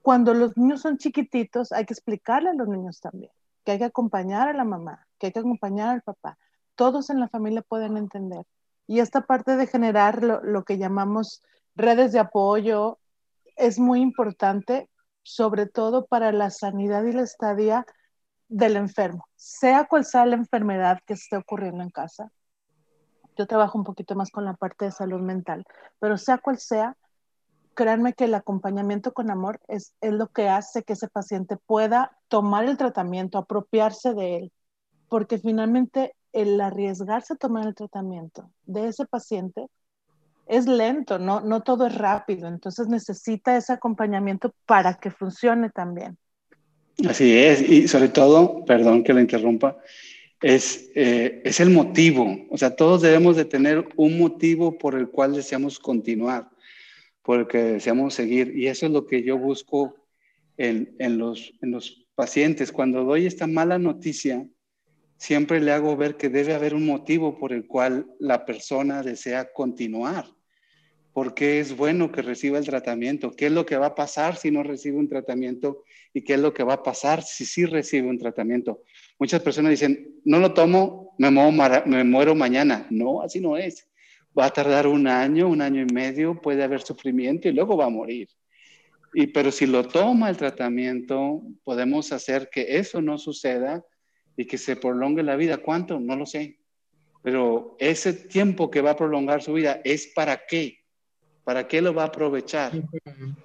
Cuando 0.00 0.34
los 0.34 0.56
niños 0.56 0.82
son 0.82 0.96
chiquititos, 0.96 1.72
hay 1.72 1.84
que 1.84 1.94
explicarle 1.94 2.50
a 2.50 2.54
los 2.54 2.68
niños 2.68 3.00
también 3.00 3.32
que 3.64 3.72
hay 3.72 3.78
que 3.78 3.84
acompañar 3.84 4.48
a 4.48 4.52
la 4.52 4.64
mamá, 4.64 5.06
que 5.18 5.26
hay 5.26 5.32
que 5.32 5.38
acompañar 5.40 5.88
al 5.88 6.02
papá, 6.02 6.38
todos 6.74 7.10
en 7.10 7.20
la 7.20 7.28
familia 7.28 7.62
pueden 7.62 7.96
entender. 7.96 8.44
Y 8.86 9.00
esta 9.00 9.22
parte 9.22 9.56
de 9.56 9.66
generar 9.66 10.22
lo, 10.22 10.64
que 10.64 10.78
llamamos 10.78 11.42
redes 11.74 12.12
de 12.12 12.18
apoyo 12.18 12.98
es 13.56 13.78
muy 13.78 14.00
importante, 14.00 14.88
sobre 15.22 15.66
todo 15.66 16.06
para 16.06 16.32
la 16.32 16.50
sanidad 16.50 17.04
y 17.04 17.12
la 17.12 17.22
estadía 17.22 17.86
del 18.48 18.76
enfermo, 18.76 19.26
sea 19.36 19.86
cual 19.86 20.04
sea 20.04 20.26
la 20.26 20.36
enfermedad 20.36 20.98
que 21.06 21.14
esté 21.14 21.36
ocurriendo 21.36 21.82
en 21.82 21.90
casa. 21.90 22.30
Yo 23.36 23.46
trabajo 23.46 23.78
un 23.78 23.84
poquito 23.84 24.14
más 24.14 24.30
con 24.30 24.44
la 24.44 24.54
parte 24.54 24.84
de 24.84 24.90
salud 24.90 25.20
mental, 25.20 25.64
pero 25.98 26.18
sea 26.18 26.38
cual 26.38 26.58
sea, 26.58 26.96
créanme 27.74 28.12
que 28.12 28.24
el 28.24 28.34
acompañamiento 28.34 29.12
con 29.14 29.30
amor 29.30 29.60
es, 29.68 29.94
es 30.02 30.12
lo 30.12 30.28
que 30.28 30.48
hace 30.50 30.82
que 30.82 30.92
ese 30.92 31.08
paciente 31.08 31.56
pueda 31.56 32.18
tomar 32.28 32.64
el 32.64 32.76
tratamiento, 32.76 33.38
apropiarse 33.38 34.12
de 34.12 34.36
él, 34.36 34.52
porque 35.08 35.38
finalmente 35.38 36.14
el 36.32 36.60
arriesgarse 36.60 37.34
a 37.34 37.36
tomar 37.36 37.66
el 37.66 37.74
tratamiento 37.74 38.50
de 38.64 38.88
ese 38.88 39.06
paciente 39.06 39.66
es 40.46 40.66
lento, 40.66 41.18
no, 41.18 41.40
no 41.40 41.62
todo 41.62 41.86
es 41.86 41.94
rápido, 41.94 42.48
entonces 42.48 42.88
necesita 42.88 43.56
ese 43.56 43.72
acompañamiento 43.72 44.52
para 44.66 44.94
que 44.94 45.10
funcione 45.10 45.70
también. 45.70 46.18
Así 47.08 47.36
es, 47.36 47.62
y 47.62 47.88
sobre 47.88 48.08
todo, 48.08 48.64
perdón 48.64 49.02
que 49.02 49.14
la 49.14 49.20
interrumpa, 49.20 49.78
es, 50.40 50.90
eh, 50.94 51.40
es 51.44 51.60
el 51.60 51.70
motivo, 51.70 52.36
o 52.50 52.58
sea, 52.58 52.74
todos 52.74 53.00
debemos 53.02 53.36
de 53.36 53.44
tener 53.44 53.88
un 53.96 54.18
motivo 54.18 54.76
por 54.76 54.94
el 54.94 55.08
cual 55.08 55.34
deseamos 55.34 55.78
continuar, 55.78 56.50
por 57.22 57.40
el 57.40 57.46
que 57.46 57.58
deseamos 57.58 58.14
seguir, 58.14 58.56
y 58.56 58.66
eso 58.66 58.86
es 58.86 58.92
lo 58.92 59.06
que 59.06 59.22
yo 59.22 59.38
busco 59.38 59.94
en, 60.56 60.94
en, 60.98 61.18
los, 61.18 61.52
en 61.62 61.70
los 61.70 62.04
pacientes. 62.14 62.72
Cuando 62.72 63.04
doy 63.04 63.26
esta 63.26 63.46
mala 63.46 63.78
noticia, 63.78 64.46
siempre 65.22 65.60
le 65.60 65.70
hago 65.70 65.96
ver 65.96 66.16
que 66.16 66.28
debe 66.28 66.52
haber 66.52 66.74
un 66.74 66.84
motivo 66.84 67.38
por 67.38 67.52
el 67.52 67.68
cual 67.68 68.06
la 68.18 68.44
persona 68.44 69.04
desea 69.04 69.52
continuar. 69.52 70.26
¿Por 71.12 71.32
qué 71.32 71.60
es 71.60 71.76
bueno 71.76 72.10
que 72.10 72.22
reciba 72.22 72.58
el 72.58 72.64
tratamiento? 72.64 73.30
¿Qué 73.30 73.46
es 73.46 73.52
lo 73.52 73.64
que 73.64 73.76
va 73.76 73.86
a 73.86 73.94
pasar 73.94 74.34
si 74.34 74.50
no 74.50 74.64
recibe 74.64 74.98
un 74.98 75.08
tratamiento? 75.08 75.84
¿Y 76.12 76.22
qué 76.22 76.34
es 76.34 76.40
lo 76.40 76.52
que 76.52 76.64
va 76.64 76.74
a 76.74 76.82
pasar 76.82 77.22
si 77.22 77.44
sí 77.44 77.64
recibe 77.66 78.08
un 78.08 78.18
tratamiento? 78.18 78.82
Muchas 79.16 79.40
personas 79.42 79.70
dicen, 79.70 80.12
no 80.24 80.40
lo 80.40 80.54
tomo, 80.54 81.14
me 81.18 81.30
muero, 81.30 81.84
me 81.86 82.02
muero 82.02 82.34
mañana. 82.34 82.88
No, 82.90 83.22
así 83.22 83.40
no 83.40 83.56
es. 83.56 83.88
Va 84.36 84.46
a 84.46 84.50
tardar 84.50 84.88
un 84.88 85.06
año, 85.06 85.46
un 85.46 85.62
año 85.62 85.82
y 85.82 85.94
medio, 85.94 86.40
puede 86.40 86.64
haber 86.64 86.80
sufrimiento 86.80 87.48
y 87.48 87.52
luego 87.52 87.76
va 87.76 87.84
a 87.84 87.90
morir. 87.90 88.28
Y, 89.14 89.28
pero 89.28 89.52
si 89.52 89.66
lo 89.66 89.86
toma 89.86 90.30
el 90.30 90.36
tratamiento, 90.36 91.42
podemos 91.62 92.10
hacer 92.10 92.50
que 92.50 92.78
eso 92.78 93.00
no 93.00 93.18
suceda 93.18 93.84
y 94.36 94.46
que 94.46 94.58
se 94.58 94.76
prolongue 94.76 95.22
la 95.22 95.36
vida. 95.36 95.58
¿Cuánto? 95.58 96.00
No 96.00 96.16
lo 96.16 96.26
sé. 96.26 96.58
Pero 97.22 97.76
ese 97.78 98.12
tiempo 98.12 98.70
que 98.70 98.80
va 98.80 98.92
a 98.92 98.96
prolongar 98.96 99.42
su 99.42 99.52
vida 99.52 99.80
es 99.84 100.06
para 100.08 100.46
qué. 100.46 100.78
¿Para 101.44 101.66
qué 101.66 101.80
lo 101.80 101.92
va 101.92 102.04
a 102.04 102.06
aprovechar? 102.06 102.72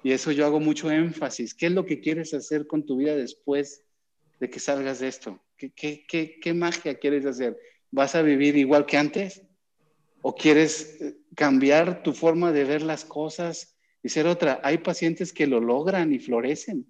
Y 0.02 0.12
eso 0.12 0.30
yo 0.32 0.46
hago 0.46 0.60
mucho 0.60 0.90
énfasis. 0.90 1.54
¿Qué 1.54 1.66
es 1.66 1.72
lo 1.72 1.84
que 1.84 2.00
quieres 2.00 2.32
hacer 2.32 2.66
con 2.66 2.86
tu 2.86 2.96
vida 2.96 3.16
después 3.16 3.84
de 4.40 4.48
que 4.48 4.60
salgas 4.60 5.00
de 5.00 5.08
esto? 5.08 5.40
¿Qué, 5.56 5.70
qué, 5.70 6.04
qué, 6.06 6.38
qué 6.40 6.54
magia 6.54 6.98
quieres 6.98 7.26
hacer? 7.26 7.56
¿Vas 7.90 8.14
a 8.14 8.22
vivir 8.22 8.56
igual 8.56 8.86
que 8.86 8.96
antes? 8.96 9.42
¿O 10.22 10.34
quieres 10.34 11.00
eh, 11.00 11.16
cambiar 11.34 12.02
tu 12.02 12.12
forma 12.12 12.52
de 12.52 12.64
ver 12.64 12.82
las 12.82 13.04
cosas 13.04 13.76
y 14.02 14.08
ser 14.08 14.26
otra? 14.26 14.60
Hay 14.62 14.78
pacientes 14.78 15.32
que 15.32 15.46
lo 15.46 15.60
logran 15.60 16.12
y 16.12 16.18
florecen 16.18 16.86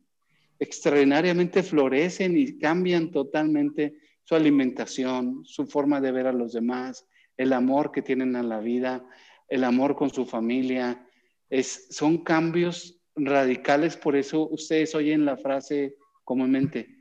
extraordinariamente 0.58 1.62
florecen 1.62 2.36
y 2.36 2.58
cambian 2.58 3.10
totalmente 3.10 3.94
su 4.24 4.34
alimentación, 4.34 5.44
su 5.44 5.66
forma 5.66 6.00
de 6.00 6.12
ver 6.12 6.26
a 6.26 6.32
los 6.32 6.52
demás, 6.52 7.06
el 7.36 7.52
amor 7.52 7.92
que 7.92 8.02
tienen 8.02 8.36
a 8.36 8.42
la 8.42 8.60
vida, 8.60 9.04
el 9.48 9.64
amor 9.64 9.94
con 9.96 10.10
su 10.10 10.26
familia. 10.26 11.06
Es, 11.48 11.86
son 11.90 12.18
cambios 12.18 13.00
radicales, 13.16 13.96
por 13.96 14.16
eso 14.16 14.48
ustedes 14.48 14.94
oyen 14.94 15.24
la 15.24 15.36
frase 15.36 15.96
comúnmente, 16.24 16.98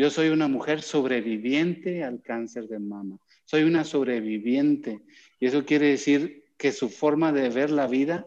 yo 0.00 0.08
soy 0.08 0.30
una 0.30 0.48
mujer 0.48 0.80
sobreviviente 0.80 2.02
al 2.02 2.22
cáncer 2.22 2.68
de 2.68 2.78
mama, 2.78 3.18
soy 3.44 3.64
una 3.64 3.84
sobreviviente. 3.84 5.02
Y 5.38 5.44
eso 5.44 5.66
quiere 5.66 5.88
decir 5.88 6.44
que 6.56 6.72
su 6.72 6.88
forma 6.88 7.32
de 7.32 7.50
ver 7.50 7.70
la 7.70 7.86
vida 7.86 8.26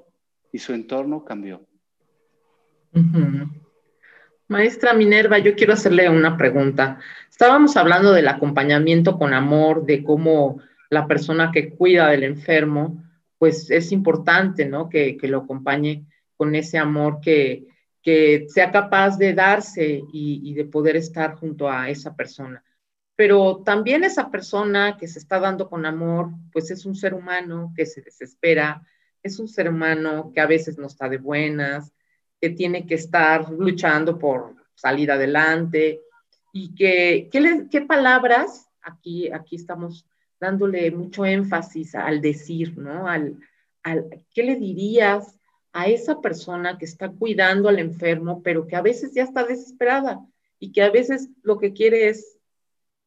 y 0.51 0.59
su 0.59 0.73
entorno 0.73 1.25
cambió. 1.25 1.65
Maestra 4.53 4.93
Minerva, 4.93 5.39
yo 5.39 5.55
quiero 5.55 5.73
hacerle 5.73 6.07
una 6.09 6.37
pregunta. 6.37 6.99
Estábamos 7.27 7.75
hablando 7.75 8.11
del 8.13 8.27
acompañamiento 8.27 9.17
con 9.17 9.33
amor, 9.33 9.83
de 9.83 10.03
cómo 10.03 10.59
la 10.91 11.07
persona 11.07 11.51
que 11.51 11.71
cuida 11.71 12.09
del 12.09 12.23
enfermo, 12.23 13.03
pues 13.39 13.71
es 13.71 13.91
importante, 13.91 14.67
¿no? 14.67 14.89
Que, 14.89 15.17
lo 15.23 15.39
acompañe 15.39 16.05
con 16.37 16.53
ese 16.53 16.77
amor 16.77 17.19
que, 17.19 17.65
que 18.03 18.45
sea 18.47 18.71
capaz 18.71 19.17
de 19.17 19.33
darse 19.33 20.03
y, 20.13 20.53
de 20.53 20.65
poder 20.65 20.97
estar 20.97 21.33
junto 21.33 21.67
a 21.67 21.89
esa 21.89 22.15
persona. 22.15 22.63
Pero 23.15 23.63
también 23.65 24.03
esa 24.03 24.29
persona 24.29 24.97
que 24.99 25.07
se 25.07 25.17
está 25.17 25.39
dando 25.39 25.67
con 25.67 25.87
amor, 25.87 26.29
pues 26.51 26.69
es 26.69 26.85
un 26.85 26.95
ser 26.95 27.15
humano 27.15 27.73
que 27.75 27.87
se 27.87 28.01
desespera, 28.03 28.83
es 29.23 29.39
un 29.39 29.47
ser 29.47 29.67
humano 29.67 30.31
que 30.31 30.41
a 30.41 30.45
veces 30.45 30.77
no 30.77 30.85
está 30.85 31.09
de 31.09 31.17
buenas, 31.17 31.91
que 32.43 32.49
tiene 32.49 32.85
que 32.85 32.95
estar 32.95 33.49
luchando 33.51 34.19
por 34.19 34.53
salir 34.75 35.09
adelante 35.09 36.01
y 36.51 36.75
que, 36.75 37.29
¿qué, 37.31 37.81
palabras? 37.83 38.67
Aquí, 38.81 39.31
aquí 39.31 39.55
estamos 39.55 40.05
dándole 40.41 40.91
mucho 40.91 41.25
énfasis 41.25 41.95
al 41.95 42.19
decir, 42.19 42.77
¿no? 42.77 43.07
Al, 43.07 43.37
al, 43.83 44.25
¿Qué 44.35 44.43
le 44.43 44.57
dirías 44.57 45.39
a 45.71 45.87
esa 45.87 46.19
persona 46.19 46.77
que 46.77 46.83
está 46.83 47.07
cuidando 47.07 47.69
al 47.69 47.79
enfermo, 47.79 48.43
pero 48.43 48.67
que 48.67 48.75
a 48.75 48.81
veces 48.81 49.13
ya 49.13 49.23
está 49.23 49.45
desesperada 49.45 50.19
y 50.59 50.73
que 50.73 50.83
a 50.83 50.91
veces 50.91 51.29
lo 51.43 51.59
que 51.59 51.71
quiere 51.71 52.09
es, 52.09 52.39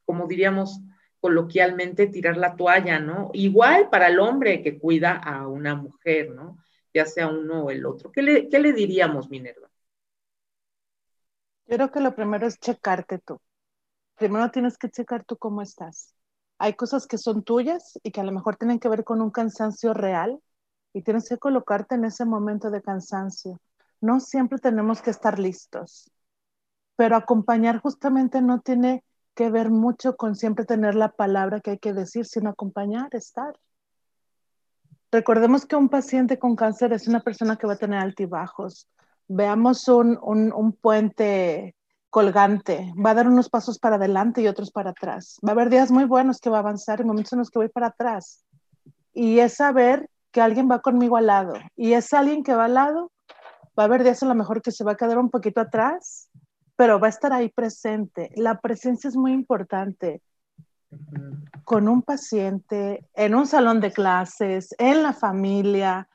como 0.07 0.27
diríamos 0.27 0.81
coloquialmente, 1.21 2.07
tirar 2.07 2.39
la 2.39 2.57
toalla, 2.57 3.01
¿no? 3.01 3.29
Igual 3.35 3.91
para 3.91 4.09
el 4.09 4.19
hombre 4.19 4.63
que 4.63 4.79
cuida 4.79 5.13
a 5.13 5.47
una 5.47 5.75
mujer, 5.75 6.31
¿no? 6.31 6.57
Ya 6.97 7.05
sea 7.05 7.29
uno 7.29 7.65
o 7.65 7.71
el 7.71 7.85
otro. 7.85 8.11
¿Qué 8.11 8.23
le, 8.23 8.73
diríamos, 8.73 9.29
Minerva? 9.29 9.69
Yo 11.67 11.77
creo 11.77 11.93
que 11.93 12.01
lo 12.01 12.15
primero 12.15 12.47
es 12.47 12.59
checarte 12.59 13.19
tú. 13.19 13.39
Primero 14.15 14.51
tienes 14.51 14.79
que 14.79 14.89
checar 14.89 15.23
tú 15.23 15.37
cómo 15.37 15.61
estás. 15.61 16.15
Hay 16.57 16.73
cosas 16.73 17.07
que 17.07 17.19
son 17.19 17.43
tuyas 17.43 18.01
y 18.03 18.13
que 18.13 18.23
a 18.23 18.25
lo 18.25 18.33
mejor 18.33 18.57
tienen 18.57 18.79
que 18.79 18.89
ver 18.89 19.05
con 19.05 19.21
un 19.21 19.31
cansancio 19.31 19.93
real 19.93 20.41
y 20.95 21.03
tienes 21.03 21.29
que 21.29 21.37
colocarte 21.37 21.97
en 21.97 22.07
ese 22.07 22.25
momento 22.25 22.71
de 22.71 22.81
cansancio. 22.81 23.61
No 24.01 24.19
siempre 24.19 24.59
tenemos 24.59 25.03
que 25.03 25.11
estar 25.11 25.39
listos, 25.39 26.11
pero 26.97 27.15
acompañar 27.15 27.79
justamente 27.83 28.41
no 28.41 28.63
tiene 28.63 29.05
que 29.35 29.51
ver 29.51 29.69
mucho 29.69 30.17
con 30.17 30.35
siempre 30.35 30.65
tener 30.65 30.95
la 30.95 31.11
palabra 31.11 31.61
que 31.61 31.73
hay 31.73 31.79
que 31.79 31.93
decir, 31.93 32.25
sino 32.25 32.49
acompañar, 32.49 33.15
estar. 33.15 33.53
Recordemos 35.11 35.67
que 35.67 35.77
un 35.77 35.89
paciente 35.89 36.39
con 36.39 36.57
cáncer 36.57 36.93
es 36.93 37.07
una 37.09 37.21
persona 37.21 37.57
que 37.57 37.67
va 37.67 37.75
a 37.75 37.79
tener 37.79 37.99
altibajos. 37.99 38.89
Veamos 39.29 39.87
un, 39.89 40.19
un 40.23 40.73
puente 40.73 41.75
colgante, 42.11 42.93
va 43.05 43.11
a 43.11 43.15
dar 43.15 43.29
unos 43.29 43.51
pasos 43.51 43.79
para 43.79 43.97
adelante 43.97 44.41
y 44.41 44.49
otros 44.49 44.71
para 44.71 44.91
atrás. 44.91 45.39
Va 45.47 45.51
a 45.51 45.53
haber 45.53 45.71
días 45.71 45.91
muy 45.91 46.05
buenos 46.05 46.41
que 46.41 46.51
va 46.51 46.59
a 46.59 46.61
avanzar 46.61 47.01
y 47.01 47.05
momentos 47.05 47.33
en 47.33 47.41
los 47.41 47.51
que 47.51 47.59
voy 47.59 47.69
para 47.69 47.89
atrás. 47.89 48.45
Y 49.13 49.39
es 49.39 49.55
saber 49.55 50.09
que 50.33 50.41
alguien 50.41 50.71
va 50.71 50.81
conmigo 50.81 51.17
al 51.17 51.27
lado 51.27 51.55
y 51.77 51.93
es 51.93 52.13
alguien 52.13 52.43
que 52.43 52.55
va 52.55 52.67
al 52.67 52.75
lado, 52.75 53.13
va 53.79 53.85
a 53.85 53.87
haber 53.87 54.03
días 54.03 54.23
a 54.23 54.27
lo 54.27 54.35
mejor 54.35 54.63
que 54.63 54.73
se 54.73 54.85
va 54.85 54.93
a 54.93 54.97
quedar 54.97 55.19
un 55.19 55.31
poquito 55.31 55.61
atrás, 55.61 56.29
pero 56.77 57.01
va 57.01 57.07
a 57.07 57.11
estar 57.11 57.33
ahí 57.33 57.49
presente. 57.49 58.31
La 58.37 58.61
presencia 58.61 59.09
es 59.09 59.17
muy 59.17 59.33
importante 59.33 60.23
con 61.65 61.89
un 61.89 62.03
paciente, 62.03 63.09
en 63.15 63.35
un 63.35 63.47
salón 63.47 63.81
de 63.81 63.93
clases, 63.93 64.75
en 64.79 65.03
la 65.03 65.13
familia. 65.13 66.09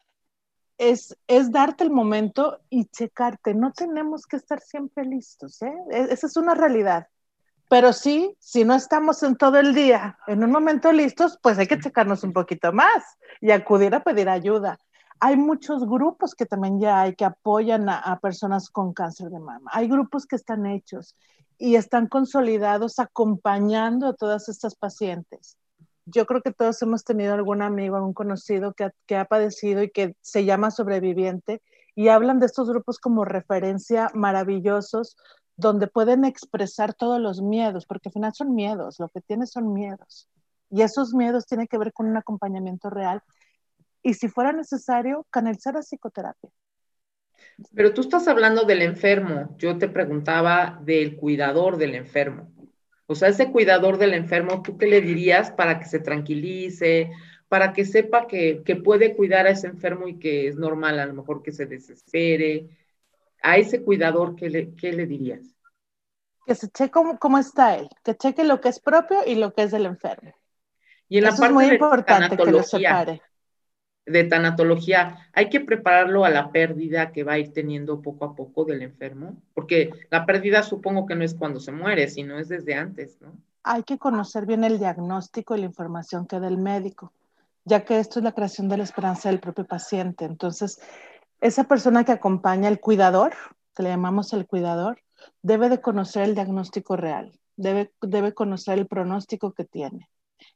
Es, 0.78 1.16
es 1.28 1.52
darte 1.52 1.84
el 1.84 1.92
momento 1.92 2.60
y 2.70 2.86
checarte. 2.86 3.54
No 3.54 3.72
tenemos 3.72 4.26
que 4.26 4.38
estar 4.38 4.60
siempre 4.62 5.06
listos. 5.06 5.62
¿eh? 5.62 5.74
E, 5.92 6.08
esa 6.12 6.28
es 6.28 6.38
una 6.38 6.56
realidad. 6.56 7.08
Pero 7.70 7.94
sí, 7.94 8.36
si 8.40 8.66
no 8.66 8.76
estamos 8.76 9.24
en 9.24 9.38
todo 9.38 9.58
el 9.58 9.74
día, 9.74 10.18
en 10.28 10.44
un 10.44 10.52
momento 10.52 10.92
listos, 10.92 11.40
pues 11.42 11.58
hay 11.58 11.68
que 11.68 11.80
checarnos 11.80 12.24
un 12.24 12.34
poquito 12.34 12.74
más 12.74 13.04
y 13.40 13.52
acudir 13.52 13.96
a 13.96 14.04
pedir 14.04 14.28
ayuda. 14.28 14.78
Hay 15.22 15.38
muchos 15.38 15.88
grupos 15.88 16.34
que 16.34 16.48
también 16.48 16.80
ya 16.80 17.02
hay 17.02 17.16
que 17.16 17.26
apoyan 17.26 17.88
a, 17.88 18.20
personas 18.22 18.70
con 18.70 18.92
cáncer 18.92 19.30
de 19.30 19.40
mama. 19.40 19.70
Hay 19.72 19.88
grupos 19.88 20.26
que 20.26 20.36
están 20.36 20.66
hechos 20.66 21.16
y 21.60 21.76
están 21.76 22.08
consolidados 22.08 22.98
acompañando 22.98 24.08
a 24.08 24.16
todas 24.16 24.50
estas 24.50 24.76
pacientes. 24.76 25.58
Yo 26.06 26.26
creo 26.26 26.42
que 26.42 26.52
todos 26.52 26.82
hemos 26.82 27.04
tenido 27.04 27.36
algún 27.36 27.62
amigo, 27.62 27.96
algún 27.96 28.14
conocido 28.14 28.74
que 28.74 28.90
que 29.06 29.16
ha 29.16 29.26
padecido 29.26 29.84
y 29.84 29.92
que 29.92 30.16
se 30.22 30.44
llama 30.44 30.72
sobreviviente 30.72 31.62
y 31.94 32.08
hablan 32.08 32.40
de 32.40 32.48
estos 32.48 32.68
grupos 32.68 32.98
como 32.98 33.24
referencia 33.24 34.10
maravillosos 34.16 35.18
donde 35.56 35.88
pueden 35.88 36.26
expresar 36.26 36.96
todos 36.96 37.22
los 37.22 37.42
miedos, 37.42 37.86
porque 37.86 38.10
al 38.10 38.14
final 38.14 38.34
son 38.34 38.56
miedos, 38.56 39.00
lo 39.00 39.10
que 39.10 39.22
tienes 39.22 39.52
son 39.52 39.72
miedos. 39.72 40.28
Y 40.72 40.82
esos 40.82 41.14
miedos 41.14 41.46
tienen 41.46 41.68
que 41.68 41.78
ver 41.78 41.94
con 41.94 42.08
un 42.08 42.18
acompañamiento 42.18 42.90
real. 42.90 43.22
Y 44.02 44.14
si 44.14 44.28
fuera 44.28 44.52
necesario, 44.52 45.26
canalizar 45.30 45.78
a 45.78 45.82
psicoterapia. 45.82 46.50
Pero 47.76 47.94
tú 47.94 48.02
estás 48.02 48.28
hablando 48.28 48.64
del 48.64 48.82
enfermo. 48.82 49.56
Yo 49.58 49.78
te 49.78 49.88
preguntaba 49.88 50.80
del 50.84 51.16
cuidador 51.16 51.78
del 51.78 51.96
enfermo. 51.96 52.52
O 53.06 53.16
sea, 53.16 53.30
ese 53.30 53.52
cuidador 53.52 53.98
del 53.98 54.14
enfermo, 54.14 54.62
¿tú 54.62 54.78
qué 54.78 54.88
le 54.88 55.02
dirías 55.02 55.52
para 55.52 55.80
que 55.80 55.86
se 55.86 56.00
tranquilice, 56.00 57.12
para 57.50 57.74
que 57.74 57.86
sepa 57.86 58.26
que, 58.26 58.64
que 58.64 58.76
puede 58.76 59.16
cuidar 59.16 59.48
a 59.48 59.52
ese 59.52 59.68
enfermo 59.68 60.08
y 60.08 60.18
que 60.18 60.48
es 60.48 60.56
normal 60.56 61.00
a 61.00 61.06
lo 61.06 61.14
mejor 61.14 61.44
que 61.44 61.52
se 61.52 61.66
desespere? 61.66 62.70
A 63.44 63.58
ese 63.58 63.82
cuidador, 63.82 64.36
¿qué 64.36 64.50
le, 64.50 64.74
qué 64.76 64.94
le 64.94 65.06
dirías? 65.06 65.56
que 66.46 66.56
se 66.56 66.70
cheque 66.70 66.92
cómo, 67.20 67.38
está 67.38 67.76
él, 67.76 67.90
que 68.04 68.16
cheque 68.16 68.44
lo 68.44 68.62
que 68.62 68.70
es 68.70 68.80
propio 68.80 69.20
y 69.26 69.36
lo 69.36 69.54
que 69.54 69.64
es 69.64 69.72
del 69.72 69.86
enfermo. 69.86 70.34
Y 71.08 71.18
en 71.18 71.26
la 71.26 71.30
parte 71.32 71.46
es 71.46 71.52
muy 71.52 71.66
de 71.68 71.74
importante 71.76 72.38
que 72.38 72.52
lo 72.52 72.64
separe. 72.64 73.22
De 74.12 74.26
tanatología, 74.26 75.30
hay 75.34 75.50
que 75.50 75.60
prepararlo 75.60 76.26
a 76.26 76.30
la 76.30 76.52
pérdida 76.52 77.12
que 77.12 77.24
va 77.24 77.34
a 77.34 77.40
ir 77.40 77.54
teniendo 77.54 78.02
poco 78.02 78.26
a 78.26 78.36
poco 78.36 78.66
del 78.66 78.82
enfermo, 78.82 79.38
porque 79.54 79.92
la 80.10 80.26
pérdida 80.26 80.64
supongo 80.64 81.06
que 81.06 81.16
no 81.16 81.24
es 81.24 81.34
cuando 81.34 81.60
se 81.60 81.72
muere, 81.72 82.08
sino 82.08 82.38
es 82.38 82.50
desde 82.50 82.76
antes, 82.76 83.22
¿no? 83.22 83.32
Hay 83.64 83.84
que 83.84 83.98
conocer 83.98 84.46
bien 84.46 84.64
el 84.64 84.80
diagnóstico 84.80 85.56
y 85.56 85.60
la 85.60 85.68
información 85.68 86.26
que 86.26 86.40
da 86.40 86.48
el 86.48 86.58
médico, 86.58 87.14
ya 87.64 87.86
que 87.86 88.00
esto 88.00 88.20
es 88.20 88.26
la 88.26 88.32
creación 88.32 88.70
de 88.70 88.78
la 88.78 88.84
esperanza 88.84 89.30
del 89.30 89.40
propio 89.40 89.66
paciente. 89.66 90.26
Entonces, 90.26 90.82
esa 91.40 91.66
persona 91.66 92.04
que 92.04 92.12
acompaña 92.12 92.68
al 92.68 92.80
cuidador, 92.80 93.34
que 93.76 93.84
le 93.84 93.90
llamamos 93.90 94.34
el 94.34 94.48
cuidador, 94.48 95.00
debe 95.42 95.70
de 95.70 95.80
conocer 95.80 96.24
el 96.24 96.36
diagnóstico 96.36 96.96
real, 96.98 97.32
debe, 97.56 97.92
debe 98.02 98.34
conocer 98.34 98.80
el 98.80 98.88
pronóstico 98.88 99.54
que 99.54 99.64
tiene. 99.64 100.10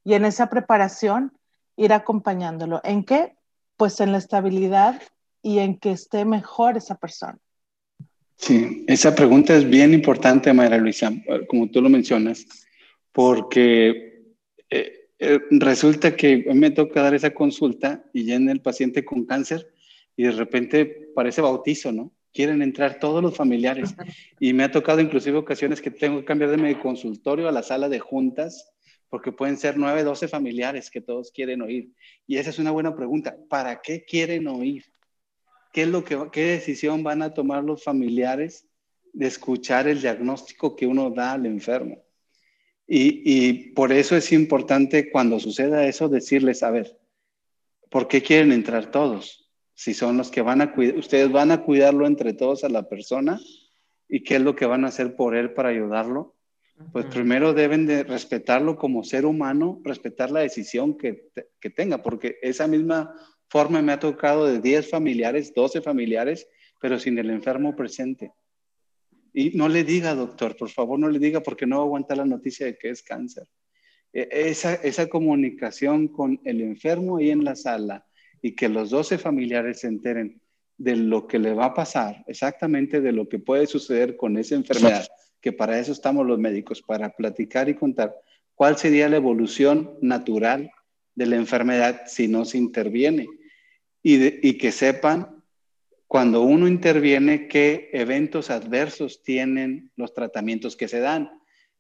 Y 0.04 0.16
en 0.16 0.26
esa 0.26 0.50
preparación, 0.50 1.32
ir 1.76 1.94
acompañándolo. 1.94 2.82
¿En 2.84 3.04
qué? 3.04 3.35
Pues 3.78 4.00
en 4.00 4.12
la 4.12 4.18
estabilidad 4.18 5.02
y 5.42 5.60
en 5.60 5.78
que 5.78 5.92
esté 5.92 6.26
mejor 6.26 6.78
esa 6.78 6.96
persona. 6.96 7.38
Sí, 8.38 8.84
esa 8.88 9.16
pregunta 9.16 9.56
es 9.56 9.70
bien 9.70 9.94
importante, 9.94 10.52
María 10.54 10.78
Luisa, 10.78 11.12
como 11.48 11.70
tú 11.70 11.82
lo 11.82 11.90
mencionas, 11.90 12.46
porque 13.12 14.34
eh, 14.70 15.10
eh, 15.20 15.40
resulta 15.52 16.16
que 16.16 16.46
me 16.54 16.72
toca 16.72 17.02
dar 17.02 17.14
esa 17.14 17.34
consulta 17.34 18.04
y 18.14 18.26
ya 18.26 18.36
en 18.36 18.50
el 18.50 18.62
paciente 18.62 19.06
con 19.06 19.26
cáncer 19.26 19.74
y 20.18 20.24
de 20.24 20.32
repente 20.32 21.12
parece 21.16 21.42
bautizo, 21.42 21.92
¿no? 21.92 22.12
quieren 22.36 22.62
entrar 22.62 23.00
todos 23.00 23.24
los 23.24 23.36
familiares. 23.36 23.96
Y 24.40 24.54
me 24.54 24.66
ha 24.66 24.72
tocado 24.72 25.00
inclusive 25.00 25.38
ocasiones 25.38 25.82
que 25.82 25.90
tengo 25.90 26.20
que 26.20 26.26
cambiar 26.26 26.52
de 26.52 26.58
mi 26.58 26.76
consultorio 26.76 27.48
a 27.48 27.52
la 27.52 27.64
sala 27.64 27.88
de 27.88 28.00
juntas 28.00 28.74
porque 29.10 29.32
pueden 29.32 29.58
ser 29.58 29.78
nueve, 29.78 30.04
doce 30.04 30.28
familiares 30.28 30.90
que 30.90 31.02
todos 31.02 31.32
quieren 31.32 31.62
oír. 31.62 31.92
Y 32.28 32.38
esa 32.38 32.50
es 32.50 32.60
una 32.60 32.72
buena 32.72 32.96
pregunta. 32.96 33.38
¿Para 33.50 33.82
qué 33.82 34.06
quieren 34.06 34.48
oír? 34.48 34.84
¿Qué, 35.72 35.84
es 35.84 35.88
lo 35.88 36.04
que, 36.04 36.30
qué 36.32 36.46
decisión 36.48 37.04
van 37.04 37.22
a 37.22 37.34
tomar 37.34 37.64
los 37.64 37.84
familiares 37.84 38.68
de 39.14 39.28
escuchar 39.28 39.88
el 39.88 40.02
diagnóstico 40.02 40.76
que 40.76 40.88
uno 40.88 41.10
da 41.10 41.34
al 41.34 41.46
enfermo? 41.46 42.04
Y, 42.88 43.22
y 43.26 43.72
por 43.74 43.92
eso 43.92 44.16
es 44.16 44.32
importante 44.32 45.10
cuando 45.12 45.40
suceda 45.40 45.88
eso 45.88 46.08
decirles, 46.08 46.64
a 46.64 46.72
ver, 46.72 47.00
¿por 47.90 48.08
qué 48.08 48.22
quieren 48.22 48.52
entrar 48.52 48.92
todos? 48.92 49.46
si 49.76 49.94
son 49.94 50.18
los 50.18 50.32
que 50.32 50.42
van 50.42 50.62
a 50.62 50.72
cuidar, 50.72 50.98
ustedes 50.98 51.32
van 51.32 51.52
a 51.52 51.62
cuidarlo 51.62 52.08
entre 52.08 52.34
todos 52.34 52.64
a 52.64 52.70
la 52.70 52.88
persona 52.88 53.40
y 54.08 54.24
qué 54.24 54.38
es 54.38 54.42
lo 54.42 54.56
que 54.56 54.66
van 54.66 54.86
a 54.86 54.88
hacer 54.88 55.16
por 55.16 55.36
él 55.36 55.54
para 55.54 55.70
ayudarlo. 55.70 56.35
Pues 56.92 57.06
primero 57.06 57.54
deben 57.54 57.86
de 57.86 58.04
respetarlo 58.04 58.76
como 58.76 59.04
ser 59.04 59.26
humano, 59.26 59.82
respetar 59.84 60.32
la 60.32 60.42
decisión 60.42 60.98
que, 60.98 61.30
que 61.60 61.70
tenga, 61.70 62.04
porque 62.04 62.38
esa 62.42 62.68
misma 62.68 63.16
forma 63.50 63.82
me 63.82 63.94
ha 63.94 64.00
tocado 64.00 64.46
de 64.46 64.60
10 64.60 64.90
familiares, 64.90 65.54
12 65.54 65.82
familiares, 65.82 66.48
pero 66.82 67.00
sin 67.00 67.18
el 67.18 67.30
enfermo 67.30 67.76
presente. 67.76 68.34
Y 69.34 69.52
no 69.52 69.70
le 69.70 69.84
diga, 69.84 70.16
doctor, 70.16 70.56
por 70.56 70.70
favor, 70.70 71.00
no 71.00 71.10
le 71.10 71.20
diga 71.20 71.42
porque 71.42 71.66
no 71.66 71.82
aguanta 71.82 72.16
la 72.16 72.26
noticia 72.26 72.66
de 72.66 72.78
que 72.78 72.90
es 72.90 73.04
cáncer. 73.04 73.48
E, 74.12 74.28
esa, 74.32 74.76
esa 74.76 75.08
comunicación 75.08 76.08
con 76.10 76.40
el 76.44 76.62
enfermo 76.62 77.18
ahí 77.18 77.32
en 77.32 77.44
la 77.44 77.56
sala, 77.56 78.06
y 78.42 78.56
que 78.56 78.70
los 78.70 78.90
12 78.90 79.18
familiares 79.18 79.80
se 79.80 79.88
enteren 79.88 80.42
de 80.78 80.96
lo 80.96 81.26
que 81.26 81.40
le 81.40 81.54
va 81.54 81.66
a 81.66 81.74
pasar, 81.74 82.24
exactamente 82.28 83.02
de 83.02 83.12
lo 83.12 83.28
que 83.28 83.40
puede 83.40 83.66
suceder 83.66 84.18
con 84.18 84.38
esa 84.38 84.56
enfermedad, 84.56 85.08
que 85.46 85.54
para 85.54 85.78
eso 85.78 85.92
estamos 85.92 86.26
los 86.26 86.40
médicos, 86.40 86.82
para 86.82 87.12
platicar 87.12 87.70
y 87.70 87.76
contar 87.76 88.16
cuál 88.56 88.78
sería 88.78 89.08
la 89.08 89.18
evolución 89.18 89.96
natural 90.02 90.72
de 91.14 91.28
la 91.28 91.36
enfermedad 91.36 92.02
si 92.08 92.28
no 92.28 92.46
se 92.46 92.58
interviene 92.58 93.28
y, 94.02 94.58
que 94.58 94.72
sepan 94.72 95.44
cuando 96.08 96.42
uno 96.42 96.68
interviene, 96.68 97.48
qué 97.48 97.92
eventos 97.94 98.50
adversos 98.50 99.22
tienen 99.22 99.92
los 99.96 100.16
tratamientos 100.16 100.76
que 100.76 100.88
se 100.88 101.00
dan. 101.00 101.30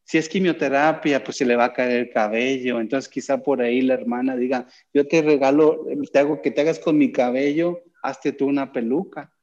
Si 0.03 0.19
es 0.19 0.29
quimioterapia, 0.29 1.23
pues 1.23 1.37
se 1.37 1.45
le 1.47 1.55
va 1.55 1.65
a 1.65 1.73
caer 1.73 2.01
el 2.01 2.09
cabello. 2.11 2.79
Entonces 2.79 3.09
quizá 3.09 3.41
por 3.41 3.63
ahí 3.63 3.81
la 3.81 3.95
hermana 3.95 4.35
diga, 4.35 4.67
yo 4.93 5.07
te 5.07 5.23
regalo, 5.23 5.87
te 6.13 6.19
hago 6.19 6.39
que 6.43 6.51
te 6.51 6.61
hagas 6.61 6.77
con 6.77 6.99
mi 6.99 7.11
cabello, 7.11 7.81
hazte 8.03 8.31
tú 8.31 8.45
una 8.45 8.71
peluca. 8.71 9.34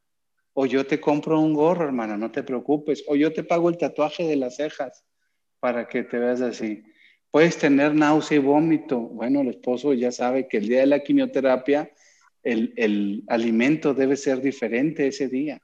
O 0.54 0.66
yo 0.66 0.86
te 0.86 1.00
compro 1.00 1.40
un 1.40 1.54
gorro, 1.54 1.84
hermana, 1.84 2.16
no 2.16 2.30
te 2.30 2.42
preocupes. 2.42 3.04
O 3.06 3.16
yo 3.16 3.32
te 3.32 3.44
pago 3.44 3.68
el 3.68 3.78
tatuaje 3.78 4.26
de 4.26 4.36
las 4.36 4.56
cejas 4.56 5.04
para 5.60 5.88
que 5.88 6.02
te 6.02 6.18
veas 6.18 6.40
así. 6.40 6.82
Puedes 7.30 7.56
tener 7.56 7.94
náusea 7.94 8.36
y 8.36 8.40
vómito. 8.40 8.98
Bueno, 8.98 9.40
el 9.40 9.48
esposo 9.48 9.94
ya 9.94 10.12
sabe 10.12 10.48
que 10.48 10.58
el 10.58 10.68
día 10.68 10.80
de 10.80 10.86
la 10.86 11.00
quimioterapia 11.00 11.90
el, 12.42 12.74
el 12.76 13.24
alimento 13.28 13.94
debe 13.94 14.16
ser 14.16 14.40
diferente 14.42 15.06
ese 15.06 15.28
día. 15.28 15.60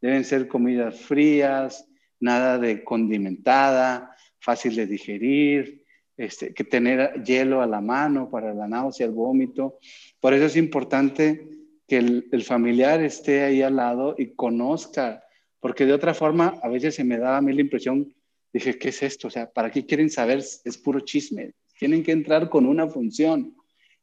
Deben 0.00 0.24
ser 0.24 0.48
comidas 0.48 0.98
frías, 1.00 1.86
nada 2.20 2.58
de 2.58 2.84
condimentada, 2.84 4.16
fácil 4.38 4.76
de 4.76 4.86
digerir, 4.86 5.84
este, 6.16 6.52
que 6.52 6.64
tener 6.64 7.22
hielo 7.24 7.62
a 7.62 7.66
la 7.66 7.80
mano 7.80 8.30
para 8.30 8.54
la 8.54 8.68
náusea, 8.68 9.06
el 9.06 9.12
vómito. 9.12 9.78
Por 10.20 10.34
eso 10.34 10.46
es 10.46 10.56
importante 10.56 11.48
que 11.90 11.96
el, 11.96 12.44
familiar 12.44 13.02
esté 13.02 13.42
ahí 13.42 13.62
al 13.62 13.74
lado 13.74 14.14
y 14.16 14.36
conozca, 14.36 15.24
porque 15.58 15.86
de 15.86 15.92
otra 15.92 16.14
forma 16.14 16.56
a 16.62 16.68
veces 16.68 16.94
se 16.94 17.02
me 17.02 17.18
daba 17.18 17.38
a 17.38 17.42
mí 17.42 17.52
la 17.52 17.62
impresión, 17.62 18.14
dije, 18.52 18.78
¿qué 18.78 18.90
es 18.90 19.02
esto? 19.02 19.26
O 19.26 19.30
sea, 19.30 19.50
¿para 19.50 19.72
qué 19.72 19.84
quieren 19.84 20.08
saber? 20.08 20.38
Es 20.38 20.78
puro 20.78 21.00
chisme. 21.00 21.50
Tienen 21.80 22.04
que 22.04 22.12
entrar 22.12 22.48
con 22.48 22.64
una 22.66 22.86
función 22.86 23.56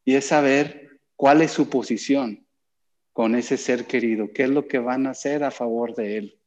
y 0.04 0.16
es 0.16 0.26
saber 0.26 1.00
cuál 1.16 1.42
es 1.42 1.52
su 1.52 1.70
posición 1.70 2.46
con 3.14 3.36
ese 3.36 3.56
ser 3.56 3.86
querido, 3.86 4.34
qué 4.34 4.44
es 4.44 4.50
lo 4.50 4.68
que 4.68 4.80
van 4.80 5.08
a 5.08 5.12
hacer 5.12 5.46
a 5.46 5.52
favor 5.52 5.96
de 5.96 6.18
él. 6.18 6.40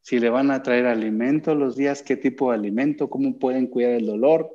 Si 0.00 0.20
le 0.20 0.30
van 0.30 0.52
a 0.52 0.62
traer 0.62 0.86
alimento 0.86 1.56
los 1.56 1.74
días, 1.74 2.04
qué 2.04 2.16
tipo 2.16 2.52
de 2.52 2.58
alimento, 2.58 3.10
cómo 3.10 3.36
pueden 3.36 3.66
cuidar 3.66 3.94
el 3.94 4.06
dolor, 4.06 4.48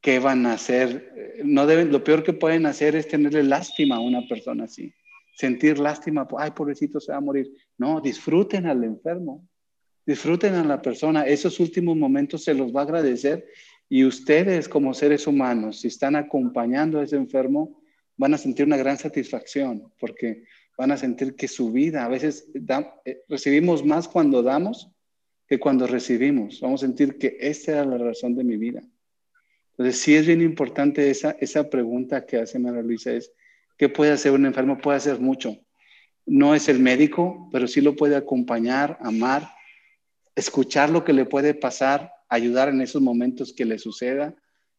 qué 0.00 0.20
van 0.20 0.46
a 0.46 0.52
hacer. 0.52 1.42
No 1.42 1.66
deben, 1.66 1.90
lo 1.90 2.04
peor 2.04 2.22
que 2.22 2.34
pueden 2.34 2.66
hacer 2.66 2.94
es 2.94 3.08
tenerle 3.08 3.42
lástima 3.42 3.96
a 3.96 4.00
una 4.00 4.28
persona 4.28 4.64
así. 4.64 4.94
Sentir 5.34 5.78
lástima, 5.78 6.26
ay, 6.38 6.52
pobrecito, 6.52 7.00
se 7.00 7.12
va 7.12 7.18
a 7.18 7.20
morir. 7.20 7.52
No, 7.76 8.00
disfruten 8.00 8.66
al 8.66 8.84
enfermo, 8.84 9.46
disfruten 10.06 10.54
a 10.54 10.64
la 10.64 10.80
persona. 10.80 11.26
Esos 11.26 11.58
últimos 11.60 11.96
momentos 11.96 12.44
se 12.44 12.54
los 12.54 12.74
va 12.74 12.80
a 12.80 12.84
agradecer 12.84 13.46
y 13.88 14.04
ustedes 14.04 14.68
como 14.68 14.94
seres 14.94 15.26
humanos, 15.26 15.80
si 15.80 15.88
están 15.88 16.16
acompañando 16.16 17.00
a 17.00 17.04
ese 17.04 17.16
enfermo, 17.16 17.82
van 18.16 18.34
a 18.34 18.38
sentir 18.38 18.66
una 18.66 18.76
gran 18.76 18.96
satisfacción 18.96 19.92
porque 19.98 20.44
van 20.76 20.92
a 20.92 20.96
sentir 20.96 21.34
que 21.34 21.48
su 21.48 21.70
vida, 21.72 22.04
a 22.04 22.08
veces 22.08 22.48
eh, 23.04 23.22
recibimos 23.28 23.84
más 23.84 24.08
cuando 24.08 24.42
damos 24.42 24.90
que 25.46 25.58
cuando 25.58 25.86
recibimos. 25.86 26.60
Vamos 26.60 26.82
a 26.82 26.86
sentir 26.86 27.18
que 27.18 27.36
esta 27.40 27.72
era 27.72 27.84
la 27.84 27.98
razón 27.98 28.34
de 28.34 28.44
mi 28.44 28.56
vida. 28.56 28.82
Entonces, 29.72 30.00
sí 30.00 30.14
es 30.14 30.26
bien 30.26 30.40
importante 30.40 31.10
esa, 31.10 31.32
esa 31.32 31.68
pregunta 31.68 32.24
que 32.24 32.38
hace 32.38 32.58
María 32.58 32.82
Luisa, 32.82 33.12
es, 33.12 33.32
¿qué 33.76 33.88
puede 33.88 34.12
hacer 34.12 34.32
un 34.32 34.46
enfermo? 34.46 34.78
Puede 34.78 34.98
hacer 34.98 35.20
mucho. 35.20 35.56
No 36.26 36.54
es 36.54 36.68
el 36.68 36.78
médico, 36.78 37.48
pero 37.52 37.66
sí 37.66 37.80
lo 37.80 37.96
puede 37.96 38.16
acompañar, 38.16 38.98
amar, 39.00 39.50
escuchar 40.34 40.90
lo 40.90 41.04
que 41.04 41.12
le 41.12 41.26
puede 41.26 41.54
pasar, 41.54 42.12
ayudar 42.28 42.68
en 42.68 42.80
esos 42.80 43.02
momentos 43.02 43.52
que 43.52 43.64
le 43.64 43.78
suceda 43.78 44.34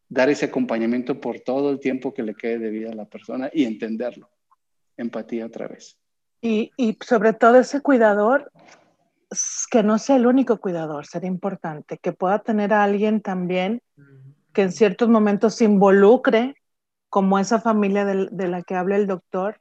dar 0.10 0.30
ese 0.30 0.46
acompañamiento 0.46 1.20
por 1.20 1.40
todo 1.40 1.72
el 1.72 1.80
tiempo 1.80 2.14
que 2.14 2.24
le 2.24 2.36
quede 2.36 2.60
de 2.60 2.70
vida 2.70 2.92
a 2.92 2.96
la 2.96 3.06
persona 3.06 3.50
y 3.54 3.66
entenderlo. 3.66 4.30
Empatía 4.98 5.46
otra 5.46 5.68
vez. 5.68 5.98
Y, 6.42 6.72
y 6.78 6.98
sobre 7.04 7.34
todo 7.34 7.60
ese 7.60 7.82
cuidador, 7.82 8.52
que 9.72 9.84
no 9.84 9.98
sea 9.98 10.16
el 10.16 10.28
único 10.28 10.58
cuidador, 10.60 11.06
sería 11.08 11.28
importante, 11.28 11.98
que 11.98 12.14
pueda 12.14 12.40
tener 12.40 12.72
a 12.74 12.84
alguien 12.84 13.22
también 13.22 13.82
que 14.54 14.62
en 14.62 14.72
ciertos 14.72 15.10
momentos 15.10 15.56
se 15.56 15.66
involucre, 15.66 16.56
como 17.10 17.39
esa 17.39 17.62
familia 17.62 18.06
de, 18.06 18.48
la 18.48 18.63
que 18.63 18.76
habla 18.76 18.96
el 18.96 19.08
doctor, 19.08 19.60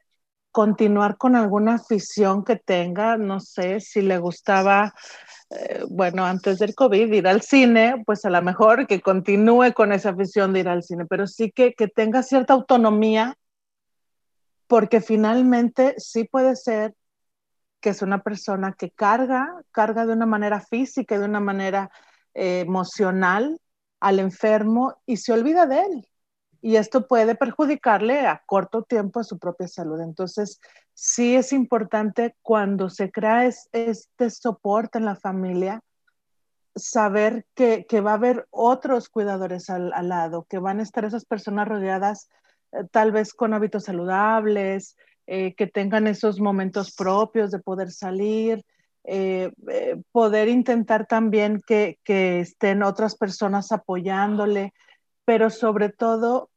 continuar 0.51 1.17
con 1.17 1.37
alguna 1.37 1.75
afición 1.75 2.45
que 2.45 2.57
tenga, 2.57 3.17
no 3.17 3.41
sé, 3.41 3.81
si 3.81 4.03
le 4.03 4.19
gustaba 4.19 4.95
eh, 5.51 5.85
bueno, 5.89 6.25
antes 6.25 6.59
del 6.59 6.75
COVID, 6.75 7.13
ir 7.13 7.29
al 7.29 7.43
cine, 7.43 8.03
pues 8.07 8.25
a 8.25 8.31
lo 8.31 8.41
mejor 8.43 8.87
que 8.87 9.01
continúe 9.01 9.73
con 9.75 9.93
esa 9.93 10.11
afición 10.11 10.53
de 10.53 10.61
ir 10.61 10.69
al 10.69 10.83
cine, 10.83 11.07
pero 11.07 11.27
sí 11.27 11.51
que, 11.51 11.75
que 11.75 11.89
tenga 11.89 12.23
cierta 12.23 12.55
autonomía, 12.55 13.37
porque 14.67 15.01
finalmente 15.01 15.95
sí 15.99 16.25
puede 16.25 16.57
ser 16.57 16.95
que 17.81 17.91
es 17.91 18.01
una 18.01 18.23
persona 18.23 18.73
que 18.73 18.91
carga, 18.91 19.63
carga 19.71 20.07
de 20.07 20.15
una 20.15 20.27
manera 20.27 20.61
física 20.61 21.19
de 21.19 21.27
una 21.27 21.41
manera 21.41 21.91
eh, 22.33 22.61
emocional 22.61 23.61
al 24.01 24.19
enfermo 24.21 24.97
y 25.05 25.19
se 25.19 25.33
olvida 25.33 25.67
de 25.67 25.81
él 25.81 26.09
y 26.65 26.77
esto 26.77 27.07
puede 27.07 27.35
perjudicarle 27.35 28.27
a 28.27 28.43
corto 28.47 28.85
tiempo 28.85 29.21
a 29.21 29.25
su 29.25 29.39
propia 29.39 29.69
salud. 29.69 30.01
Entonces, 30.01 30.63
sí 30.95 31.37
es 31.37 31.53
importante 31.53 32.37
cuando 32.41 32.89
se 32.89 33.11
crea 33.11 33.45
este 33.45 34.31
soporte 34.31 34.97
en 34.97 35.05
la 35.05 35.15
familia, 35.15 35.83
saber 36.75 37.45
que, 37.55 37.85
va 38.01 38.13
a 38.13 38.15
haber 38.15 38.47
otros 38.49 39.11
cuidadores 39.11 39.69
al, 39.69 39.91
lado, 40.09 40.47
que 40.49 40.59
van 40.59 40.81
a 40.81 40.85
estar 40.85 41.05
esas 41.05 41.27
personas 41.27 41.69
rodeadas 41.69 42.31
eh, 42.73 42.79
tal 42.91 43.13
vez 43.13 43.35
con 43.35 43.53
hábitos 43.53 43.85
saludables, 43.85 44.97
eh, 45.27 45.55
que 45.57 45.67
tengan 45.67 46.07
esos 46.07 46.41
momentos 46.41 46.97
propios 46.97 47.51
de 47.51 47.59
poder 47.59 47.91
salir, 47.91 48.65
eh, 49.05 49.53
poder 50.13 50.49
intentar 50.49 51.07
también 51.07 51.61
que, 51.67 51.99
que 52.05 52.41
estén 52.41 52.83
otras 52.83 53.17
personas 53.17 53.71
apoyándole, 53.71 54.73
pero 55.27 55.51
sobre 55.51 55.91
todo 55.91 56.49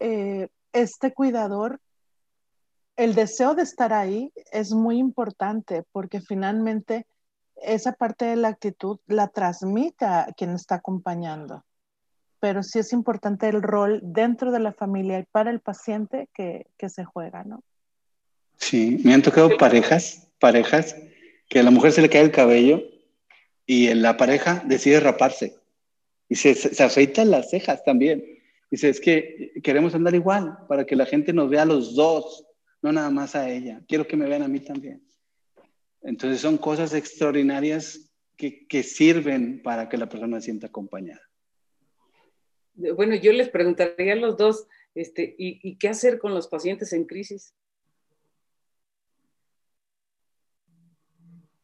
eh, 0.00 0.48
este 0.72 1.12
cuidador, 1.12 1.80
el 2.96 3.14
deseo 3.14 3.54
de 3.54 3.62
estar 3.62 3.92
ahí 3.92 4.32
es 4.52 4.72
muy 4.72 4.98
importante 4.98 5.84
porque 5.92 6.20
finalmente 6.20 7.06
esa 7.62 7.92
parte 7.92 8.24
de 8.24 8.36
la 8.36 8.48
actitud 8.48 8.98
la 9.06 9.28
transmite 9.28 10.04
a 10.04 10.28
quien 10.36 10.50
está 10.50 10.76
acompañando. 10.76 11.64
Pero 12.40 12.62
sí 12.62 12.78
es 12.78 12.92
importante 12.92 13.48
el 13.48 13.62
rol 13.62 14.00
dentro 14.02 14.50
de 14.50 14.60
la 14.60 14.72
familia 14.72 15.18
y 15.18 15.24
para 15.30 15.50
el 15.50 15.60
paciente 15.60 16.28
que, 16.34 16.66
que 16.78 16.88
se 16.88 17.04
juega, 17.04 17.44
¿no? 17.44 17.62
Sí, 18.56 19.00
me 19.04 19.14
han 19.14 19.22
tocado 19.22 19.56
parejas, 19.56 20.28
parejas, 20.38 20.96
que 21.48 21.60
a 21.60 21.62
la 21.62 21.70
mujer 21.70 21.92
se 21.92 22.02
le 22.02 22.08
cae 22.08 22.22
el 22.22 22.32
cabello 22.32 22.82
y 23.66 23.92
la 23.94 24.16
pareja 24.16 24.62
decide 24.66 25.00
raparse 25.00 25.54
y 26.28 26.36
se, 26.36 26.54
se 26.54 26.82
afeita 26.82 27.24
las 27.24 27.50
cejas 27.50 27.84
también. 27.84 28.39
Dice, 28.70 28.88
es 28.88 29.00
que 29.00 29.52
queremos 29.62 29.94
andar 29.94 30.14
igual 30.14 30.58
para 30.68 30.86
que 30.86 30.94
la 30.94 31.06
gente 31.06 31.32
nos 31.32 31.50
vea 31.50 31.62
a 31.62 31.66
los 31.66 31.96
dos, 31.96 32.46
no 32.82 32.92
nada 32.92 33.10
más 33.10 33.34
a 33.34 33.50
ella. 33.50 33.82
Quiero 33.88 34.06
que 34.06 34.16
me 34.16 34.28
vean 34.28 34.42
a 34.42 34.48
mí 34.48 34.60
también. 34.60 35.02
Entonces 36.02 36.40
son 36.40 36.56
cosas 36.56 36.94
extraordinarias 36.94 38.12
que, 38.36 38.66
que 38.68 38.82
sirven 38.82 39.60
para 39.62 39.88
que 39.88 39.98
la 39.98 40.08
persona 40.08 40.40
se 40.40 40.46
sienta 40.46 40.68
acompañada. 40.68 41.20
Bueno, 42.74 43.14
yo 43.16 43.32
les 43.32 43.48
preguntaría 43.48 44.12
a 44.12 44.16
los 44.16 44.36
dos, 44.36 44.66
este, 44.94 45.34
¿y, 45.36 45.60
¿y 45.68 45.76
qué 45.76 45.88
hacer 45.88 46.18
con 46.18 46.32
los 46.32 46.46
pacientes 46.46 46.92
en 46.92 47.04
crisis? 47.04 47.52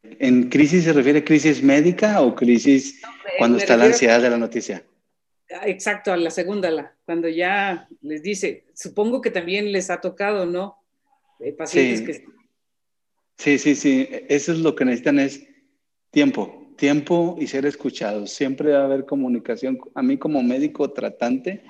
¿En 0.03 0.49
crisis 0.51 0.85
se 0.85 0.93
refiere 0.93 1.21
a 1.21 1.25
crisis 1.25 1.63
médica 1.63 2.21
o 2.21 2.35
crisis 2.35 3.01
cuando 3.39 3.59
está 3.59 3.77
la 3.77 3.87
ansiedad 3.87 4.21
de 4.21 4.31
la 4.31 4.39
noticia? 4.39 4.85
Exacto, 5.49 6.13
a 6.13 6.17
la 6.17 6.31
segunda, 6.31 6.71
la, 6.71 6.97
cuando 7.05 7.29
ya 7.29 7.89
les 8.03 8.23
dice, 8.23 8.65
supongo 8.75 9.21
que 9.21 9.31
también 9.31 9.71
les 9.71 9.91
ha 9.91 10.01
tocado, 10.01 10.45
¿no? 10.45 10.77
Eh, 11.39 11.53
pacientes 11.53 12.01
sí. 12.01 12.05
que... 12.07 12.25
Sí, 13.39 13.59
sí, 13.59 13.75
sí, 13.75 14.09
eso 14.29 14.53
es 14.53 14.59
lo 14.59 14.75
que 14.75 14.85
necesitan 14.85 15.21
es 15.21 15.47
tiempo, 16.11 16.73
tiempo 16.77 17.37
y 17.39 17.47
ser 17.47 17.67
escuchados. 17.67 18.31
Siempre 18.31 18.73
va 18.73 18.81
a 18.81 18.85
haber 18.85 19.05
comunicación. 19.05 19.79
A 19.95 20.03
mí 20.03 20.17
como 20.17 20.43
médico 20.43 20.91
tratante, 20.91 21.63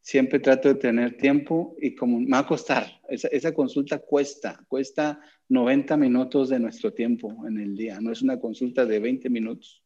siempre 0.00 0.40
trato 0.40 0.68
de 0.68 0.74
tener 0.74 1.16
tiempo 1.16 1.76
y 1.80 1.94
como 1.94 2.18
me 2.18 2.30
va 2.30 2.40
a 2.40 2.46
costar, 2.46 3.00
esa, 3.08 3.28
esa 3.28 3.54
consulta 3.54 3.98
cuesta, 3.98 4.64
cuesta 4.68 5.20
90 5.48 5.96
minutos 5.96 6.48
de 6.48 6.58
nuestro 6.58 6.92
tiempo 6.92 7.46
en 7.46 7.60
el 7.60 7.76
día, 7.76 8.00
no 8.00 8.12
es 8.12 8.20
una 8.20 8.38
consulta 8.38 8.84
de 8.84 8.98
20 8.98 9.30
minutos, 9.30 9.82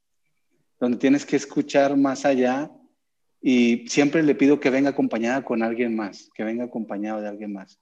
donde 0.79 0.99
tienes 0.99 1.27
que 1.27 1.37
escuchar 1.37 1.97
más 1.97 2.25
allá 2.25 2.71
y 3.43 3.89
siempre 3.89 4.23
le 4.23 4.35
pido 4.35 4.61
que 4.61 4.71
venga 4.71 4.91
acompañada 4.91 5.45
con 5.45 5.63
alguien 5.63 5.97
más, 5.97 6.31
que 6.35 6.45
venga 6.45 6.65
acompañado 6.65 7.21
de 7.21 7.29
alguien 7.29 7.53
más, 7.53 7.79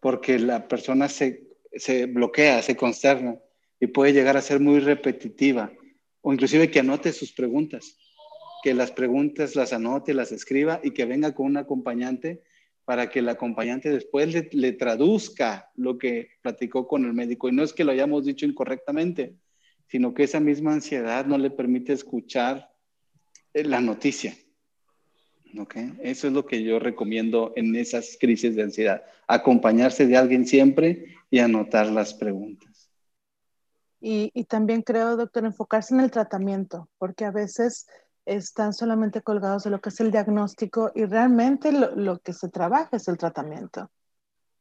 porque 0.00 0.38
la 0.38 0.66
persona 0.66 1.08
se, 1.08 1.48
se 1.72 2.06
bloquea, 2.06 2.62
se 2.62 2.76
consterna 2.76 3.38
y 3.78 3.86
puede 3.86 4.12
llegar 4.12 4.36
a 4.36 4.42
ser 4.42 4.60
muy 4.60 4.80
repetitiva, 4.80 5.72
o 6.20 6.32
inclusive 6.32 6.70
que 6.70 6.80
anote 6.80 7.12
sus 7.12 7.32
preguntas, 7.32 7.96
que 8.62 8.74
las 8.74 8.90
preguntas 8.92 9.56
las 9.56 9.72
anote, 9.72 10.14
las 10.14 10.32
escriba 10.32 10.80
y 10.82 10.92
que 10.92 11.04
venga 11.04 11.34
con 11.34 11.46
un 11.46 11.56
acompañante 11.56 12.42
para 12.84 13.10
que 13.10 13.20
el 13.20 13.28
acompañante 13.28 13.90
después 13.90 14.32
le, 14.32 14.48
le, 14.52 14.72
traduzca 14.72 15.70
lo 15.76 15.98
que 15.98 16.30
platicó 16.42 16.88
con 16.88 17.04
el 17.04 17.12
médico. 17.12 17.48
Y 17.48 17.52
no 17.52 17.62
es 17.62 17.72
que 17.72 17.84
lo 17.84 17.92
hayamos 17.92 18.24
dicho 18.24 18.44
incorrectamente, 18.44 19.36
sino 19.88 20.14
que 20.14 20.24
esa 20.24 20.40
misma 20.40 20.72
ansiedad 20.72 21.26
no 21.26 21.38
le 21.38 21.50
permite 21.50 21.92
escuchar 21.92 22.72
eh, 23.54 23.64
la 23.64 23.80
noticia. 23.80 24.34
Eso 26.00 26.26
es 26.26 26.32
lo 26.32 26.46
que 26.46 26.62
yo 26.62 26.78
recomiendo 26.78 27.52
en 27.56 27.76
esas 27.76 28.16
crisis 28.18 28.56
de 28.56 28.62
ansiedad, 28.62 29.02
acompañarse 29.26 30.06
de 30.06 30.16
alguien 30.16 30.46
siempre 30.46 31.14
y 31.30 31.40
anotar 31.40 31.86
las 31.86 32.14
preguntas. 32.14 32.90
Y, 34.00 34.30
también 34.44 34.82
creo, 34.82 35.16
doctor, 35.16 35.44
enfocarse 35.44 35.94
en 35.94 36.00
el 36.00 36.10
tratamiento, 36.10 36.88
porque 36.98 37.24
a 37.24 37.30
veces 37.30 37.86
están 38.24 38.72
solamente 38.72 39.22
colgados 39.22 39.64
de 39.64 39.70
lo 39.70 39.80
que 39.80 39.90
es 39.90 40.00
el 40.00 40.10
diagnóstico 40.10 40.90
y 40.94 41.04
realmente 41.04 41.70
lo, 41.70 41.94
lo 41.94 42.18
que 42.18 42.32
se 42.32 42.48
trabaja 42.48 42.96
es 42.96 43.06
el 43.06 43.18
tratamiento. 43.18 43.90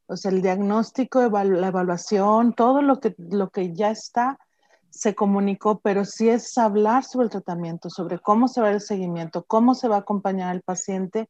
O 0.06 0.18
sea, 0.18 0.30
el 0.30 0.42
diagnóstico, 0.42 1.22
la 1.22 1.68
evaluación, 1.68 2.54
todo 2.54 2.82
lo 2.82 3.00
que, 3.00 3.16
lo 3.18 3.50
que 3.50 3.74
ya 3.74 3.92
está 3.92 4.38
se 4.92 5.16
comunicó, 5.16 5.80
pero 5.80 6.06
sí 6.06 6.30
es 6.30 6.58
hablar 6.58 7.04
sobre 7.06 7.26
el 7.26 7.32
tratamiento, 7.32 7.90
sobre 7.90 8.20
cómo 8.20 8.48
se 8.48 8.62
va 8.62 8.72
el 8.72 8.82
seguimiento, 8.82 9.44
cómo 9.44 9.74
se 9.74 9.88
va 9.88 9.96
a 9.96 10.00
acompañar 10.00 10.50
al 10.50 10.62
paciente 10.62 11.30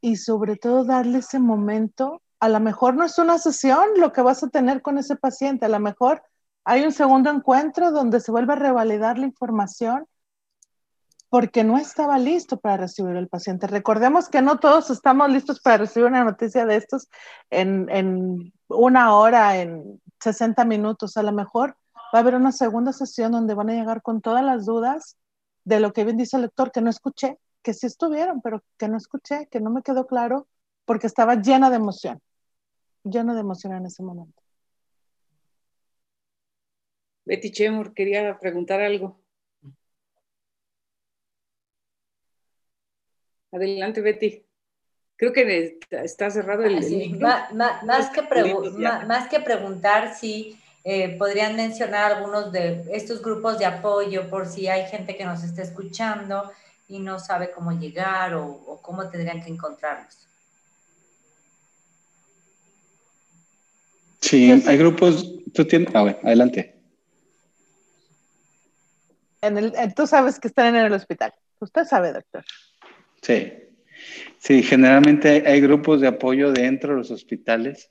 y 0.00 0.16
sobre 0.16 0.56
todo 0.56 0.84
darle 0.84 1.18
ese 1.18 1.38
momento. 1.38 2.20
A 2.40 2.48
lo 2.48 2.60
mejor 2.60 2.94
no 2.96 3.04
es 3.04 3.18
una 3.18 3.38
sesión 3.38 3.84
lo 3.96 4.12
que 4.12 4.22
vas 4.22 4.42
a 4.42 4.48
tener 4.48 4.82
con 4.82 4.98
ese 4.98 5.16
paciente, 5.16 5.66
a 5.66 5.70
lo 5.70 5.80
mejor 5.80 6.22
hay 6.64 6.84
un 6.84 6.92
segundo 6.92 7.30
encuentro 7.30 7.90
donde 7.92 8.20
se 8.20 8.32
vuelve 8.32 8.52
a 8.52 8.56
revalidar 8.56 9.18
la 9.18 9.26
información 9.26 10.06
porque 11.30 11.62
no 11.62 11.78
estaba 11.78 12.18
listo 12.18 12.58
para 12.58 12.76
recibir 12.76 13.16
el 13.16 13.28
paciente. 13.28 13.68
Recordemos 13.68 14.28
que 14.28 14.42
no 14.42 14.58
todos 14.58 14.90
estamos 14.90 15.30
listos 15.30 15.60
para 15.60 15.78
recibir 15.78 16.08
una 16.08 16.24
noticia 16.24 16.66
de 16.66 16.74
estos 16.76 17.08
en, 17.50 17.88
en 17.88 18.52
una 18.66 19.14
hora, 19.14 19.56
en 19.58 20.00
60 20.18 20.64
minutos. 20.64 21.16
A 21.16 21.22
lo 21.22 21.30
mejor 21.30 21.76
va 22.12 22.18
a 22.18 22.22
haber 22.22 22.34
una 22.34 22.52
segunda 22.52 22.92
sesión 22.92 23.32
donde 23.32 23.54
van 23.54 23.70
a 23.70 23.74
llegar 23.74 24.02
con 24.02 24.20
todas 24.20 24.44
las 24.44 24.66
dudas 24.66 25.16
de 25.64 25.80
lo 25.80 25.92
que 25.92 26.04
bien 26.04 26.16
dice 26.16 26.36
el 26.36 26.42
lector, 26.42 26.72
que 26.72 26.80
no 26.80 26.90
escuché, 26.90 27.38
que 27.62 27.74
sí 27.74 27.86
estuvieron, 27.86 28.40
pero 28.40 28.64
que 28.78 28.88
no 28.88 28.96
escuché, 28.96 29.46
que 29.50 29.60
no 29.60 29.70
me 29.70 29.82
quedó 29.82 30.06
claro, 30.06 30.48
porque 30.84 31.06
estaba 31.06 31.36
llena 31.36 31.70
de 31.70 31.76
emoción, 31.76 32.20
llena 33.04 33.34
de 33.34 33.40
emoción 33.40 33.74
en 33.74 33.86
ese 33.86 34.02
momento. 34.02 34.42
Betty 37.24 37.52
Chemur 37.52 37.94
quería 37.94 38.38
preguntar 38.38 38.80
algo. 38.80 39.20
Adelante, 43.52 44.00
Betty. 44.00 44.44
Creo 45.16 45.32
que 45.32 45.78
está 45.90 46.30
cerrado 46.30 46.64
el. 46.64 46.76
Ah, 47.22 47.50
más, 47.52 48.10
que 48.10 48.22
más, 49.06 49.28
que 49.28 49.40
preguntar, 49.40 50.14
sí, 50.14 50.58
eh, 50.84 51.16
podrían 51.18 51.56
mencionar 51.56 52.12
algunos 52.12 52.52
de 52.52 52.84
estos 52.92 53.22
grupos 53.22 53.58
de 53.58 53.66
apoyo 53.66 54.28
por 54.30 54.46
si 54.46 54.68
hay 54.68 54.88
gente 54.88 55.16
que 55.16 55.24
nos 55.24 55.44
está 55.44 55.62
escuchando 55.62 56.50
y 56.88 56.98
no 56.98 57.18
sabe 57.18 57.50
cómo 57.50 57.72
llegar 57.72 58.34
o, 58.34 58.80
cómo 58.82 59.08
tendrían 59.08 59.42
que 59.42 59.50
encontrarlos. 59.50 60.26
Sí, 64.20 64.50
hay 64.66 64.76
grupos. 64.76 65.26
Tú 65.52 65.64
tienes. 65.64 65.88
Ah, 65.94 66.16
adelante. 66.22 66.74
En 69.42 69.56
el, 69.56 69.72
tú 69.94 70.06
sabes 70.06 70.38
que 70.38 70.48
están 70.48 70.74
en 70.74 70.84
el 70.86 70.92
hospital. 70.92 71.32
Usted 71.60 71.84
sabe, 71.84 72.12
doctor. 72.12 72.44
Sí, 73.22 73.52
sí, 74.38 74.62
generalmente 74.62 75.44
hay, 75.46 75.60
grupos 75.60 76.00
de 76.00 76.08
apoyo 76.08 76.52
dentro 76.52 76.90
de 76.92 76.98
los 76.98 77.10
hospitales, 77.10 77.90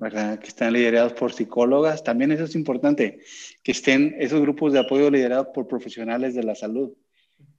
Que 0.00 0.48
están 0.48 0.72
liderados 0.72 1.12
por 1.12 1.32
psicólogas. 1.32 2.02
También 2.02 2.32
eso 2.32 2.44
es 2.44 2.54
importante, 2.54 3.20
que 3.62 3.72
estén 3.72 4.16
esos 4.18 4.40
grupos 4.40 4.72
de 4.72 4.78
apoyo 4.78 5.10
liderados 5.10 5.48
por 5.52 5.68
profesionales 5.68 6.34
de 6.34 6.42
la 6.42 6.54
salud. 6.54 6.94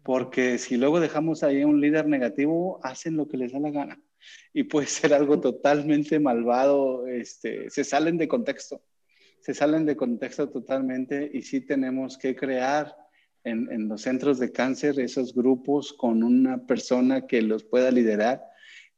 Porque 0.01 0.57
si 0.57 0.77
luego 0.77 0.99
dejamos 0.99 1.43
ahí 1.43 1.63
un 1.63 1.79
líder 1.79 2.07
negativo, 2.07 2.79
hacen 2.81 3.15
lo 3.15 3.27
que 3.27 3.37
les 3.37 3.51
da 3.51 3.59
la 3.59 3.69
gana. 3.69 4.01
Y 4.53 4.63
puede 4.63 4.87
ser 4.87 5.13
algo 5.13 5.39
totalmente 5.39 6.19
malvado, 6.19 7.05
este, 7.07 7.69
se 7.69 7.83
salen 7.83 8.17
de 8.17 8.27
contexto, 8.27 8.81
se 9.39 9.53
salen 9.53 9.85
de 9.85 9.95
contexto 9.95 10.49
totalmente 10.49 11.29
y 11.31 11.43
sí 11.43 11.61
tenemos 11.61 12.17
que 12.17 12.35
crear 12.35 12.95
en, 13.43 13.87
los 13.87 14.01
centros 14.01 14.39
de 14.39 14.51
cáncer 14.51 14.99
esos 14.99 15.33
grupos 15.33 15.93
con 15.93 16.23
una 16.23 16.65
persona 16.65 17.25
que 17.25 17.41
los 17.41 17.63
pueda 17.63 17.91
liderar 17.91 18.43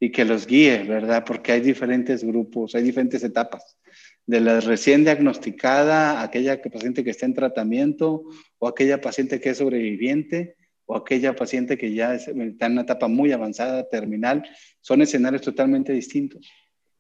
y 0.04 0.12
que 0.12 0.26
los 0.26 0.46
guíe, 0.46 0.84
¿verdad? 0.84 1.24
Porque 1.26 1.54
hay 1.54 1.62
diferentes 1.62 2.26
grupos, 2.26 2.76
hay 2.76 2.84
diferentes 2.84 3.24
etapas. 3.24 3.78
De 4.26 4.42
la 4.42 4.60
recién 4.60 5.06
diagnosticada, 5.06 6.22
aquella 6.22 6.62
paciente 6.62 7.06
que 7.06 7.12
está 7.12 7.26
en 7.26 7.34
tratamiento, 7.34 8.26
o 8.60 8.68
aquella 8.68 9.00
paciente 9.00 9.40
que 9.40 9.52
es 9.52 9.60
sobreviviente, 9.60 10.58
o 10.86 10.98
aquella 10.98 11.38
paciente 11.38 11.78
que 11.78 11.94
ya 11.94 12.16
está 12.16 12.32
en 12.66 12.72
una 12.74 12.82
etapa 12.82 13.08
muy 13.08 13.32
avanzada, 13.32 13.88
terminal, 13.88 14.44
son 14.82 15.02
escenarios 15.02 15.42
totalmente 15.42 15.94
distintos. 15.94 16.52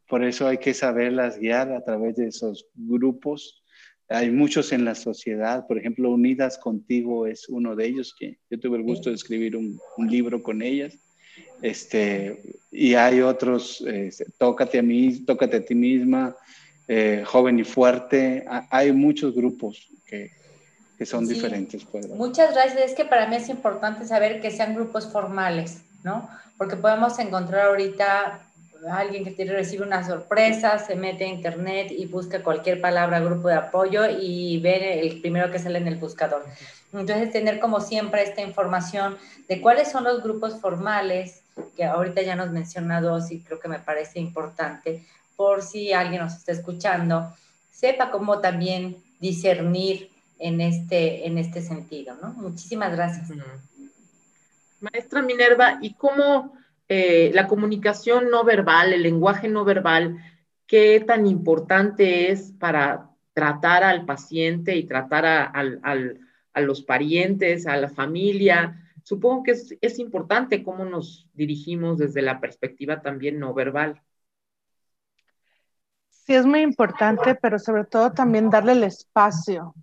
Por 0.07 0.23
eso 0.23 0.47
hay 0.47 0.59
que 0.59 0.73
saberlas 0.73 1.37
guiar 1.37 1.73
a 1.73 1.83
través 1.83 2.15
de 2.15 2.27
esos 2.27 2.67
grupos 2.73 3.63
hay 4.09 4.31
muchos 4.31 4.71
en 4.73 4.85
la 4.85 4.95
sociedad, 4.95 5.65
por 5.65 5.77
ejemplo, 5.77 6.11
Unidas 6.11 6.57
Contigo 6.57 7.25
es 7.25 7.47
uno 7.49 7.75
de 7.75 7.87
ellos, 7.87 8.13
que 8.17 8.37
yo 8.49 8.59
tuve 8.59 8.77
el 8.77 8.83
gusto 8.83 9.09
de 9.09 9.15
escribir 9.15 9.55
un, 9.55 9.79
libro 10.07 10.43
con 10.43 10.61
ellas. 10.61 10.99
Este, 11.61 12.41
y 12.71 12.95
hay 12.95 13.21
otros, 13.21 13.81
este, 13.81 14.25
Tócate 14.37 14.79
a 14.79 14.83
mí, 14.83 15.23
Tócate 15.25 15.57
a 15.57 15.65
ti 15.65 15.75
misma, 15.75 16.35
eh, 16.87 17.23
Joven 17.25 17.59
y 17.59 17.63
Fuerte. 17.63 18.45
Hay 18.69 18.91
muchos 18.91 19.33
grupos 19.33 19.87
que, 20.05 20.31
que 20.97 21.05
son 21.05 21.27
diferentes. 21.27 21.85
Pues, 21.85 22.07
muchas 22.09 22.53
gracias. 22.53 22.91
Es 22.91 22.95
que 22.95 23.05
para 23.05 23.27
mí 23.27 23.37
es 23.37 23.49
importante 23.49 24.05
saber 24.05 24.41
que 24.41 24.51
sean 24.51 24.75
grupos 24.75 25.11
formales, 25.11 25.81
¿no? 26.03 26.29
Porque 26.57 26.75
podemos 26.75 27.17
encontrar 27.19 27.67
ahorita 27.67 28.41
alguien 28.91 29.23
que 29.23 29.31
tiene, 29.31 29.53
recibe 29.53 29.85
una 29.85 30.05
sorpresa, 30.05 30.77
se 30.79 30.95
mete 30.95 31.25
a 31.25 31.27
internet 31.27 31.91
y 31.91 32.05
busca 32.05 32.43
cualquier 32.43 32.81
palabra, 32.81 33.19
grupo 33.19 33.47
de 33.47 33.55
apoyo 33.55 34.03
y 34.09 34.59
ve 34.59 34.99
el 34.99 35.21
primero 35.21 35.51
que 35.51 35.59
sale 35.59 35.77
en 35.77 35.87
el 35.87 35.95
buscador. 35.95 36.43
Entonces, 36.93 37.31
tener 37.31 37.59
como 37.59 37.81
siempre 37.81 38.23
esta 38.23 38.41
información 38.41 39.17
de 39.47 39.61
cuáles 39.61 39.91
son 39.91 40.03
los 40.03 40.23
grupos 40.23 40.59
formales, 40.61 41.43
que 41.75 41.83
ahorita 41.83 42.21
ya 42.21 42.35
nos 42.35 42.51
menciona 42.51 43.01
dos 43.01 43.31
y 43.31 43.41
creo 43.41 43.59
que 43.59 43.67
me 43.67 43.79
parece 43.79 44.19
importante, 44.19 45.05
por 45.35 45.61
si 45.61 45.91
alguien 45.91 46.21
nos 46.21 46.35
está 46.35 46.51
escuchando, 46.51 47.33
sepa 47.71 48.11
cómo 48.11 48.39
también 48.39 48.97
discernir 49.19 50.09
en 50.39 50.61
este, 50.61 51.25
en 51.25 51.37
este 51.37 51.61
sentido, 51.61 52.15
¿no? 52.21 52.33
Muchísimas 52.33 52.91
gracias. 52.91 53.29
Maestra 54.79 55.21
Minerva, 55.21 55.79
¿y 55.81 55.93
cómo 55.93 56.53
eh, 56.89 57.31
la 57.33 57.47
comunicación 57.47 58.29
no 58.29 58.43
verbal, 58.43 58.93
el 58.93 59.03
lenguaje 59.03 59.47
no 59.47 59.63
verbal, 59.63 60.17
qué 60.67 61.03
tan 61.05 61.25
importante 61.25 62.31
es 62.31 62.51
para 62.59 63.09
tratar 63.33 63.83
al 63.83 64.05
paciente 64.05 64.75
y 64.75 64.83
tratar 64.83 65.25
a, 65.25 65.51
los 66.61 66.83
parientes, 66.83 67.67
a 67.67 67.77
la 67.77 67.89
familia. 67.89 68.79
Supongo 69.03 69.43
que 69.43 69.51
es, 69.51 69.77
es, 69.81 69.99
importante 69.99 70.63
cómo 70.63 70.85
nos 70.85 71.27
dirigimos 71.33 71.97
desde 71.97 72.21
la 72.21 72.39
perspectiva 72.39 73.01
también 73.01 73.39
no 73.39 73.53
verbal. 73.53 74.01
Sí, 76.25 76.33
es 76.33 76.45
muy 76.45 76.61
importante, 76.61 77.35
pero 77.35 77.59
sobre 77.59 77.83
todo 77.83 78.13
también 78.13 78.49
darle 78.49 78.71
el 78.71 78.83
espacio, 78.83 79.75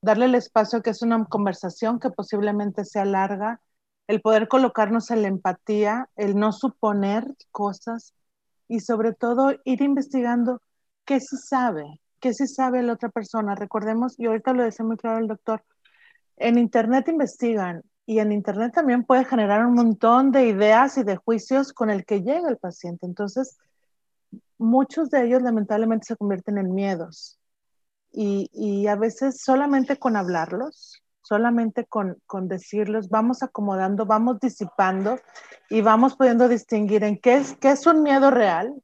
darle 0.00 0.26
el 0.26 0.36
espacio 0.36 0.82
que 0.82 0.90
es 0.90 1.02
una 1.02 1.24
conversación 1.24 1.98
que 1.98 2.10
posiblemente 2.10 2.84
sea 2.84 3.04
larga, 3.04 3.60
el 4.06 4.20
poder 4.20 4.46
colocarnos 4.46 5.10
en 5.10 5.22
la 5.22 5.28
empatía, 5.28 6.08
el 6.14 6.36
no 6.36 6.52
suponer 6.52 7.24
cosas 7.50 8.14
y 8.68 8.80
sobre 8.80 9.14
todo 9.14 9.52
ir 9.64 9.82
investigando 9.82 10.60
qué 11.04 11.18
se 11.20 11.36
sabe, 11.38 12.00
qué 12.20 12.34
se 12.34 12.46
sabe 12.46 12.82
la 12.82 12.92
otra 12.92 13.08
persona. 13.08 13.54
Recordemos, 13.54 14.14
y 14.18 14.26
ahorita 14.26 14.52
lo 14.52 14.62
decía 14.62 14.84
muy 14.84 14.96
claro 14.96 15.18
el 15.18 15.28
doctor, 15.28 15.64
en 16.36 16.58
Internet 16.58 17.08
investigan 17.08 17.82
y 18.06 18.18
en 18.18 18.32
Internet 18.32 18.72
también 18.74 19.04
puede 19.04 19.24
generar 19.24 19.64
un 19.64 19.74
montón 19.74 20.30
de 20.30 20.46
ideas 20.46 20.98
y 20.98 21.04
de 21.04 21.16
juicios 21.16 21.72
con 21.72 21.90
el 21.90 22.04
que 22.04 22.22
llega 22.22 22.48
el 22.48 22.58
paciente. 22.58 23.06
Entonces, 23.06 23.56
muchos 24.58 25.10
de 25.10 25.24
ellos 25.24 25.42
lamentablemente 25.42 26.06
se 26.06 26.16
convierten 26.16 26.58
en 26.58 26.74
miedos 26.74 27.38
y, 28.12 28.50
y 28.52 28.86
a 28.86 28.96
veces 28.96 29.40
solamente 29.42 29.98
con 29.98 30.16
hablarlos, 30.16 31.02
solamente 31.22 31.86
con, 31.86 32.18
con, 32.26 32.48
decirlos, 32.48 33.08
vamos 33.08 33.42
acomodando, 33.42 34.06
vamos 34.06 34.38
disipando 34.40 35.18
y 35.70 35.80
vamos 35.80 36.16
pudiendo 36.16 36.48
distinguir 36.48 37.02
en 37.02 37.18
qué 37.18 37.36
es, 37.36 37.56
qué 37.56 37.70
es 37.70 37.86
un 37.86 38.02
miedo 38.02 38.30
real 38.30 38.74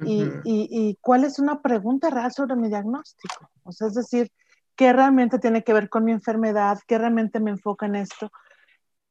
y, 0.00 0.24
y, 0.44 0.68
y, 0.70 0.98
cuál 1.00 1.24
es 1.24 1.38
una 1.38 1.62
pregunta 1.62 2.10
real 2.10 2.32
sobre 2.32 2.56
mi 2.56 2.68
diagnóstico. 2.68 3.50
O 3.62 3.72
sea, 3.72 3.88
es 3.88 3.94
decir, 3.94 4.30
qué 4.76 4.92
realmente 4.92 5.38
tiene 5.38 5.64
que 5.64 5.72
ver 5.72 5.88
con 5.88 6.04
mi 6.04 6.12
enfermedad, 6.12 6.78
qué 6.86 6.98
realmente 6.98 7.40
me 7.40 7.50
enfoca 7.50 7.86
en 7.86 7.96
esto. 7.96 8.30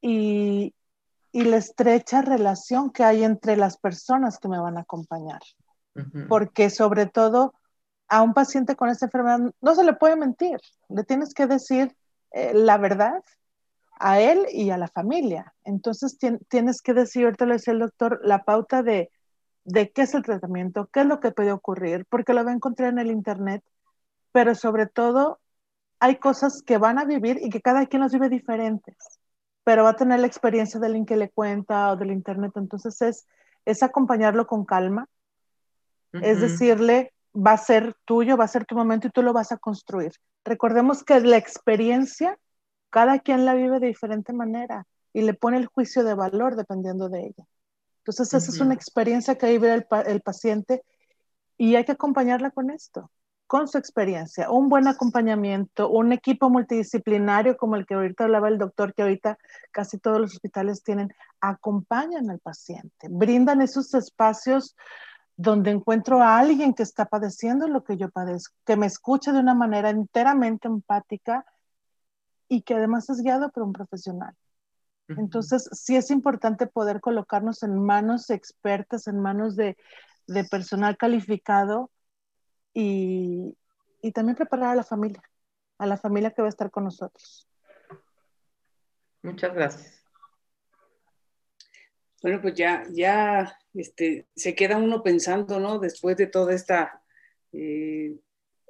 Y, 0.00 0.74
y 1.32 1.44
la 1.44 1.58
estrecha 1.58 2.22
relación 2.22 2.90
que 2.90 3.04
hay 3.04 3.22
entre 3.22 3.56
las 3.56 3.76
personas 3.76 4.38
que 4.38 4.48
me 4.48 4.58
van 4.58 4.78
a 4.78 4.82
acompañar. 4.82 5.40
Porque 6.28 6.70
sobre 6.70 7.06
todo 7.06 7.54
a 8.08 8.22
un 8.22 8.32
paciente 8.34 8.76
con 8.76 8.88
esta 8.88 9.06
enfermedad 9.06 9.40
no 9.60 9.74
se 9.74 9.84
le 9.84 9.94
puede 9.94 10.16
mentir, 10.16 10.58
le 10.88 11.04
tienes 11.04 11.34
que 11.34 11.46
decir 11.46 11.94
eh, 12.32 12.52
la 12.54 12.78
verdad 12.78 13.22
a 13.98 14.20
él 14.20 14.46
y 14.50 14.70
a 14.70 14.78
la 14.78 14.88
familia. 14.88 15.54
Entonces 15.64 16.18
tienes 16.48 16.80
que 16.82 16.94
decir, 16.94 17.24
ahorita 17.24 17.46
lo 17.46 17.54
decía 17.54 17.72
el 17.72 17.80
doctor, 17.80 18.20
la 18.22 18.44
pauta 18.44 18.82
de, 18.82 19.10
de 19.64 19.90
qué 19.90 20.02
es 20.02 20.14
el 20.14 20.22
tratamiento, 20.22 20.88
qué 20.92 21.00
es 21.00 21.06
lo 21.06 21.20
que 21.20 21.32
puede 21.32 21.52
ocurrir, 21.52 22.06
porque 22.08 22.32
lo 22.32 22.44
va 22.44 22.50
a 22.50 22.54
encontrar 22.54 22.90
en 22.90 22.98
el 22.98 23.10
Internet, 23.10 23.62
pero 24.32 24.54
sobre 24.54 24.86
todo 24.86 25.40
hay 26.00 26.16
cosas 26.16 26.62
que 26.62 26.78
van 26.78 26.98
a 26.98 27.04
vivir 27.04 27.38
y 27.42 27.50
que 27.50 27.60
cada 27.60 27.86
quien 27.86 28.02
las 28.02 28.12
vive 28.12 28.28
diferentes, 28.28 28.96
pero 29.64 29.84
va 29.84 29.90
a 29.90 29.96
tener 29.96 30.20
la 30.20 30.26
experiencia 30.26 30.78
del 30.80 30.92
link 30.92 31.08
que 31.08 31.16
le 31.16 31.30
cuenta 31.30 31.92
o 31.92 31.96
del 31.96 32.10
Internet. 32.10 32.52
Entonces 32.56 33.00
es, 33.02 33.26
es 33.64 33.82
acompañarlo 33.82 34.46
con 34.46 34.64
calma, 34.64 35.08
es 36.12 36.40
decirle, 36.40 37.12
va 37.34 37.52
a 37.52 37.58
ser 37.58 37.94
tuyo, 38.06 38.36
va 38.36 38.44
a 38.44 38.48
ser 38.48 38.64
tu 38.64 38.74
momento 38.74 39.08
y 39.08 39.10
tú 39.10 39.22
lo 39.22 39.32
vas 39.32 39.52
a 39.52 39.58
construir. 39.58 40.12
Recordemos 40.44 41.04
que 41.04 41.20
la 41.20 41.36
experiencia, 41.36 42.38
cada 42.88 43.18
quien 43.18 43.44
la 43.44 43.54
vive 43.54 43.80
de 43.80 43.88
diferente 43.88 44.32
manera 44.32 44.86
y 45.12 45.22
le 45.22 45.34
pone 45.34 45.58
el 45.58 45.66
juicio 45.66 46.04
de 46.04 46.14
valor 46.14 46.56
dependiendo 46.56 47.08
de 47.08 47.26
ella. 47.26 47.46
Entonces, 47.98 48.32
esa 48.32 48.50
es 48.50 48.60
una 48.60 48.74
experiencia 48.74 49.36
que 49.36 49.48
vive 49.48 49.74
el, 49.74 49.86
el 50.06 50.20
paciente 50.20 50.84
y 51.58 51.74
hay 51.74 51.84
que 51.84 51.92
acompañarla 51.92 52.50
con 52.50 52.70
esto, 52.70 53.10
con 53.46 53.68
su 53.68 53.78
experiencia, 53.78 54.50
un 54.50 54.68
buen 54.68 54.88
acompañamiento, 54.88 55.88
un 55.88 56.12
equipo 56.12 56.50
multidisciplinario 56.50 57.56
como 57.56 57.76
el 57.76 57.86
que 57.86 57.94
ahorita 57.94 58.24
hablaba 58.24 58.48
el 58.48 58.58
doctor, 58.58 58.92
que 58.94 59.02
ahorita 59.02 59.38
casi 59.70 59.98
todos 59.98 60.20
los 60.20 60.34
hospitales 60.34 60.82
tienen, 60.82 61.12
acompañan 61.40 62.28
al 62.30 62.40
paciente, 62.40 63.08
brindan 63.08 63.62
esos 63.62 63.94
espacios 63.94 64.76
donde 65.36 65.70
encuentro 65.70 66.22
a 66.22 66.38
alguien 66.38 66.74
que 66.74 66.82
está 66.82 67.06
padeciendo 67.06 67.68
lo 67.68 67.84
que 67.84 67.96
yo 67.96 68.10
padezco, 68.10 68.56
que 68.64 68.76
me 68.76 68.86
escucha 68.86 69.32
de 69.32 69.40
una 69.40 69.54
manera 69.54 69.90
enteramente 69.90 70.66
empática 70.66 71.44
y 72.48 72.62
que 72.62 72.74
además 72.74 73.10
es 73.10 73.22
guiado 73.22 73.50
por 73.50 73.62
un 73.62 73.72
profesional. 73.72 74.34
Entonces, 75.08 75.68
sí 75.72 75.94
es 75.94 76.10
importante 76.10 76.66
poder 76.66 77.00
colocarnos 77.00 77.62
en 77.62 77.80
manos 77.80 78.30
expertas, 78.30 79.06
en 79.06 79.20
manos 79.20 79.54
de, 79.54 79.76
personal 80.50 80.96
calificado 80.96 81.90
y, 82.78 83.56
y 84.02 84.12
también 84.12 84.36
preparar 84.36 84.72
a 84.72 84.74
la 84.74 84.84
familia, 84.84 85.22
a 85.78 85.86
la 85.86 85.96
familia 85.96 86.30
que 86.30 86.42
va 86.42 86.48
a 86.48 86.50
estar 86.50 86.70
con 86.70 86.84
nosotros. 86.84 87.48
Muchas 89.22 89.54
gracias. 89.54 90.04
Bueno, 92.20 92.42
pues 92.42 92.54
ya, 92.54 92.84
ya 92.90 93.58
este, 93.72 94.28
se 94.36 94.54
queda 94.54 94.76
uno 94.76 95.02
pensando, 95.02 95.58
¿no? 95.58 95.78
Después 95.78 96.18
de 96.18 96.26
toda 96.26 96.52
esta, 96.52 97.02
eh, 97.52 98.18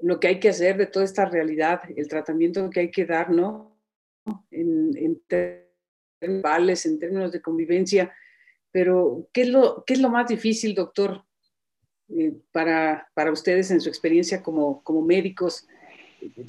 lo 0.00 0.20
que 0.20 0.28
hay 0.28 0.38
que 0.38 0.50
hacer, 0.50 0.76
de 0.76 0.86
toda 0.86 1.04
esta 1.04 1.24
realidad, 1.24 1.80
el 1.96 2.06
tratamiento 2.06 2.70
que 2.70 2.80
hay 2.80 2.90
que 2.92 3.06
dar, 3.06 3.30
¿no? 3.30 3.76
En, 4.52 4.96
en 4.96 5.20
términos, 6.20 6.86
en 6.86 6.98
términos 7.00 7.32
de 7.32 7.42
convivencia. 7.42 8.14
Pero, 8.70 9.28
¿qué 9.32 9.42
es 9.42 9.48
lo, 9.48 9.84
qué 9.84 9.94
es 9.94 10.00
lo 10.00 10.10
más 10.10 10.28
difícil, 10.28 10.74
doctor, 10.76 11.24
para, 12.52 13.08
para, 13.14 13.32
ustedes 13.32 13.70
en 13.70 13.80
su 13.80 13.88
experiencia 13.88 14.42
como, 14.42 14.82
como 14.82 15.02
médicos, 15.02 15.66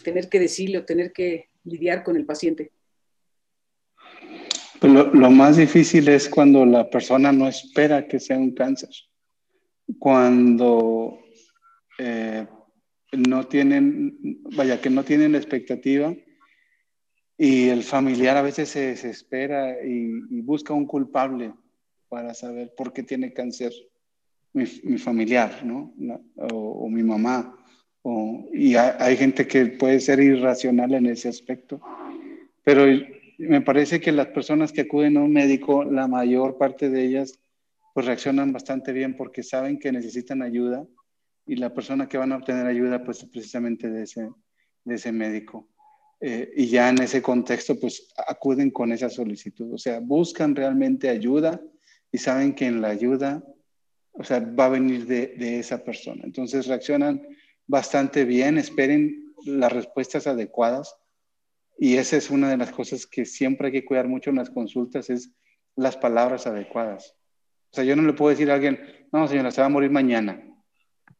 tener 0.04 0.30
que 0.30 0.40
decirle 0.40 0.80
o 0.80 0.86
tener 0.86 1.12
que 1.12 1.50
lidiar 1.64 2.04
con 2.04 2.16
el 2.16 2.26
paciente? 2.26 2.72
Pues 4.80 4.94
lo, 4.94 5.32
más 5.32 5.58
difícil 5.58 6.08
es 6.08 6.30
cuando 6.30 6.66
la 6.66 6.90
persona 6.90 7.32
no 7.32 7.48
espera 7.48 8.08
que 8.08 8.20
sea 8.20 8.38
un 8.38 8.54
cáncer. 8.54 8.90
Cuando 9.98 11.20
eh, 11.98 12.46
no 13.12 13.48
tienen, 13.48 14.18
vaya, 14.56 14.80
que 14.80 14.90
no 14.90 15.04
tienen 15.04 15.32
la 15.32 15.40
expectativa 15.40 16.14
y 17.38 17.70
el 17.70 17.84
familiar 17.84 18.38
a 18.38 18.42
veces 18.42 18.70
se 18.70 18.88
desespera 18.88 19.84
y, 19.84 20.42
busca 20.42 20.74
un 20.74 20.86
culpable 20.86 21.54
para 22.10 22.34
saber 22.34 22.74
por 22.76 22.94
qué 22.94 23.04
tiene 23.04 23.34
cáncer 23.34 23.74
mi, 24.54 24.66
familiar, 24.98 25.64
¿no? 25.64 25.94
O, 26.36 26.90
mi 26.90 27.04
mamá. 27.04 27.56
y 28.54 28.76
hay, 28.76 28.92
hay, 29.00 29.18
gente 29.18 29.48
que 29.48 29.66
puede 29.66 30.00
ser 30.00 30.20
irracional 30.20 30.94
en 30.94 31.08
ese 31.08 31.30
aspecto. 31.30 31.82
Pero 32.64 32.86
me 33.38 33.62
parece 33.62 34.02
que 34.02 34.12
las 34.12 34.28
personas 34.28 34.72
que 34.72 34.82
acuden 34.82 35.18
a 35.18 35.22
un 35.22 35.32
médico, 35.32 35.84
la 35.84 36.08
mayor 36.08 36.58
parte 36.58 36.90
de 36.90 37.06
ellas, 37.06 37.40
pues 37.94 38.06
reaccionan 38.06 38.52
bastante 38.52 38.94
bien 38.94 39.16
porque 39.16 39.44
saben 39.44 39.80
que 39.80 39.92
necesitan 39.92 40.42
ayuda 40.42 40.86
y 41.48 41.56
la 41.56 41.74
persona 41.74 42.08
que 42.08 42.18
van 42.18 42.32
a 42.32 42.38
obtener 42.38 42.68
ayuda, 42.68 43.04
pues 43.04 43.24
precisamente 43.26 43.90
de 43.90 44.04
ese, 44.04 44.30
de 44.84 44.96
ese 44.96 45.12
médico. 45.12 45.68
Eh, 46.20 46.52
y 46.56 46.68
ya 46.68 46.90
en 46.90 47.02
ese 47.02 47.22
contexto, 47.22 47.80
pues 47.80 48.10
acuden 48.28 48.70
con 48.72 48.92
esa 48.92 49.10
solicitud. 49.10 49.74
O 49.74 49.78
sea, 49.78 50.00
buscan 50.00 50.56
realmente 50.56 51.10
ayuda 51.10 51.62
y 52.12 52.18
saben 52.18 52.54
que 52.54 52.66
en 52.66 52.82
la 52.82 52.90
ayuda, 52.90 53.44
o 54.18 54.24
sea, 54.24 54.40
va 54.40 54.66
a 54.66 54.70
venir 54.70 55.06
de, 55.06 55.60
esa 55.60 55.84
persona. 55.84 56.24
Entonces 56.24 56.68
reaccionan 56.68 57.22
bastante 57.68 58.26
bien, 58.26 58.58
esperen 58.58 59.34
las 59.46 59.72
respuestas 59.72 60.26
adecuadas 60.26 60.96
y 61.78 61.98
esa 61.98 62.18
es 62.18 62.32
una 62.32 62.50
de 62.50 62.58
las 62.58 62.72
cosas 62.72 63.06
que 63.06 63.26
siempre 63.26 63.68
hay 63.68 63.74
que 63.74 63.86
cuidar 63.86 64.08
mucho 64.08 64.32
en 64.32 64.38
las 64.38 64.50
consultas, 64.50 65.10
es 65.10 65.32
las 65.76 65.96
palabras 65.98 66.48
adecuadas. 66.48 67.16
O 67.72 67.76
sea, 67.76 67.84
yo 67.84 67.96
no 67.96 68.02
le 68.04 68.14
puedo 68.14 68.32
decir 68.32 68.50
a 68.50 68.56
alguien, 68.56 68.80
no, 69.12 69.28
señora, 69.28 69.52
se 69.52 69.62
va 69.62 69.68
a 69.68 69.70
morir 69.70 69.92
mañana, 69.92 70.44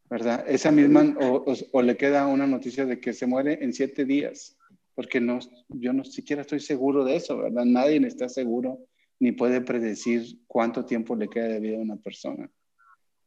¿verdad? 0.10 0.46
Esa 0.48 0.72
misma, 0.72 1.16
o, 1.20 1.82
le 1.82 1.98
queda 1.98 2.26
una 2.26 2.48
noticia 2.48 2.86
de 2.86 3.00
que 3.00 3.14
se 3.14 3.28
muere 3.28 3.60
en 3.62 3.74
siete 3.74 4.06
días, 4.06 4.58
porque 4.96 5.22
no, 5.22 5.38
yo 5.70 5.94
no 5.94 6.04
siquiera 6.04 6.42
estoy 6.42 6.62
seguro 6.62 7.04
de 7.04 7.18
eso, 7.18 7.38
¿verdad? 7.38 7.66
Nadie 7.66 7.98
está 8.08 8.28
seguro 8.28 8.80
ni 9.20 9.34
puede 9.34 9.62
predecir 9.62 10.40
cuánto 10.48 10.86
tiempo 10.86 11.16
le 11.16 11.28
queda 11.28 11.48
de 11.48 11.60
vida 11.60 11.78
a 11.78 11.82
una 11.82 11.98
persona. 11.98 12.50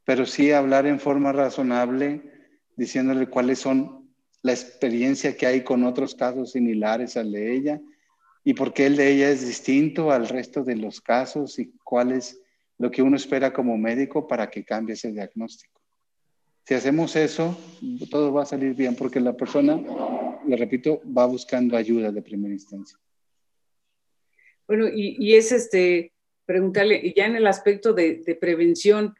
Pero 0.05 0.26
sí 0.26 0.53
hablar 0.53 0.86
en 0.86 1.01
forma 1.01 1.32
razonable, 1.32 2.22
diciéndole 2.76 3.28
cuáles 3.28 3.59
son 3.59 4.01
la 4.42 4.53
experiencia 4.53 5.36
que 5.36 5.46
hay 5.46 5.62
con 5.62 5.84
otros 5.84 6.14
casos 6.14 6.53
similares 6.53 7.16
al 7.16 7.32
de 7.32 7.55
ella 7.55 7.80
y 8.42 8.55
por 8.55 8.72
qué 8.72 8.86
el 8.86 8.96
de 8.96 9.12
ella 9.12 9.30
es 9.30 9.46
distinto 9.46 10.11
al 10.11 10.28
resto 10.28 10.64
de 10.64 10.76
los 10.76 11.01
casos 11.01 11.59
y 11.59 11.72
cuál 11.84 12.12
es 12.12 12.40
lo 12.78 12.90
que 12.90 13.03
uno 13.03 13.16
espera 13.16 13.53
como 13.53 13.76
médico 13.76 14.26
para 14.26 14.48
que 14.48 14.64
cambie 14.64 14.94
ese 14.94 15.12
diagnóstico. 15.12 15.80
Si 16.64 16.74
hacemos 16.74 17.16
eso, 17.16 17.59
todo 18.11 18.32
va 18.32 18.42
a 18.42 18.46
salir 18.46 18.74
bien 18.74 18.94
porque 18.96 19.20
la 19.20 19.36
persona, 19.36 19.78
le 20.46 20.57
repito, 20.57 21.03
va 21.16 21.26
buscando 21.26 21.76
ayuda 21.76 22.11
de 22.11 22.22
primera 22.22 22.55
instancia. 22.55 22.98
Bueno, 24.66 24.86
y, 24.88 25.34
es 25.34 25.53
este, 25.53 26.14
preguntarle, 26.46 27.12
ya 27.14 27.26
en 27.26 27.36
el 27.36 27.46
aspecto 27.46 27.92
de 27.92 28.38
prevención, 28.40 29.14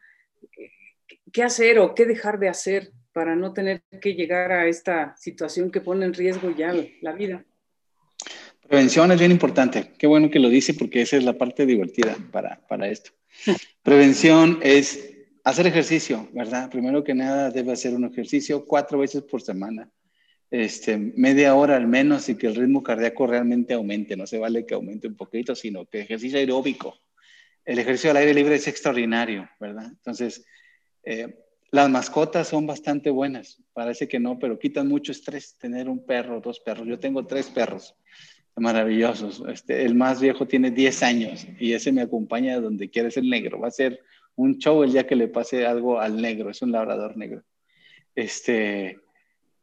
¿qué 1.33 1.43
hacer 1.43 1.79
o 1.79 1.95
qué 1.95 2.07
dejar 2.07 2.39
de 2.39 2.49
hacer 2.49 2.93
para 3.13 3.35
no 3.35 3.53
tener 3.53 3.83
que 4.01 4.15
llegar 4.15 4.53
a 4.53 4.67
esta 4.67 5.17
situación 5.17 5.71
que 5.71 5.81
pone 5.81 6.07
en 6.07 6.15
riesgo 6.15 6.55
ya 6.57 6.75
la 7.01 7.13
vida. 7.13 7.45
Prevención 8.69 9.11
es 9.11 9.19
bien 9.19 9.33
importante. 9.33 9.93
Qué 9.99 10.07
bueno 10.07 10.31
que 10.31 10.39
lo 10.39 10.49
dice 10.49 10.75
porque 10.75 11.03
esa 11.03 11.17
es 11.17 11.25
la 11.25 11.37
parte 11.37 11.67
divertida 11.67 12.17
para, 12.31 12.61
para 12.69 12.89
esto. 12.89 13.11
Prevención 13.83 14.61
es 14.63 15.13
hacer 15.43 15.67
ejercicio, 15.67 16.29
¿verdad? 16.33 16.71
Primero 16.71 17.03
que 17.03 17.15
nada 17.15 17.51
debe 17.51 17.73
hacer 17.73 17.95
un 17.95 18.05
ejercicio 18.05 18.65
cuatro 18.67 18.99
veces 18.99 19.23
por 19.23 19.43
semana. 19.43 19.91
Este, 20.53 20.97
media 20.97 21.55
hora 21.55 21.77
al 21.77 21.87
menos 21.87 22.29
y 22.29 22.37
que 22.37 22.47
el 22.47 22.57
ritmo 22.57 22.83
cardíaco 22.83 23.27
realmente 23.27 23.75
aumente. 23.75 24.17
No 24.17 24.27
se 24.27 24.39
vale 24.39 24.67
que 24.67 24.75
aumente 24.75 25.09
un 25.09 25.17
poquito, 25.17 25.57
sino 25.57 25.87
que 25.87 26.03
ejercicio 26.03 26.39
aeróbico. 26.39 26.97
El 27.65 27.79
ejercicio 27.79 28.11
al 28.11 28.17
aire 28.17 28.35
libre 28.35 28.57
es 28.57 28.67
extraordinario, 28.69 29.49
¿verdad? 29.59 29.87
Entonces, 29.87 30.45
eh, 31.05 31.39
las 31.71 31.89
mascotas 31.89 32.49
son 32.49 32.67
bastante 32.67 33.11
buenas, 33.11 33.63
parece 33.73 34.09
que 34.09 34.19
no, 34.19 34.39
pero 34.39 34.59
quitan 34.59 34.89
mucho 34.89 35.13
estrés 35.13 35.57
tener 35.57 35.89
un 35.89 36.05
perro, 36.05 36.41
dos 36.41 36.59
perros. 36.61 36.87
Yo 36.87 36.99
tengo 36.99 37.27
tres 37.27 37.49
perros 37.49 37.95
maravillosos. 38.57 39.43
Este, 39.49 39.85
el 39.85 39.95
más 39.95 40.21
viejo 40.21 40.47
tiene 40.47 40.71
10 40.71 41.03
años 41.03 41.47
y 41.59 41.73
ese 41.73 41.93
me 41.93 42.03
acompaña 42.03 42.61
donde 42.61 42.91
quiera, 42.91 43.09
es 43.09 43.17
el 43.17 43.31
negro. 43.31 43.61
Va 43.61 43.69
a 43.69 43.73
ser 43.73 44.01
un 44.37 44.59
show 44.59 44.83
el 44.83 44.93
día 44.93 45.07
que 45.07 45.17
le 45.17 45.29
pase 45.29 45.67
algo 45.67 46.01
al 46.01 46.21
negro, 46.21 46.51
es 46.51 46.63
un 46.63 46.73
labrador 46.73 47.17
negro. 47.17 47.43
Este, 48.15 48.99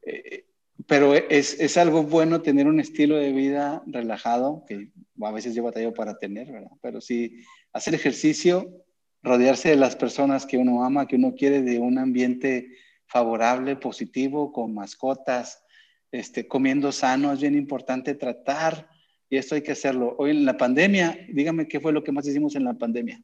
eh, 0.04 0.46
pero 0.86 1.14
es, 1.14 1.60
es, 1.60 1.78
algo 1.78 2.04
bueno 2.04 2.42
tener 2.42 2.68
un 2.68 2.80
estilo 2.80 3.18
de 3.18 3.34
vida 3.34 3.84
relajado, 3.88 4.64
que 4.68 4.90
a 5.22 5.32
veces 5.32 5.56
yo 5.56 5.64
batallo 5.64 5.94
para 5.94 6.18
tener, 6.18 6.52
¿verdad? 6.52 6.72
Pero 6.82 7.02
sí, 7.02 7.42
hacer 7.74 7.96
ejercicio 7.96 8.86
rodearse 9.24 9.70
de 9.70 9.76
las 9.76 9.96
personas 9.96 10.46
que 10.46 10.58
uno 10.58 10.84
ama, 10.84 11.08
que 11.08 11.16
uno 11.16 11.34
quiere, 11.36 11.62
de 11.62 11.80
un 11.80 11.98
ambiente 11.98 12.70
favorable, 13.08 13.76
positivo, 13.76 14.52
con 14.52 14.74
mascotas, 14.74 15.64
este, 16.12 16.48
comiendo 16.48 16.92
sano, 16.92 17.34
es 17.34 17.42
bien 17.42 17.56
importante 17.56 18.16
tratar 18.16 18.90
y 19.30 19.38
esto 19.38 19.56
hay 19.56 19.62
que 19.62 19.74
hacerlo. 19.74 20.16
Hoy 20.18 20.32
en 20.32 20.46
la 20.46 20.56
pandemia, 20.56 21.18
dígame 21.30 21.68
qué 21.68 21.80
fue 21.80 21.92
lo 21.92 22.04
que 22.04 22.12
más 22.12 22.26
hicimos 22.28 22.56
en 22.56 22.64
la 22.64 22.74
pandemia. 22.74 23.22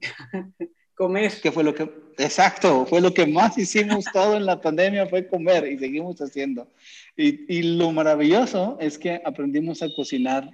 comer. 1.00 1.32
¿Qué 1.42 1.50
fue 1.50 1.64
lo 1.64 1.74
que? 1.74 1.90
Exacto, 2.18 2.84
fue 2.84 3.00
lo 3.00 3.14
que 3.14 3.26
más 3.26 3.56
hicimos 3.56 4.04
todo 4.12 4.36
en 4.36 4.44
la 4.44 4.60
pandemia, 4.60 5.06
fue 5.06 5.26
comer 5.26 5.66
y 5.72 5.78
seguimos 5.78 6.20
haciendo. 6.20 6.70
Y, 7.16 7.50
y 7.50 7.62
lo 7.76 7.90
maravilloso 7.90 8.76
es 8.80 8.98
que 8.98 9.22
aprendimos 9.24 9.82
a 9.82 9.88
cocinar 9.96 10.50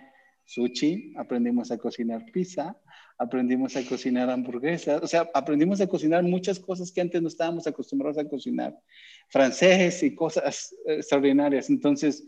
sushi, 0.47 1.13
aprendimos 1.17 1.71
a 1.71 1.77
cocinar 1.77 2.25
pizza, 2.33 2.81
aprendimos 3.19 3.77
a 3.77 3.83
cocinar 3.85 4.31
hamburguesas, 4.31 5.03
o 5.03 5.07
sea, 5.07 5.29
aprendimos 5.35 5.81
a 5.81 5.87
cocinar 5.87 6.23
muchas 6.23 6.59
cosas 6.59 6.91
que 6.93 7.01
antes 7.01 7.21
no 7.21 7.29
estábamos 7.29 7.67
acostumbrados 7.67 8.19
a 8.19 8.29
cocinar, 8.29 8.79
francés 9.29 10.03
y 10.03 10.15
cosas 10.15 10.75
extraordinarias. 10.87 11.69
Entonces, 11.69 12.25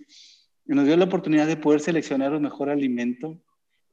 nos 0.67 0.85
dio 0.85 0.97
la 0.97 1.05
oportunidad 1.05 1.47
de 1.47 1.57
poder 1.57 1.81
seleccionar 1.81 2.33
un 2.33 2.43
mejor 2.43 2.69
alimento, 2.69 3.41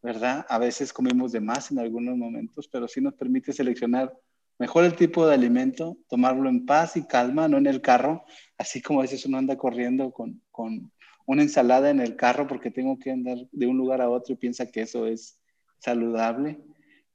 ¿verdad? 0.01 0.45
A 0.49 0.57
veces 0.57 0.91
comemos 0.91 1.32
de 1.32 1.39
más 1.39 1.71
en 1.71 1.80
algunos 1.80 2.17
momentos, 2.17 2.67
pero 2.67 2.88
sí 2.88 2.99
nos 3.01 3.13
permite 3.13 3.53
seleccionar 3.53 4.11
mejor 4.58 4.86
el 4.86 4.95
tipo 4.95 5.28
de 5.28 5.34
alimento, 5.34 5.97
tomarlo 6.10 6.49
en 6.49 6.66
paz 6.66 6.97
y 6.97 7.06
calma, 7.06 7.47
no 7.47 7.58
en 7.58 7.68
el 7.68 7.82
carro, 7.82 8.24
así 8.58 8.82
como 8.82 8.99
a 8.99 9.03
veces 9.03 9.26
uno 9.26 9.38
anda 9.38 9.58
corriendo 9.58 10.12
con, 10.12 10.41
con 10.51 10.91
una 11.26 11.41
ensalada 11.41 11.89
en 11.89 11.99
el 11.99 12.16
carro 12.16 12.47
porque 12.47 12.72
tengo 12.72 12.99
que 12.99 13.12
andar 13.12 13.38
de 13.51 13.68
un 13.68 13.78
lugar 13.78 14.01
a 14.01 14.10
otro 14.10 14.34
y 14.34 14.38
piensa 14.38 14.68
que 14.68 14.82
eso 14.82 15.08
es 15.08 15.39
saludable. 15.80 16.60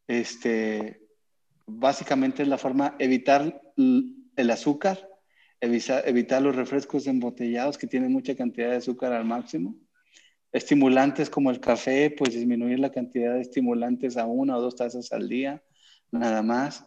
Este, 0.06 1.00
básicamente 1.66 2.42
es 2.42 2.48
la 2.48 2.58
forma 2.58 2.96
evitar 2.98 3.62
el 3.76 4.50
azúcar, 4.50 5.08
evitar, 5.60 6.02
evitar 6.06 6.42
los 6.42 6.56
refrescos 6.56 7.06
embotellados 7.06 7.78
que 7.78 7.86
tienen 7.86 8.12
mucha 8.12 8.34
cantidad 8.34 8.70
de 8.70 8.76
azúcar 8.76 9.12
al 9.12 9.24
máximo. 9.24 9.76
Estimulantes 10.52 11.30
como 11.30 11.50
el 11.50 11.60
café, 11.60 12.10
pues 12.10 12.34
disminuir 12.34 12.80
la 12.80 12.90
cantidad 12.90 13.34
de 13.34 13.42
estimulantes 13.42 14.16
a 14.16 14.26
una 14.26 14.56
o 14.56 14.60
dos 14.60 14.74
tazas 14.74 15.12
al 15.12 15.28
día, 15.28 15.62
nada 16.10 16.42
más. 16.42 16.84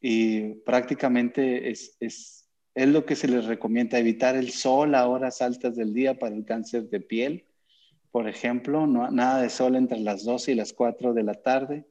Y 0.00 0.54
prácticamente 0.64 1.70
es, 1.70 1.96
es, 2.00 2.48
es 2.74 2.88
lo 2.88 3.04
que 3.04 3.16
se 3.16 3.28
les 3.28 3.44
recomienda, 3.44 3.98
evitar 3.98 4.36
el 4.36 4.50
sol 4.50 4.94
a 4.94 5.06
horas 5.06 5.42
altas 5.42 5.76
del 5.76 5.92
día 5.92 6.18
para 6.18 6.34
el 6.34 6.44
cáncer 6.44 6.88
de 6.88 7.00
piel, 7.00 7.44
por 8.10 8.28
ejemplo, 8.28 8.86
no, 8.86 9.10
nada 9.10 9.42
de 9.42 9.50
sol 9.50 9.76
entre 9.76 10.00
las 10.00 10.24
12 10.24 10.52
y 10.52 10.54
las 10.56 10.72
4 10.72 11.14
de 11.14 11.22
la 11.22 11.34
tarde 11.34 11.86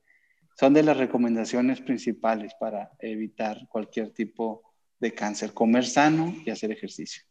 son 0.60 0.74
de 0.74 0.84
las 0.84 0.97
recomendaciones 0.97 1.80
principales 1.80 2.53
para 2.60 2.91
evitar 2.99 3.66
cualquier 3.70 4.12
tipo 4.12 4.62
de 4.99 5.14
cáncer. 5.14 5.53
Comer 5.53 5.86
sano 5.86 6.36
y 6.45 6.49
hacer 6.49 6.72
ejercicio. 6.72 7.24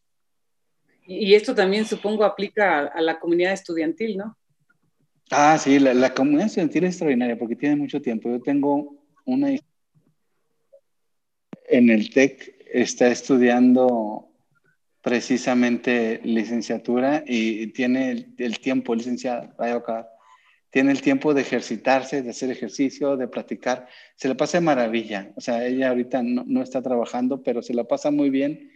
Y 1.07 1.35
esto 1.35 1.55
también 1.55 1.85
supongo 1.85 2.25
aplica 2.25 2.87
a, 2.87 3.01
la 3.03 3.19
comunidad 3.19 3.53
estudiantil, 3.53 4.17
¿no? 4.17 4.37
Ah, 5.31 5.59
sí, 5.59 5.79
la, 5.79 6.15
comunidad 6.15 6.47
estudiantil 6.47 6.85
es 6.85 6.91
extraordinaria 6.91 7.39
porque 7.39 7.57
tiene 7.57 7.77
mucho 7.77 8.01
tiempo. 8.01 8.31
Yo 8.31 8.41
tengo 8.41 8.97
una 9.27 9.51
en 11.69 11.91
el 11.91 12.11
TEC, 12.11 12.67
está 12.73 13.09
estudiando 13.09 14.29
precisamente 15.03 16.21
licenciatura 16.25 17.25
y 17.27 17.69
tiene 17.69 18.27
el, 18.37 18.59
tiempo, 18.59 18.95
licenciada, 18.95 19.55
tiene 20.71 20.93
el 20.93 21.01
tiempo 21.01 21.33
de 21.33 21.43
ejercitarse, 21.43 22.23
de 22.23 22.31
hacer 22.31 22.51
ejercicio, 22.51 23.17
de 23.17 23.29
practicar. 23.29 23.89
Se 24.17 24.29
le 24.29 24.35
pasa 24.35 24.59
de 24.59 24.65
maravilla. 24.65 25.33
O 25.37 25.41
sea, 25.41 25.67
ella 25.67 25.91
ahorita 25.91 26.23
no, 26.23 26.63
está 26.63 26.83
trabajando, 26.83 27.43
pero 27.43 27.63
se 27.63 27.75
la 27.75 27.85
pasa 27.85 28.11
muy 28.11 28.29
bien 28.29 28.71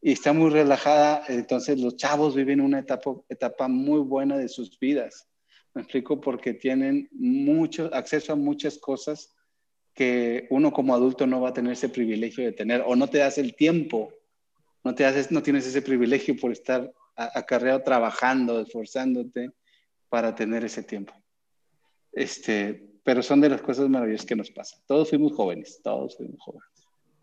y 0.00 0.12
está 0.12 0.32
muy 0.32 0.50
relajada. 0.50 1.24
Entonces 1.28 1.80
los 1.80 1.96
chavos 1.96 2.36
viven 2.36 2.60
una 2.60 2.78
etapa, 2.78 3.16
etapa 3.28 3.66
muy 3.66 4.00
buena 4.00 4.38
de 4.38 4.48
sus 4.48 4.78
vidas. 4.78 5.28
Me 5.74 5.82
explico 5.82 6.20
porque 6.20 6.54
tienen 6.54 7.08
mucho 7.12 7.90
acceso 7.92 8.34
a 8.34 8.36
muchas 8.36 8.78
cosas 8.78 9.34
que 9.94 10.46
uno 10.50 10.72
como 10.72 10.94
adulto 10.94 11.26
no 11.26 11.40
va 11.40 11.50
a 11.50 11.54
tener 11.54 11.72
ese 11.72 11.88
privilegio 11.88 12.44
de 12.44 12.52
tener 12.52 12.82
o 12.86 12.96
no 12.96 13.08
te 13.08 13.18
das 13.18 13.38
el 13.38 13.54
tiempo, 13.54 14.12
no, 14.84 14.94
te 14.94 15.04
haces, 15.04 15.30
no 15.30 15.42
tienes 15.42 15.66
ese 15.66 15.82
privilegio 15.82 16.36
por 16.36 16.52
estar 16.52 16.92
acarreado 17.16 17.82
trabajando, 17.82 18.60
esforzándote 18.60 19.50
para 20.08 20.34
tener 20.34 20.64
ese 20.64 20.82
tiempo. 20.82 21.14
Este, 22.12 22.82
pero 23.04 23.22
son 23.22 23.40
de 23.40 23.48
las 23.48 23.62
cosas 23.62 23.88
maravillosas 23.88 24.26
que 24.26 24.36
nos 24.36 24.50
pasan. 24.50 24.80
Todos 24.86 25.10
fuimos 25.10 25.32
jóvenes, 25.32 25.80
todos 25.82 26.16
fuimos 26.16 26.40
jóvenes. 26.40 26.68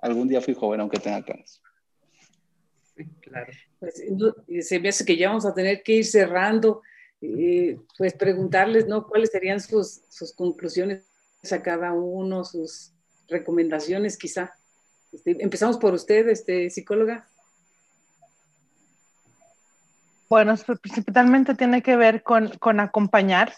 Algún 0.01 0.27
día 0.27 0.41
fui 0.41 0.53
joven, 0.53 0.79
aunque 0.81 0.99
tenga 0.99 1.23
canas. 1.23 1.61
claro. 3.21 3.51
Pues, 3.79 4.03
se 4.67 4.79
me 4.79 4.89
hace 4.89 5.05
que 5.05 5.17
ya 5.17 5.29
vamos 5.29 5.45
a 5.45 5.53
tener 5.53 5.83
que 5.83 5.93
ir 5.93 6.05
cerrando, 6.05 6.81
eh, 7.21 7.77
pues 7.97 8.13
preguntarles, 8.13 8.87
¿no? 8.87 9.07
¿Cuáles 9.07 9.29
serían 9.29 9.59
sus, 9.59 10.01
sus, 10.09 10.33
conclusiones 10.33 11.08
a 11.51 11.61
cada 11.61 11.93
uno, 11.93 12.43
sus 12.43 12.93
recomendaciones 13.27 14.17
quizá? 14.17 14.53
Este, 15.11 15.37
empezamos 15.43 15.77
por 15.77 15.93
usted, 15.93 16.27
este, 16.27 16.69
psicóloga. 16.69 17.27
Bueno, 20.29 20.53
principalmente 20.81 21.55
tiene 21.55 21.81
que 21.81 21.95
ver 21.95 22.21
con, 22.21 22.49
con 22.59 22.79
acompañar 22.79 23.51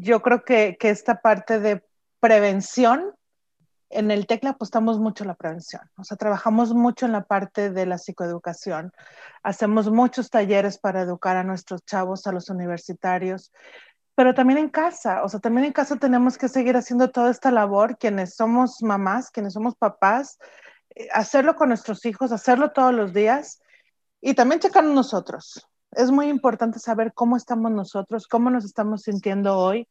yo 0.00 0.22
creo 0.22 0.44
que, 0.44 0.76
que, 0.78 0.90
esta 0.90 1.20
parte 1.20 1.58
de 1.58 1.82
prevención, 2.20 3.14
en 3.90 4.10
el 4.10 4.26
TECLA 4.26 4.50
apostamos 4.50 4.98
mucho 4.98 5.24
a 5.24 5.26
la 5.26 5.34
prevención, 5.34 5.82
o 5.96 6.04
sea, 6.04 6.16
trabajamos 6.16 6.74
mucho 6.74 7.06
en 7.06 7.12
la 7.12 7.24
parte 7.24 7.70
de 7.70 7.86
la 7.86 7.98
psicoeducación, 7.98 8.92
hacemos 9.42 9.90
muchos 9.90 10.30
talleres 10.30 10.78
para 10.78 11.00
educar 11.02 11.36
a 11.36 11.44
nuestros 11.44 11.84
chavos, 11.84 12.26
a 12.26 12.32
los 12.32 12.50
universitarios, 12.50 13.52
pero 14.18 14.34
también 14.34 14.58
en 14.58 14.68
casa, 14.68 15.22
o 15.22 15.28
sea, 15.28 15.38
también 15.38 15.66
en 15.66 15.72
casa 15.72 15.94
tenemos 15.94 16.38
que 16.38 16.48
seguir 16.48 16.76
haciendo 16.76 17.08
toda 17.08 17.30
esta 17.30 17.52
labor, 17.52 17.98
quienes 17.98 18.34
somos 18.34 18.82
mamás, 18.82 19.30
quienes 19.30 19.52
somos 19.52 19.76
papás, 19.76 20.40
eh, 20.96 21.06
hacerlo 21.12 21.54
con 21.54 21.68
nuestros 21.68 22.04
hijos, 22.04 22.32
hacerlo 22.32 22.72
todos 22.72 22.92
los 22.92 23.12
días 23.12 23.60
y 24.20 24.34
también 24.34 24.60
checarnos 24.60 24.92
nosotros, 24.92 25.68
es 25.92 26.10
muy 26.10 26.26
importante 26.26 26.80
saber 26.80 27.12
cómo 27.14 27.36
estamos 27.36 27.70
nosotros, 27.70 28.26
cómo 28.26 28.50
nos 28.50 28.64
estamos 28.64 29.02
sintiendo 29.02 29.56
hoy 29.56 29.86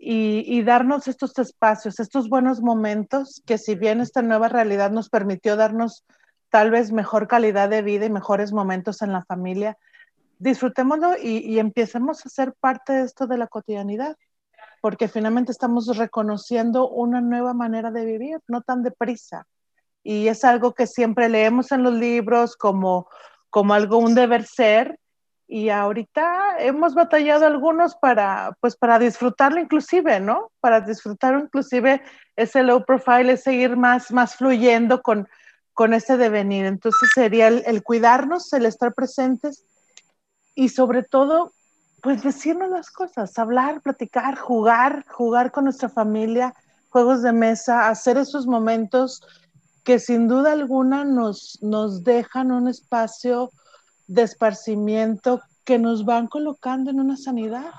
y, 0.00 0.60
darnos 0.64 1.06
estos 1.06 1.38
espacios, 1.38 2.00
estos 2.00 2.28
buenos 2.28 2.60
momentos 2.60 3.40
que 3.46 3.56
si 3.56 3.76
bien 3.76 4.00
esta 4.00 4.20
nueva 4.20 4.48
realidad 4.48 4.90
nos 4.90 5.10
permitió 5.10 5.54
darnos 5.54 6.04
tal 6.50 6.72
vez 6.72 6.90
mejor 6.90 7.28
calidad 7.28 7.68
de 7.68 7.82
vida 7.82 8.04
y 8.06 8.10
mejores 8.10 8.52
momentos 8.52 9.00
en 9.00 9.12
la 9.12 9.24
familia, 9.24 9.78
disfrutémoslo 10.44 11.16
y, 11.20 11.38
y 11.38 11.58
empecemos 11.58 12.24
a 12.24 12.28
ser 12.28 12.52
parte 12.60 12.92
de 12.92 13.02
esto 13.02 13.26
de 13.26 13.38
la 13.38 13.46
cotidianidad, 13.46 14.16
porque 14.80 15.08
finalmente 15.08 15.50
estamos 15.50 15.96
reconociendo 15.96 16.88
una 16.88 17.20
nueva 17.20 17.54
manera 17.54 17.90
de 17.90 18.04
vivir, 18.04 18.38
no 18.46 18.60
tan 18.62 18.82
deprisa. 18.82 19.46
Y 20.02 20.28
es 20.28 20.44
algo 20.44 20.74
que 20.74 20.86
siempre 20.86 21.28
leemos 21.28 21.72
en 21.72 21.82
los 21.82 21.94
libros 21.94 22.56
como, 22.56 23.08
como 23.48 23.72
algo, 23.72 23.96
un 23.98 24.14
deber 24.14 24.44
ser, 24.44 24.98
y 25.46 25.68
ahorita 25.68 26.56
hemos 26.58 26.94
batallado 26.94 27.46
algunos 27.46 27.94
para, 27.96 28.56
pues 28.60 28.76
para 28.76 28.98
disfrutarlo 28.98 29.60
inclusive, 29.60 30.18
¿no? 30.20 30.50
Para 30.60 30.80
disfrutar 30.80 31.38
inclusive 31.38 32.02
ese 32.36 32.62
low 32.62 32.84
profile, 32.84 33.32
es 33.32 33.42
seguir 33.42 33.76
más, 33.76 34.10
más 34.10 34.36
fluyendo 34.36 35.02
con, 35.02 35.28
con 35.72 35.92
ese 35.92 36.16
devenir. 36.16 36.64
Entonces 36.64 37.10
sería 37.14 37.48
el, 37.48 37.82
cuidarnos, 37.82 38.52
el 38.52 38.66
estar 38.66 38.94
presentes 38.94 39.64
y 40.54 40.68
sobre 40.68 41.02
todo, 41.02 41.52
pues 42.02 42.22
decirnos 42.22 42.70
las 42.70 42.90
cosas, 42.90 43.38
hablar, 43.38 43.80
platicar, 43.80 44.36
jugar, 44.36 45.04
jugar 45.08 45.52
con 45.52 45.64
nuestra 45.64 45.88
familia, 45.88 46.54
juegos 46.90 47.22
de 47.22 47.32
mesa, 47.32 47.88
hacer 47.88 48.16
esos 48.18 48.46
momentos 48.46 49.22
que 49.84 49.98
sin 49.98 50.28
duda 50.28 50.52
alguna 50.52 51.04
nos, 51.04 51.58
nos 51.62 52.04
dejan 52.04 52.52
un 52.52 52.68
espacio 52.68 53.50
de 54.06 54.22
esparcimiento 54.22 55.40
que 55.64 55.78
nos 55.78 56.04
van 56.04 56.26
colocando 56.26 56.90
en 56.90 57.00
una 57.00 57.16
sanidad, 57.16 57.72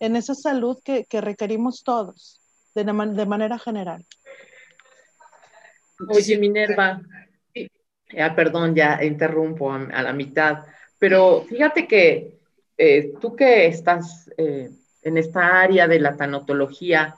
en 0.00 0.16
esa 0.16 0.34
salud 0.34 0.78
que, 0.84 1.06
requerimos 1.20 1.82
todos, 1.82 2.40
de, 2.74 2.84
de, 2.84 3.26
manera 3.26 3.58
general. 3.58 4.04
Oye, 6.08 6.38
Minerva, 6.38 7.00
ya, 8.12 8.34
perdón, 8.34 8.74
ya 8.74 9.02
interrumpo 9.02 9.72
a, 9.72 10.02
la 10.02 10.12
mitad, 10.12 10.64
pero 10.98 11.44
fíjate 11.48 11.86
que 11.86 12.36
eh, 12.78 13.14
tú 13.20 13.34
que 13.34 13.66
estás 13.66 14.30
eh, 14.36 14.70
en 15.02 15.18
esta 15.18 15.60
área 15.60 15.88
de 15.88 15.98
la 15.98 16.16
tanotología, 16.16 17.14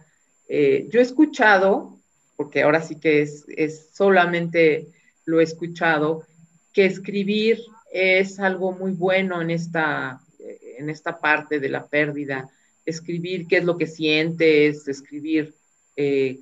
eh, 0.49 0.87
yo 0.91 1.01
he 1.01 1.03
escuchado, 1.03 1.99
porque 2.37 2.63
ahora 2.63 2.81
sí 2.83 2.97
que 2.97 3.23
es, 3.23 3.45
es 3.49 3.89
solamente 3.93 4.89
lo 5.25 5.41
he 5.41 5.45
escuchado, 5.45 6.25
que 6.73 6.87
escribir 6.87 7.61
es 7.93 8.39
algo 8.39 8.73
muy 8.73 8.93
bueno 8.93 9.41
en 9.43 9.51
esta, 9.51 10.21
en 10.39 10.91
esta 10.91 11.19
parte 11.19 11.59
de 11.59 11.69
la 11.69 11.87
pérdida. 11.87 12.49
Escribir 12.85 13.47
qué 13.47 13.59
es 13.59 13.65
lo 13.65 13.77
que 13.77 13.87
sientes, 13.87 14.87
escribir 14.87 15.55
qué 15.97 16.39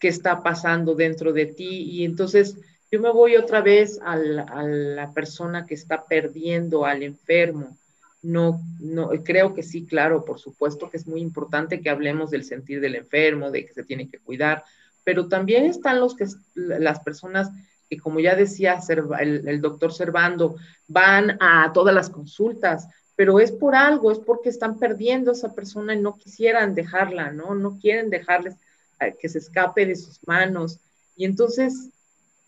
está 0.00 0.42
pasando 0.42 0.94
dentro 0.94 1.32
de 1.32 1.46
ti. 1.46 1.82
Y 1.90 2.04
entonces 2.04 2.56
yo 2.94 3.00
me 3.00 3.10
voy 3.10 3.34
otra 3.34 3.60
vez 3.60 3.98
a 4.04 4.14
la, 4.14 5.10
persona 5.12 5.66
que 5.66 5.74
está 5.74 6.04
perdiendo, 6.04 6.86
al 6.86 7.02
enfermo. 7.02 7.76
no, 8.22 8.60
no, 8.78 9.10
creo 9.24 9.52
que 9.52 9.64
sí, 9.64 9.84
claro, 9.84 10.24
por 10.24 10.38
supuesto 10.38 10.88
que 10.88 10.98
es 10.98 11.08
muy 11.08 11.20
importante 11.20 11.80
que 11.80 11.90
hablemos 11.90 12.30
del 12.30 12.44
sentir 12.44 12.80
del 12.80 12.94
enfermo, 12.94 13.50
de 13.50 13.66
que 13.66 13.72
se 13.72 13.82
tiene 13.82 14.08
que 14.08 14.20
cuidar, 14.20 14.62
pero 15.02 15.26
también 15.26 15.64
están 15.64 15.98
los 15.98 16.14
que, 16.14 16.24
las 16.54 17.00
personas 17.00 17.50
que, 17.90 17.98
como 17.98 18.20
ya 18.20 18.36
decía 18.36 18.78
el, 19.18 19.60
doctor 19.60 19.92
Servando, 19.92 20.54
van 20.86 21.36
a 21.40 21.72
todas 21.74 21.96
las 21.96 22.10
consultas, 22.10 22.86
pero 23.16 23.40
es 23.40 23.50
por 23.50 23.74
algo, 23.74 24.12
es 24.12 24.20
porque 24.20 24.50
están 24.50 24.78
perdiendo 24.78 25.32
a 25.32 25.34
esa 25.34 25.52
persona 25.52 25.94
y 25.94 26.00
no 26.00 26.16
quisieran 26.16 26.76
dejarla, 26.76 27.32
¿no? 27.32 27.56
No 27.56 27.76
quieren 27.80 28.08
dejarles 28.08 28.54
eh, 29.00 29.16
que 29.20 29.28
se 29.28 29.38
escape 29.38 29.84
de 29.84 29.96
sus 29.96 30.20
manos. 30.28 30.78
Y 31.16 31.24
entonces, 31.24 31.90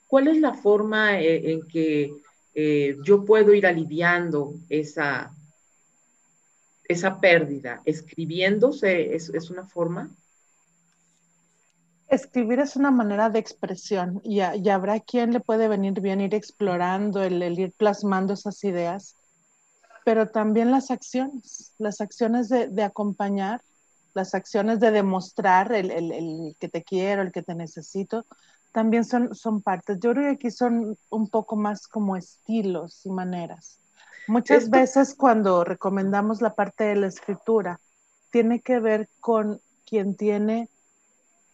¿cuál 0.06 0.28
es 0.28 0.38
la 0.38 0.54
forma 0.54 1.20
eh, 1.20 1.52
en 1.52 1.62
que 1.66 2.14
eh, 2.54 2.96
yo 3.04 3.24
puedo 3.24 3.52
ir 3.52 3.66
aliviando 3.66 4.54
esa, 4.68 5.34
esa 6.84 7.20
pérdida? 7.20 7.82
¿Escribiéndose 7.84 9.14
es, 9.14 9.50
una 9.50 9.66
forma? 9.66 10.10
Escribir 12.08 12.60
es 12.60 12.76
una 12.76 12.90
manera 12.90 13.30
de 13.30 13.40
expresión 13.40 14.20
y, 14.24 14.40
habrá 14.40 15.00
quien 15.00 15.32
le 15.32 15.40
puede 15.40 15.68
venir 15.68 16.00
bien 16.00 16.20
ir 16.20 16.34
explorando, 16.34 17.22
el, 17.22 17.42
ir 17.58 17.72
plasmando 17.72 18.34
esas 18.34 18.62
ideas, 18.62 19.16
pero 20.04 20.28
también 20.28 20.70
las 20.70 20.92
acciones, 20.92 21.74
las 21.78 22.00
acciones 22.00 22.48
de, 22.48 22.82
acompañar, 22.84 23.60
las 24.14 24.34
acciones 24.34 24.78
de 24.78 24.92
demostrar 24.92 25.72
el, 25.72 25.90
el, 25.90 26.56
que 26.60 26.68
te 26.68 26.84
quiero, 26.84 27.22
el 27.22 27.32
que 27.32 27.42
te 27.42 27.56
necesito, 27.56 28.24
también 28.76 29.06
son, 29.06 29.34
son 29.34 29.62
partes. 29.62 29.98
Yo 30.00 30.12
creo 30.12 30.24
que 30.24 30.30
aquí 30.32 30.50
son 30.50 30.98
un 31.08 31.30
poco 31.30 31.56
más 31.56 31.88
como 31.88 32.14
estilos 32.14 33.06
y 33.06 33.10
maneras. 33.10 33.80
Muchas 34.28 34.68
veces 34.68 35.14
cuando 35.14 35.64
recomendamos 35.64 36.42
la 36.42 36.54
parte 36.54 36.84
de 36.84 36.96
la 36.96 37.06
escritura, 37.06 37.80
tiene 38.30 38.60
que 38.60 38.78
ver 38.78 39.08
con 39.18 39.62
quien 39.86 40.14
tiene 40.14 40.68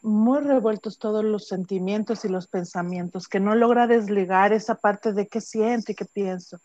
muy 0.00 0.40
revueltos 0.40 0.98
todos 0.98 1.24
los 1.24 1.46
sentimientos 1.46 2.24
y 2.24 2.28
los 2.28 2.48
pensamientos, 2.48 3.28
que 3.28 3.38
no 3.38 3.54
logra 3.54 3.86
desligar 3.86 4.52
esa 4.52 4.74
parte 4.74 5.12
de 5.12 5.28
qué 5.28 5.40
siento 5.40 5.92
y 5.92 5.94
qué 5.94 6.06
pienso. 6.06 6.58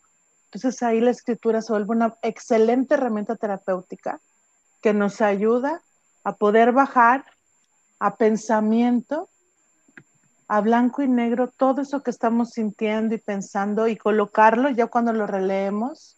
Entonces 0.46 0.82
ahí 0.82 1.00
la 1.00 1.12
escritura 1.12 1.62
se 1.62 1.72
vuelve 1.72 1.94
una 1.94 2.18
excelente 2.20 2.94
herramienta 2.94 3.36
terapéutica 3.36 4.20
que 4.82 4.92
nos 4.92 5.20
ayuda 5.20 5.84
a 6.24 6.34
poder 6.34 6.72
bajar 6.72 7.26
a 8.00 8.16
pensamiento, 8.16 9.30
a 10.48 10.60
blanco 10.62 11.02
y 11.02 11.08
negro, 11.08 11.48
todo 11.48 11.82
eso 11.82 12.02
que 12.02 12.10
estamos 12.10 12.52
sintiendo 12.52 13.14
y 13.14 13.18
pensando 13.18 13.86
y 13.86 13.96
colocarlo 13.96 14.70
ya 14.70 14.86
cuando 14.86 15.12
lo 15.12 15.26
releemos 15.26 16.16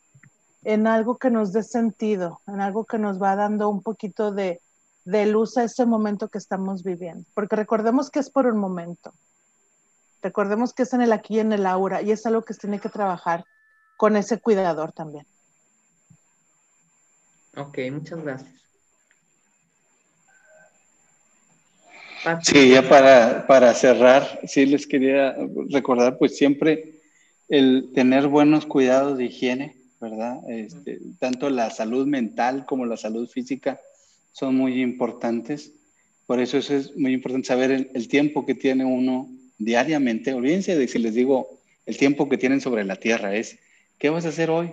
en 0.63 0.87
algo 0.87 1.19
que 1.19 1.31
nos 1.31 1.53
dé 1.53 1.65
sentido, 1.65 2.41
en 2.47 2.61
algo 2.61 2.85
que 2.85 2.99
nos 2.99 3.21
va 3.21 3.35
dando 3.35 3.69
un 3.69 3.83
poquito 3.83 4.31
de, 4.31 4.61
de 5.05 5.27
luz 5.27 5.57
a 5.57 5.65
ese 5.65 5.85
momento 5.85 6.29
que 6.29 6.39
estamos 6.39 6.85
viviendo. 6.85 7.25
Porque 7.35 7.57
recordemos 7.57 8.11
que 8.11 8.21
es 8.21 8.31
por 8.31 8.47
un 8.47 8.59
momento. 8.59 9.13
Recordemos 10.23 10.75
que 10.75 10.85
es 10.85 10.93
en 10.93 11.03
el 11.03 11.13
aquí 11.13 11.37
y 11.37 11.41
en 11.41 11.53
el 11.53 11.67
ahora 11.67 12.03
y 12.03 12.13
es 12.13 12.25
algo 12.25 12.43
que 12.43 12.55
se 12.55 12.61
tiene 12.61 12.79
que 12.79 12.89
trabajar 12.89 13.45
con 13.97 14.17
ese 14.17 14.41
cuidador 14.41 14.93
también. 14.93 15.27
Ok, 17.57 17.79
muchas 17.91 18.23
gracias. 18.23 18.70
Sí, 22.43 22.71
ya 22.71 22.89
para, 22.89 23.47
para 23.47 23.73
cerrar, 23.75 24.41
sí 24.47 24.67
les 24.67 24.87
quería 24.87 25.37
recordar, 25.71 26.19
pues 26.19 26.37
siempre 26.37 27.01
el 27.49 27.93
tener 27.95 28.29
buenos 28.29 28.67
cuidados 28.67 29.19
de 29.19 29.25
higiene, 29.25 29.77
¿verdad? 30.01 30.39
Este, 30.49 31.01
tanto 31.19 31.51
la 31.51 31.71
salud 31.71 32.07
mental 32.07 32.65
como 32.67 32.87
la 32.87 32.97
salud 32.97 33.29
física 33.29 33.81
son 34.33 34.55
muy 34.57 34.81
importantes. 34.81 35.73
Por 36.27 36.41
eso, 36.41 36.59
es 36.59 36.97
muy 36.97 37.13
importante 37.13 37.49
saber 37.49 37.91
el, 37.93 38.09
tiempo 38.09 38.47
que 38.47 38.55
tiene 38.55 38.85
uno 38.85 39.29
diariamente. 39.59 40.33
Olvídense 40.33 40.77
de 40.77 40.89
si 40.89 40.99
les 40.99 41.15
digo 41.15 41.61
el 41.87 41.97
tiempo 41.97 42.29
que 42.29 42.39
tienen 42.39 42.61
sobre 42.61 42.85
la 42.85 42.97
tierra. 42.97 43.35
Es, 43.35 43.59
¿qué 43.99 44.11
vas 44.11 44.25
a 44.27 44.29
hacer 44.29 44.49
hoy? 44.51 44.71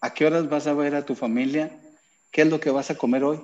¿A 0.00 0.14
qué 0.14 0.26
horas 0.26 0.48
vas 0.48 0.66
a 0.66 0.74
ver 0.74 0.94
a 0.94 1.04
tu 1.04 1.14
familia? 1.14 1.70
¿Qué 2.30 2.42
es 2.42 2.48
lo 2.48 2.60
que 2.60 2.70
vas 2.70 2.90
a 2.90 2.96
comer 2.96 3.24
hoy? 3.24 3.40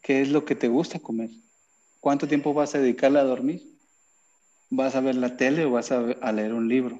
¿Qué 0.00 0.22
es 0.22 0.30
lo 0.30 0.44
que 0.44 0.54
te 0.54 0.68
gusta 0.68 0.98
comer? 0.98 1.30
¿Cuánto 2.00 2.26
tiempo 2.26 2.54
vas 2.54 2.74
a 2.74 2.78
dedicarle 2.78 3.18
a 3.18 3.24
dormir? 3.24 3.62
¿Vas 4.70 4.94
a 4.94 5.00
ver 5.00 5.16
la 5.16 5.36
tele 5.36 5.64
o 5.64 5.72
vas 5.72 5.92
a, 5.92 6.32
leer 6.32 6.54
un 6.54 6.68
libro? 6.68 6.98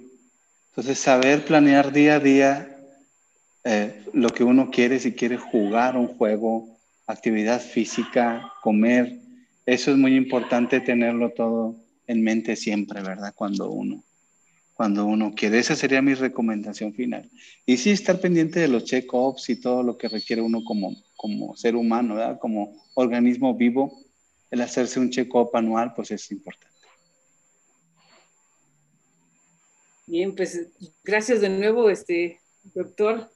Entonces, 0.70 0.98
saber 0.98 1.44
planear 1.44 1.92
día 1.92 2.16
a 2.16 2.20
día 2.20 2.76
eh, 3.64 4.04
lo 4.12 4.28
que 4.30 4.44
uno 4.44 4.70
quiere, 4.70 4.98
si 4.98 5.12
quiere 5.12 5.36
jugar 5.36 5.96
un 5.96 6.08
juego, 6.08 6.78
actividad 7.06 7.60
física, 7.60 8.52
comer, 8.62 9.20
eso 9.66 9.90
es 9.90 9.96
muy 9.96 10.16
importante 10.16 10.80
tenerlo 10.80 11.30
todo 11.30 11.76
en 12.06 12.22
mente 12.22 12.56
siempre, 12.56 13.02
¿verdad? 13.02 13.32
Cuando 13.34 13.70
uno, 13.70 14.02
cuando 14.80 15.04
uno 15.04 15.34
quiere. 15.34 15.58
Esa 15.58 15.76
sería 15.76 16.00
mi 16.00 16.14
recomendación 16.14 16.94
final. 16.94 17.30
Y 17.66 17.76
sí, 17.76 17.90
estar 17.90 18.18
pendiente 18.18 18.60
de 18.60 18.68
los 18.68 18.84
check-ups 18.84 19.50
y 19.50 19.56
todo 19.56 19.82
lo 19.82 19.98
que 19.98 20.08
requiere 20.08 20.40
uno 20.40 20.64
como, 20.64 20.96
como 21.16 21.54
ser 21.54 21.76
humano, 21.76 22.14
¿verdad? 22.14 22.38
Como 22.38 22.82
organismo 22.94 23.54
vivo, 23.54 24.00
el 24.50 24.62
hacerse 24.62 24.98
un 24.98 25.10
check-up 25.10 25.50
anual, 25.52 25.92
pues 25.94 26.12
es 26.12 26.30
importante. 26.30 26.74
Bien, 30.06 30.34
pues 30.34 30.68
gracias 31.04 31.42
de 31.42 31.50
nuevo, 31.50 31.90
este 31.90 32.40
doctor 32.72 33.30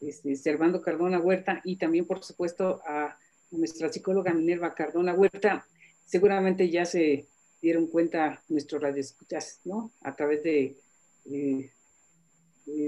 este, 0.00 0.34
Servando 0.34 0.82
Cardona 0.82 1.20
Huerta 1.20 1.60
y 1.62 1.76
también, 1.76 2.04
por 2.04 2.24
supuesto, 2.24 2.82
a 2.84 3.16
nuestra 3.52 3.92
psicóloga 3.92 4.34
Minerva 4.34 4.74
Cardona 4.74 5.14
Huerta. 5.14 5.68
Seguramente 6.04 6.68
ya 6.68 6.84
se 6.84 7.28
dieron 7.64 7.86
cuenta 7.86 8.42
nuestros 8.48 8.82
radioescuchas, 8.82 9.60
¿no? 9.64 9.90
A 10.02 10.14
través 10.14 10.42
de, 10.42 10.76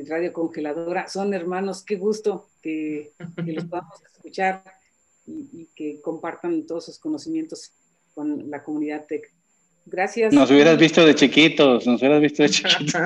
Radio 0.06 0.32
Congeladora. 0.32 1.08
Son 1.08 1.32
hermanos, 1.32 1.82
qué 1.82 1.96
gusto 1.96 2.50
que, 2.62 3.12
los 3.44 3.64
podamos 3.64 4.02
escuchar 4.14 4.62
y, 5.26 5.48
y, 5.52 5.68
que 5.74 6.00
compartan 6.02 6.66
todos 6.66 6.84
sus 6.84 6.98
conocimientos 6.98 7.72
con 8.14 8.50
la 8.50 8.62
comunidad 8.62 9.06
TEC. 9.06 9.32
Gracias. 9.86 10.34
Nos 10.34 10.50
hubieras 10.50 10.78
visto 10.78 11.06
de 11.06 11.14
chiquitos, 11.14 11.86
nos 11.86 12.00
hubieras 12.02 12.20
visto 12.20 12.42
de 12.42 12.48
chiquitos. 12.50 13.02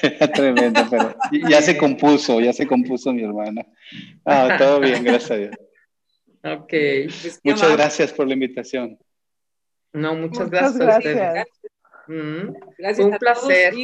tremendo, 0.34 0.80
pero 0.90 1.14
ya 1.48 1.62
se 1.62 1.76
compuso, 1.76 2.40
ya 2.40 2.52
se 2.52 2.66
compuso 2.66 3.12
mi 3.12 3.22
hermana. 3.22 3.64
Ah, 4.24 4.56
todo 4.58 4.80
bien, 4.80 5.04
gracias 5.04 5.30
a 5.30 5.36
Dios. 5.36 5.56
Ok. 6.42 6.68
Pues, 6.68 7.40
muchas 7.44 7.72
gracias 7.72 8.12
por 8.12 8.26
la 8.26 8.34
invitación. 8.34 8.98
No, 9.92 10.14
muchas, 10.14 10.50
gracias, 10.50 10.80
a 10.80 10.96
ustedes. 10.98 11.46
Mm, 12.06 12.54
gracias. 12.78 13.06
Un 13.06 13.18
placer. 13.18 13.74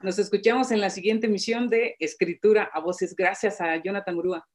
Nos 0.00 0.18
escuchamos 0.18 0.70
en 0.70 0.80
la 0.80 0.90
siguiente 0.90 1.26
emisión 1.26 1.68
de 1.68 1.96
Escritura 1.98 2.68
a 2.72 2.80
Voces. 2.80 3.14
Gracias 3.16 3.60
a 3.60 3.76
Jonathan 3.76 4.16
Grúa. 4.18 4.46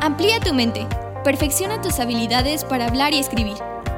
Amplía 0.00 0.40
tu 0.40 0.52
mente. 0.52 0.86
Perfecciona 1.22 1.80
tus 1.80 2.00
habilidades 2.00 2.64
para 2.64 2.86
hablar 2.86 3.12
y 3.12 3.20
escribir. 3.20 3.56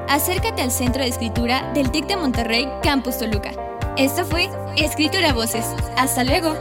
Acércate 0.08 0.60
al 0.60 0.70
Centro 0.70 1.02
de 1.02 1.08
Escritura 1.08 1.72
del 1.72 1.90
TIC 1.90 2.06
de 2.06 2.16
Monterrey, 2.16 2.68
Campus 2.82 3.18
Toluca. 3.18 3.52
Esto 3.96 4.24
fue 4.26 4.50
Escritura 4.76 5.32
Voces. 5.32 5.64
Hasta 5.96 6.24
luego. 6.24 6.54